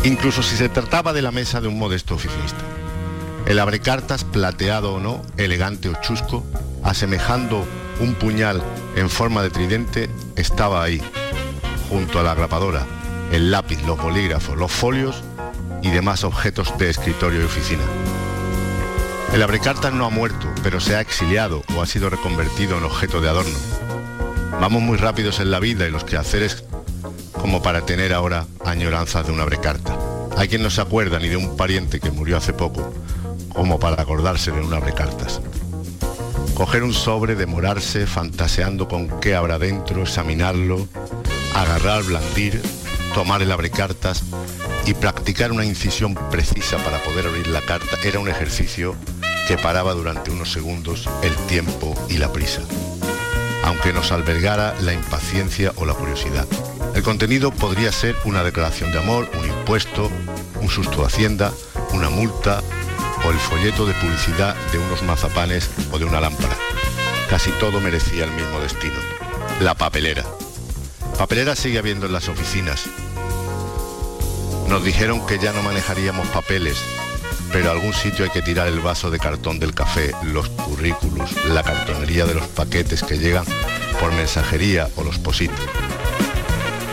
incluso 0.04 0.42
si 0.42 0.56
se 0.56 0.68
trataba 0.68 1.12
de 1.12 1.22
la 1.22 1.30
mesa 1.30 1.60
de 1.60 1.68
un 1.68 1.78
modesto 1.78 2.14
oficinista. 2.14 2.62
El 3.46 3.58
abrecartas, 3.58 4.24
plateado 4.24 4.94
o 4.94 5.00
no, 5.00 5.22
elegante 5.36 5.88
o 5.88 5.94
chusco, 6.00 6.44
asemejando 6.82 7.64
un 8.00 8.14
puñal 8.14 8.62
en 8.96 9.10
forma 9.10 9.42
de 9.42 9.50
tridente, 9.50 10.10
estaba 10.36 10.82
ahí, 10.82 11.00
junto 11.88 12.20
a 12.20 12.22
la 12.22 12.34
grapadora, 12.34 12.86
el 13.32 13.50
lápiz, 13.50 13.82
los 13.86 14.00
bolígrafos, 14.00 14.56
los 14.56 14.72
folios 14.72 15.22
y 15.82 15.90
demás 15.90 16.24
objetos 16.24 16.76
de 16.78 16.90
escritorio 16.90 17.42
y 17.42 17.44
oficina. 17.44 17.82
El 19.34 19.42
abrecartas 19.42 19.92
no 19.92 20.06
ha 20.06 20.10
muerto, 20.10 20.46
pero 20.62 20.78
se 20.78 20.94
ha 20.94 21.00
exiliado 21.00 21.64
o 21.74 21.82
ha 21.82 21.86
sido 21.86 22.08
reconvertido 22.08 22.78
en 22.78 22.84
objeto 22.84 23.20
de 23.20 23.28
adorno. 23.28 23.58
Vamos 24.60 24.80
muy 24.80 24.96
rápidos 24.96 25.40
en 25.40 25.50
la 25.50 25.58
vida 25.58 25.88
y 25.88 25.90
los 25.90 26.04
quehaceres 26.04 26.62
como 27.32 27.60
para 27.60 27.84
tener 27.84 28.12
ahora 28.12 28.46
añoranzas 28.64 29.26
de 29.26 29.32
una 29.32 29.42
abrecarta. 29.42 29.98
Hay 30.36 30.46
quien 30.46 30.62
no 30.62 30.70
se 30.70 30.80
acuerda 30.82 31.18
ni 31.18 31.28
de 31.28 31.36
un 31.36 31.56
pariente 31.56 31.98
que 31.98 32.12
murió 32.12 32.36
hace 32.36 32.52
poco, 32.52 32.94
como 33.52 33.80
para 33.80 34.00
acordarse 34.00 34.52
de 34.52 34.60
un 34.60 34.72
abrecartas. 34.72 35.40
Coger 36.54 36.84
un 36.84 36.94
sobre, 36.94 37.34
demorarse, 37.34 38.06
fantaseando 38.06 38.86
con 38.86 39.18
qué 39.18 39.34
habrá 39.34 39.58
dentro, 39.58 40.02
examinarlo, 40.02 40.86
agarrar, 41.56 42.04
blandir, 42.04 42.62
tomar 43.14 43.42
el 43.42 43.50
abrecartas 43.50 44.22
y 44.86 44.94
practicar 44.94 45.50
una 45.50 45.64
incisión 45.64 46.14
precisa 46.30 46.76
para 46.78 47.02
poder 47.02 47.26
abrir 47.26 47.48
la 47.48 47.62
carta 47.62 47.96
era 48.04 48.20
un 48.20 48.28
ejercicio 48.28 48.94
que 49.46 49.58
paraba 49.58 49.92
durante 49.92 50.30
unos 50.30 50.52
segundos 50.52 51.08
el 51.22 51.34
tiempo 51.46 51.94
y 52.08 52.18
la 52.18 52.32
prisa, 52.32 52.62
aunque 53.64 53.92
nos 53.92 54.12
albergara 54.12 54.74
la 54.80 54.92
impaciencia 54.92 55.72
o 55.76 55.84
la 55.84 55.94
curiosidad. 55.94 56.46
El 56.94 57.02
contenido 57.02 57.50
podría 57.50 57.92
ser 57.92 58.16
una 58.24 58.42
declaración 58.42 58.92
de 58.92 58.98
amor, 58.98 59.28
un 59.38 59.46
impuesto, 59.46 60.10
un 60.60 60.68
susto 60.68 61.00
de 61.00 61.06
hacienda, 61.06 61.52
una 61.92 62.08
multa 62.08 62.62
o 63.26 63.30
el 63.30 63.38
folleto 63.38 63.86
de 63.86 63.94
publicidad 63.94 64.54
de 64.72 64.78
unos 64.78 65.02
mazapanes 65.02 65.70
o 65.92 65.98
de 65.98 66.04
una 66.04 66.20
lámpara. 66.20 66.56
Casi 67.28 67.50
todo 67.52 67.80
merecía 67.80 68.24
el 68.24 68.30
mismo 68.30 68.60
destino. 68.60 68.94
La 69.60 69.74
papelera. 69.74 70.24
Papelera 71.18 71.56
sigue 71.56 71.78
habiendo 71.78 72.06
en 72.06 72.12
las 72.12 72.28
oficinas. 72.28 72.84
Nos 74.68 74.84
dijeron 74.84 75.26
que 75.26 75.38
ya 75.38 75.52
no 75.52 75.62
manejaríamos 75.62 76.26
papeles, 76.28 76.78
pero 77.54 77.68
a 77.68 77.72
algún 77.72 77.94
sitio 77.94 78.24
hay 78.24 78.32
que 78.32 78.42
tirar 78.42 78.66
el 78.66 78.80
vaso 78.80 79.12
de 79.12 79.20
cartón 79.20 79.60
del 79.60 79.74
café, 79.74 80.10
los 80.24 80.48
currículos, 80.48 81.30
la 81.46 81.62
cartonería 81.62 82.26
de 82.26 82.34
los 82.34 82.48
paquetes 82.48 83.04
que 83.04 83.16
llegan 83.16 83.44
por 84.00 84.12
mensajería 84.12 84.88
o 84.96 85.04
los 85.04 85.20
positos. 85.20 85.64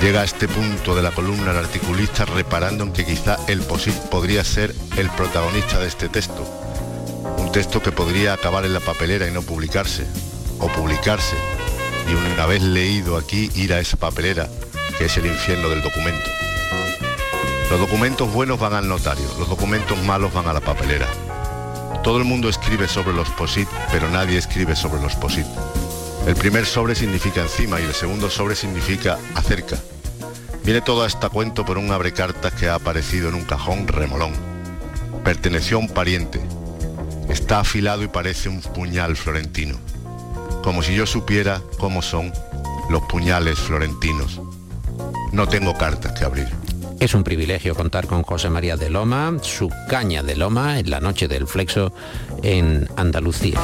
Llega 0.04 0.22
a 0.22 0.24
este 0.24 0.48
punto 0.48 0.94
de 0.94 1.02
la 1.02 1.10
columna 1.10 1.50
el 1.50 1.58
articulista 1.58 2.26
reparando 2.26 2.84
en 2.84 2.94
que 2.94 3.08
quizá 3.08 3.40
el 3.48 3.62
POSIT 3.62 3.96
podría 4.12 4.44
ser 4.44 4.76
el 4.98 5.10
protagonista 5.10 5.80
de 5.80 5.88
este 5.88 6.10
texto. 6.10 6.46
Un 7.40 7.52
texto 7.52 7.82
que 7.82 7.92
podría 7.92 8.34
acabar 8.34 8.64
en 8.64 8.74
la 8.74 8.82
papelera 8.82 9.28
y 9.28 9.32
no 9.32 9.42
publicarse, 9.42 10.06
o 10.60 10.68
publicarse, 10.68 11.38
y 12.08 12.14
una 12.14 12.46
vez 12.46 12.62
leído 12.62 13.18
aquí 13.18 13.50
ir 13.56 13.74
a 13.74 13.80
esa 13.80 13.98
papelera, 13.98 14.48
que 15.00 15.06
es 15.06 15.18
el 15.18 15.26
infierno 15.26 15.70
del 15.70 15.82
documento. 15.82 16.30
Los 17.72 17.80
documentos 17.80 18.34
buenos 18.34 18.60
van 18.60 18.74
al 18.74 18.90
notario, 18.90 19.24
los 19.40 19.48
documentos 19.48 19.98
malos 20.04 20.34
van 20.34 20.46
a 20.46 20.52
la 20.52 20.60
papelera. 20.60 21.08
Todo 22.04 22.18
el 22.18 22.26
mundo 22.26 22.50
escribe 22.50 22.86
sobre 22.90 23.14
los 23.14 23.30
POSIT, 23.30 23.70
pero 23.90 24.10
nadie 24.10 24.38
escribe 24.38 24.76
sobre 24.76 25.02
los 25.02 25.16
POSIT. 25.16 25.46
El 26.28 26.36
primer 26.36 26.66
sobre 26.66 26.96
significa 26.96 27.40
encima 27.40 27.80
y 27.80 27.84
el 27.84 27.94
segundo 27.94 28.30
sobre 28.30 28.58
significa 28.58 29.18
acerca. 29.36 29.78
Viene 30.66 30.82
todo 30.82 31.04
a 31.04 31.08
esta 31.08 31.30
cuento 31.30 31.64
por 31.64 31.78
un 31.78 31.94
abrecartas 31.94 32.52
que 32.56 32.68
ha 32.68 32.76
aparecido 32.76 33.30
en 33.30 33.36
un 33.36 33.46
cajón 33.46 33.88
remolón. 33.88 34.34
Perteneció 35.24 35.78
a 35.78 35.80
un 35.80 35.88
pariente. 35.88 36.42
Está 37.30 37.62
afilado 37.62 38.04
y 38.04 38.10
parece 38.10 38.50
un 38.50 38.60
puñal 38.60 39.16
florentino. 39.16 39.78
Como 40.62 40.84
si 40.84 40.94
yo 40.94 41.06
supiera 41.06 41.62
cómo 41.80 42.02
son 42.02 42.34
los 42.90 43.02
puñales 43.04 43.58
florentinos. 43.60 44.42
No 45.32 45.48
tengo 45.48 45.78
cartas 45.78 46.12
que 46.20 46.26
abrir. 46.26 46.61
Es 47.02 47.16
un 47.16 47.24
privilegio 47.24 47.74
contar 47.74 48.06
con 48.06 48.22
José 48.22 48.52
María 48.52 48.78
de 48.78 48.92
Loma, 48.92 49.36
su 49.42 49.70
caña 49.90 50.22
de 50.22 50.36
Loma, 50.36 50.78
en 50.78 50.92
la 50.92 51.00
noche 51.00 51.28
del 51.28 51.48
flexo 51.48 51.92
en 52.44 52.88
Andalucía. 52.96 53.60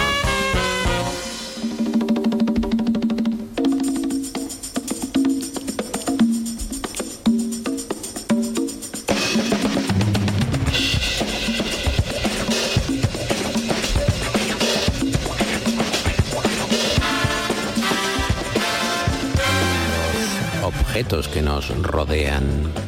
Que 21.34 21.42
nos 21.42 21.70
rodean 21.84 22.87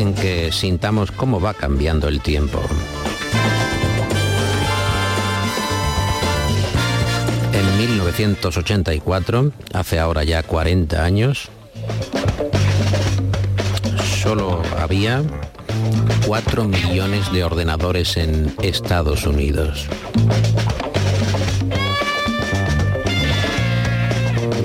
hacen 0.00 0.14
que 0.14 0.50
sintamos 0.50 1.10
cómo 1.10 1.42
va 1.42 1.52
cambiando 1.52 2.08
el 2.08 2.22
tiempo. 2.22 2.58
En 7.52 7.76
1984, 7.76 9.52
hace 9.74 9.98
ahora 9.98 10.24
ya 10.24 10.42
40 10.42 11.04
años, 11.04 11.50
solo 14.22 14.62
había 14.78 15.22
4 16.26 16.64
millones 16.64 17.30
de 17.30 17.44
ordenadores 17.44 18.16
en 18.16 18.54
Estados 18.62 19.26
Unidos. 19.26 19.86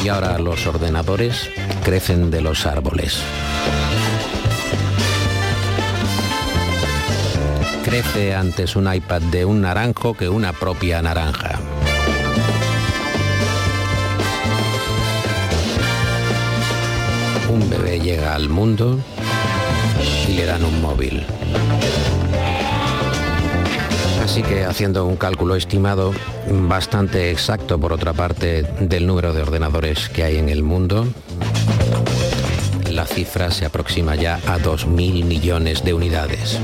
Y 0.02 0.08
ahora 0.08 0.40
los 0.40 0.66
ordenadores 0.66 1.50
crecen 1.84 2.32
de 2.32 2.40
los 2.40 2.66
árboles. 2.66 3.22
Crece 8.02 8.36
antes 8.36 8.76
un 8.76 8.94
iPad 8.94 9.22
de 9.22 9.46
un 9.46 9.62
naranjo 9.62 10.16
que 10.16 10.28
una 10.28 10.52
propia 10.52 11.02
naranja. 11.02 11.62
Un 17.50 17.70
bebé 17.70 18.02
llega 18.02 18.36
al 18.36 18.50
mundo 18.50 19.00
y 20.28 20.34
le 20.34 20.46
dan 20.46 20.66
un 20.66 20.82
móvil. 20.82 21.26
Así 24.22 24.44
que 24.44 24.66
haciendo 24.66 25.06
un 25.06 25.16
cálculo 25.16 25.56
estimado 25.56 26.14
bastante 26.50 27.32
exacto 27.32 27.80
por 27.80 27.94
otra 27.94 28.12
parte 28.12 28.64
del 28.82 29.08
número 29.08 29.32
de 29.32 29.42
ordenadores 29.42 30.10
que 30.10 30.24
hay 30.26 30.38
en 30.38 30.50
el 30.50 30.64
mundo, 30.64 31.08
la 32.92 33.06
cifra 33.06 33.52
se 33.52 33.64
aproxima 33.64 34.16
ya 34.16 34.36
a 34.48 34.60
2.000 34.60 35.24
millones 35.24 35.86
de 35.86 35.94
unidades. 35.94 36.60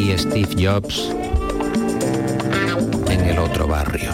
Y 0.00 0.16
Steve 0.16 0.48
Jobs 0.56 1.10
en 3.10 3.20
el 3.20 3.38
otro 3.38 3.66
barrio. 3.66 4.10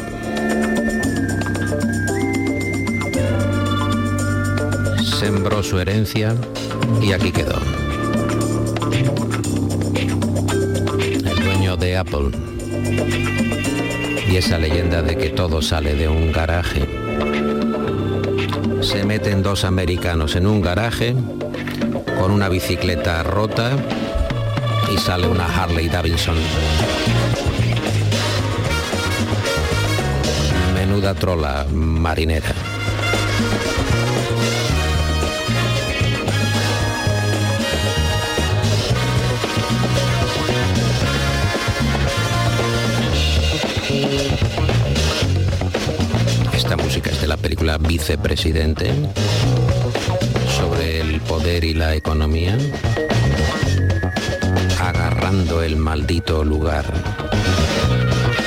Sembró 5.21 5.63
su 5.63 5.79
herencia 5.79 6.35
y 7.01 7.13
aquí 7.13 7.31
quedó. 7.31 7.59
El 11.05 11.45
dueño 11.45 11.77
de 11.77 11.97
Apple. 11.97 12.31
Y 14.29 14.37
esa 14.37 14.59
leyenda 14.59 15.03
de 15.03 15.17
que 15.17 15.29
todo 15.29 15.63
sale 15.63 15.95
de 15.95 16.09
un 16.09 16.33
garaje. 16.33 16.85
Se 18.81 19.05
meten 19.05 19.45
dos 19.45 19.65
americanos 19.65 20.35
en 20.35 20.49
un 20.49 20.63
garaje 20.63 21.15
con 22.19 22.33
una 22.33 22.49
bicicleta 22.49 23.23
rota 23.23 23.77
y 24.91 24.99
sale 24.99 25.27
una 25.27 25.47
Harley 25.47 25.89
Davidson. 25.89 26.37
Menuda 30.75 31.15
trola 31.15 31.67
marinera. 31.73 32.55
Esta 46.55 46.77
música 46.77 47.11
es 47.11 47.21
de 47.21 47.27
la 47.27 47.37
película 47.37 47.79
Vicepresidente 47.79 48.93
sobre 50.57 51.01
el 51.01 51.21
poder 51.21 51.65
y 51.65 51.75
la 51.75 51.95
economía 51.95 52.57
el 55.29 55.75
maldito 55.75 56.45
lugar. 56.45 56.85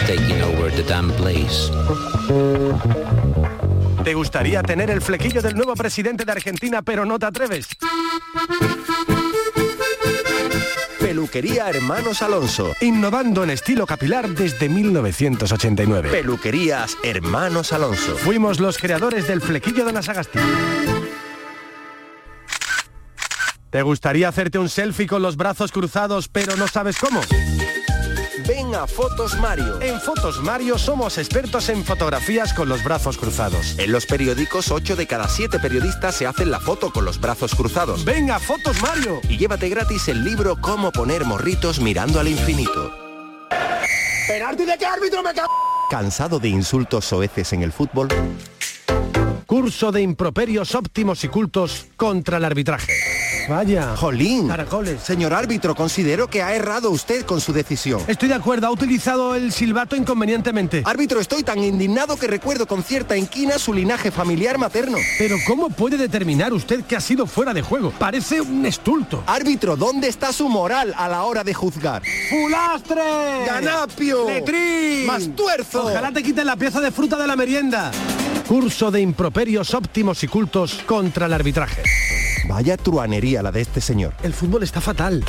Taking 0.07 0.41
over 0.43 0.71
the 0.71 0.84
damn 0.84 1.11
place. 1.11 1.69
¿Te 4.05 4.13
gustaría 4.13 4.63
tener 4.63 4.89
el 4.89 5.01
flequillo 5.01 5.41
del 5.41 5.55
nuevo 5.55 5.73
presidente 5.73 6.23
de 6.23 6.32
Argentina 6.32 6.82
pero 6.82 7.05
no 7.05 7.19
te 7.19 7.25
atreves? 7.25 7.67
Peluquería 11.01 11.69
Hermanos 11.69 12.21
Alonso. 12.21 12.71
Innovando 12.80 13.43
en 13.43 13.49
estilo 13.49 13.86
capilar 13.86 14.30
desde 14.30 14.69
1989. 14.69 16.11
Peluquerías 16.11 16.95
Hermanos 17.03 17.73
Alonso. 17.73 18.15
Fuimos 18.19 18.61
los 18.61 18.77
creadores 18.77 19.27
del 19.27 19.41
flequillo 19.41 19.84
de 19.84 19.91
la 19.91 20.01
Sagasti. 20.01 20.39
¿Te 23.70 23.84
gustaría 23.84 24.28
hacerte 24.28 24.57
un 24.57 24.67
selfie 24.67 25.05
con 25.05 25.22
los 25.22 25.38
brazos 25.38 25.72
cruzados 25.72 26.28
pero 26.28 26.55
no 26.55 26.67
sabes 26.67 26.97
cómo? 26.97 27.22
Ven 28.47 28.74
a 28.74 28.88
Fotos 28.88 29.38
Mario. 29.38 29.80
En 29.80 30.01
Fotos 30.01 30.41
Mario 30.41 30.80
somos 30.80 31.20
expertos 31.20 31.70
en 31.70 31.84
fotografías 31.86 32.53
con 32.53 32.67
los 32.67 32.84
brazos 32.84 33.17
cruzados. 33.17 33.78
En 33.78 33.91
los 33.91 34.07
periódicos, 34.07 34.72
8 34.72 34.95
de 34.95 35.05
cada 35.05 35.28
7 35.28 35.59
periodistas 35.59 36.15
se 36.15 36.26
hacen 36.26 36.49
la 36.49 36.59
foto 36.59 36.91
con 36.91 37.05
los 37.05 37.22
brazos 37.22 37.53
cruzados. 37.53 38.05
¡Venga, 38.05 38.38
a 38.38 38.39
Fotos 38.39 38.82
Mario! 38.82 39.20
Y 39.30 39.38
llévate 39.38 39.70
gratis 39.70 40.07
el 40.07 40.24
libro 40.24 40.59
Cómo 40.59 40.91
poner 40.91 41.26
morritos 41.26 41.80
mirando 41.80 42.20
al 42.20 42.28
infinito. 42.28 42.91
¿Penalti 44.28 44.65
de 44.65 44.78
qué 44.80 44.86
árbitro 44.86 45.22
me 45.22 45.34
cago? 45.34 45.51
¿Cansado 45.91 46.39
de 46.39 46.49
insultos 46.49 47.05
soeces 47.05 47.53
en 47.53 47.61
el 47.61 47.72
fútbol? 47.72 48.07
Curso 49.45 49.91
de 49.91 50.01
improperios 50.01 50.74
óptimos 50.74 51.24
y 51.24 51.28
cultos 51.28 51.88
contra 51.97 52.38
el 52.38 52.45
arbitraje. 52.45 53.18
Vaya. 53.50 53.95
Jolín. 53.97 54.47
Caracoles. 54.47 55.02
Señor 55.02 55.34
árbitro, 55.34 55.74
considero 55.76 56.28
que 56.28 56.43
ha 56.43 56.56
errado 56.56 56.91
usted 56.91 57.26
con 57.26 57.41
su 57.41 57.52
decisión. 57.52 58.02
Estoy 58.08 58.30
de 58.30 58.36
acuerdo, 58.36 58.68
ha 58.68 58.72
utilizado 58.72 59.34
el 59.34 59.52
silbato 59.52 59.95
inconvenientemente. 59.95 60.84
Árbitro, 60.86 61.20
estoy 61.20 61.43
tan 61.43 61.64
indignado 61.64 62.16
que 62.16 62.28
recuerdo 62.28 62.68
con 62.68 62.84
cierta 62.84 63.18
inquina 63.18 63.58
su 63.58 63.74
linaje 63.74 64.12
familiar 64.12 64.58
materno. 64.58 64.97
Pero 65.18 65.38
¿cómo 65.47 65.70
puede 65.70 65.97
determinar 65.97 66.54
usted 66.54 66.84
que 66.84 66.95
ha 66.95 67.02
sido 67.02 67.26
fuera 67.26 67.54
de 67.54 67.64
juego? 67.64 67.91
Parece 67.97 68.39
un 68.39 68.66
estulto. 68.66 69.24
Árbitro, 69.26 69.76
¿dónde 69.76 70.08
está 70.08 70.32
su 70.32 70.47
moral 70.47 70.93
a 70.95 71.08
la 71.08 71.24
hora 71.24 71.43
de 71.43 71.54
juzgar? 71.54 72.04
¡Fulastre! 72.30 73.45
¡Ganapio! 73.47 74.28
¡Letrín! 74.28 75.08
¡Mastuerzo! 75.08 75.88
Ojalá 75.88 76.12
te 76.12 76.22
quiten 76.22 76.45
la 76.45 76.56
pieza 76.56 76.80
de 76.80 76.91
fruta 76.91 77.18
de 77.18 77.26
la 77.26 77.36
merienda. 77.36 77.91
Curso 78.50 78.89
de 78.89 79.00
improperios 79.00 79.76
óptimos 79.76 80.24
y 80.24 80.28
cultos 80.28 80.82
contra 80.88 81.28
el 81.28 81.34
arbitraje. 81.34 81.84
Vaya 82.47 82.78
truanería 82.78 83.43
la 83.43 83.52
de 83.52 83.62
este 83.62 83.80
señor. 83.80 84.16
El 84.24 84.34
fútbol 84.34 84.64
está 84.64 84.82
fatal. 84.82 85.24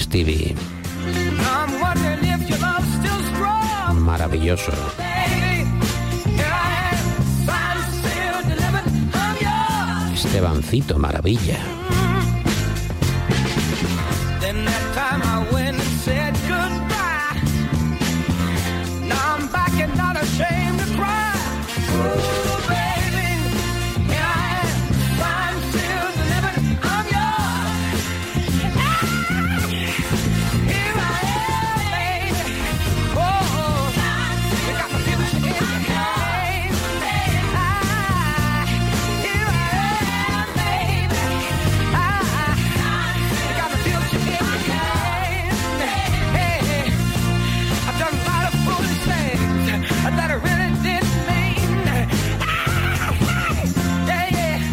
Stevie. 0.00 0.54
Maravilloso. 3.92 4.72
Estebancito 10.12 10.98
Maravilla. 10.98 11.75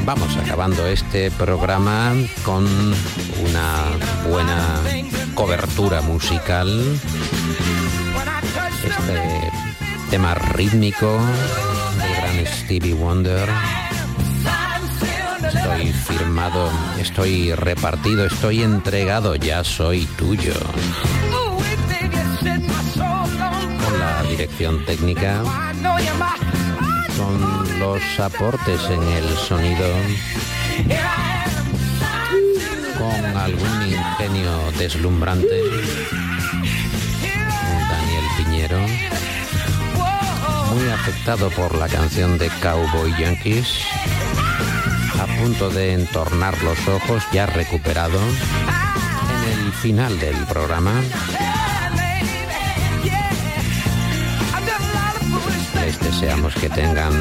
Vamos 0.05 0.35
acabando 0.35 0.85
este 0.85 1.31
programa 1.31 2.13
con 2.43 2.65
una 2.65 3.83
buena 4.29 4.81
cobertura 5.33 6.01
musical. 6.01 6.99
Este 8.83 9.51
tema 10.09 10.35
rítmico 10.35 11.19
del 11.97 12.15
gran 12.15 12.45
Stevie 12.45 12.93
Wonder. 12.93 13.49
Estoy 15.47 15.93
firmado, 15.93 16.69
estoy 16.99 17.53
repartido, 17.53 18.25
estoy 18.25 18.61
entregado, 18.61 19.35
ya 19.35 19.63
soy 19.63 20.05
tuyo. 20.17 20.53
Con 23.85 23.99
la 23.99 24.23
dirección 24.29 24.83
técnica 24.85 25.41
los 27.83 28.19
aportes 28.21 28.79
en 28.89 29.03
el 29.03 29.37
sonido, 29.37 29.85
con 32.97 33.37
algún 33.37 33.81
ingenio 33.81 34.71
deslumbrante, 34.77 35.61
Daniel 37.89 38.25
Piñero, 38.37 38.79
muy 40.73 40.89
afectado 40.91 41.49
por 41.49 41.77
la 41.77 41.89
canción 41.89 42.37
de 42.37 42.47
Cowboy 42.61 43.13
Yankees, 43.19 43.67
a 45.19 45.25
punto 45.41 45.69
de 45.69 45.91
entornar 45.91 46.55
los 46.63 46.87
ojos, 46.87 47.21
ya 47.33 47.47
recuperado, 47.47 48.19
en 49.45 49.65
el 49.65 49.73
final 49.73 50.17
del 50.19 50.37
programa. 50.45 51.01
Les 55.85 55.99
deseamos 55.99 56.53
que 56.55 56.69
tengan 56.69 57.13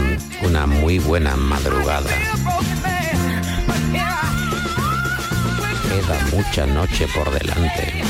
una 0.42 0.66
muy 0.66 1.00
buena 1.00 1.34
madrugada. 1.34 2.10
Queda 5.88 6.18
mucha 6.30 6.64
noche 6.66 7.08
por 7.12 7.28
delante. 7.32 8.04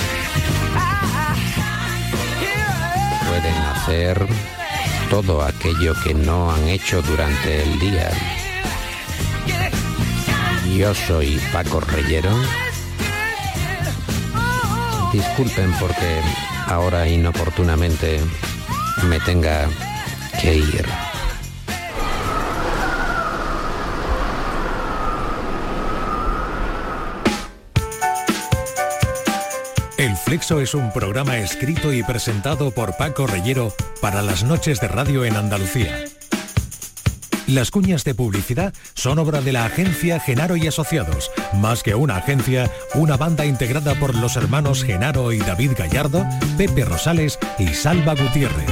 Pueden 3.29 3.55
hacer 3.73 4.27
todo 5.09 5.43
aquello 5.43 5.95
que 6.05 6.13
no 6.13 6.53
han 6.53 6.69
hecho 6.69 7.01
durante 7.01 7.63
el 7.63 7.79
día. 7.79 8.11
Yo 10.77 10.95
soy 10.95 11.41
Paco 11.51 11.81
Reyero. 11.81 12.35
Disculpen 15.15 15.73
porque 15.81 16.21
ahora 16.67 17.09
inoportunamente 17.09 18.21
me 19.09 19.19
tenga 19.21 19.67
El 29.99 30.16
Flexo 30.16 30.61
es 30.61 30.74
un 30.74 30.93
programa 30.93 31.38
escrito 31.38 31.93
y 31.93 32.03
presentado 32.03 32.72
por 32.72 32.97
Paco 32.97 33.28
Reyero 33.28 33.72
para 34.01 34.20
las 34.22 34.43
noches 34.43 34.80
de 34.80 34.88
radio 34.88 35.24
en 35.24 35.36
Andalucía. 35.36 36.07
Las 37.47 37.70
cuñas 37.70 38.03
de 38.03 38.16
publicidad 38.16 38.74
son 38.95 39.20
obra 39.20 39.43
de 39.43 39.53
la 39.53 39.64
agencia 39.64 40.18
Genaro 40.18 40.57
y 40.57 40.66
Asociados. 40.66 41.30
Más 41.53 41.84
que 41.84 41.95
una 41.95 42.16
agencia, 42.16 42.68
una 42.95 43.16
banda 43.16 43.47
integrada 43.47 43.95
por 43.95 44.16
los 44.16 44.34
hermanos 44.34 44.82
Genaro 44.82 45.30
y 45.30 45.38
David 45.38 45.72
Gallardo, 45.78 46.26
Pepe 46.57 46.84
Rosales 46.84 47.38
y 47.61 47.68
Salva 47.68 48.16
Gutiérrez. 48.16 48.72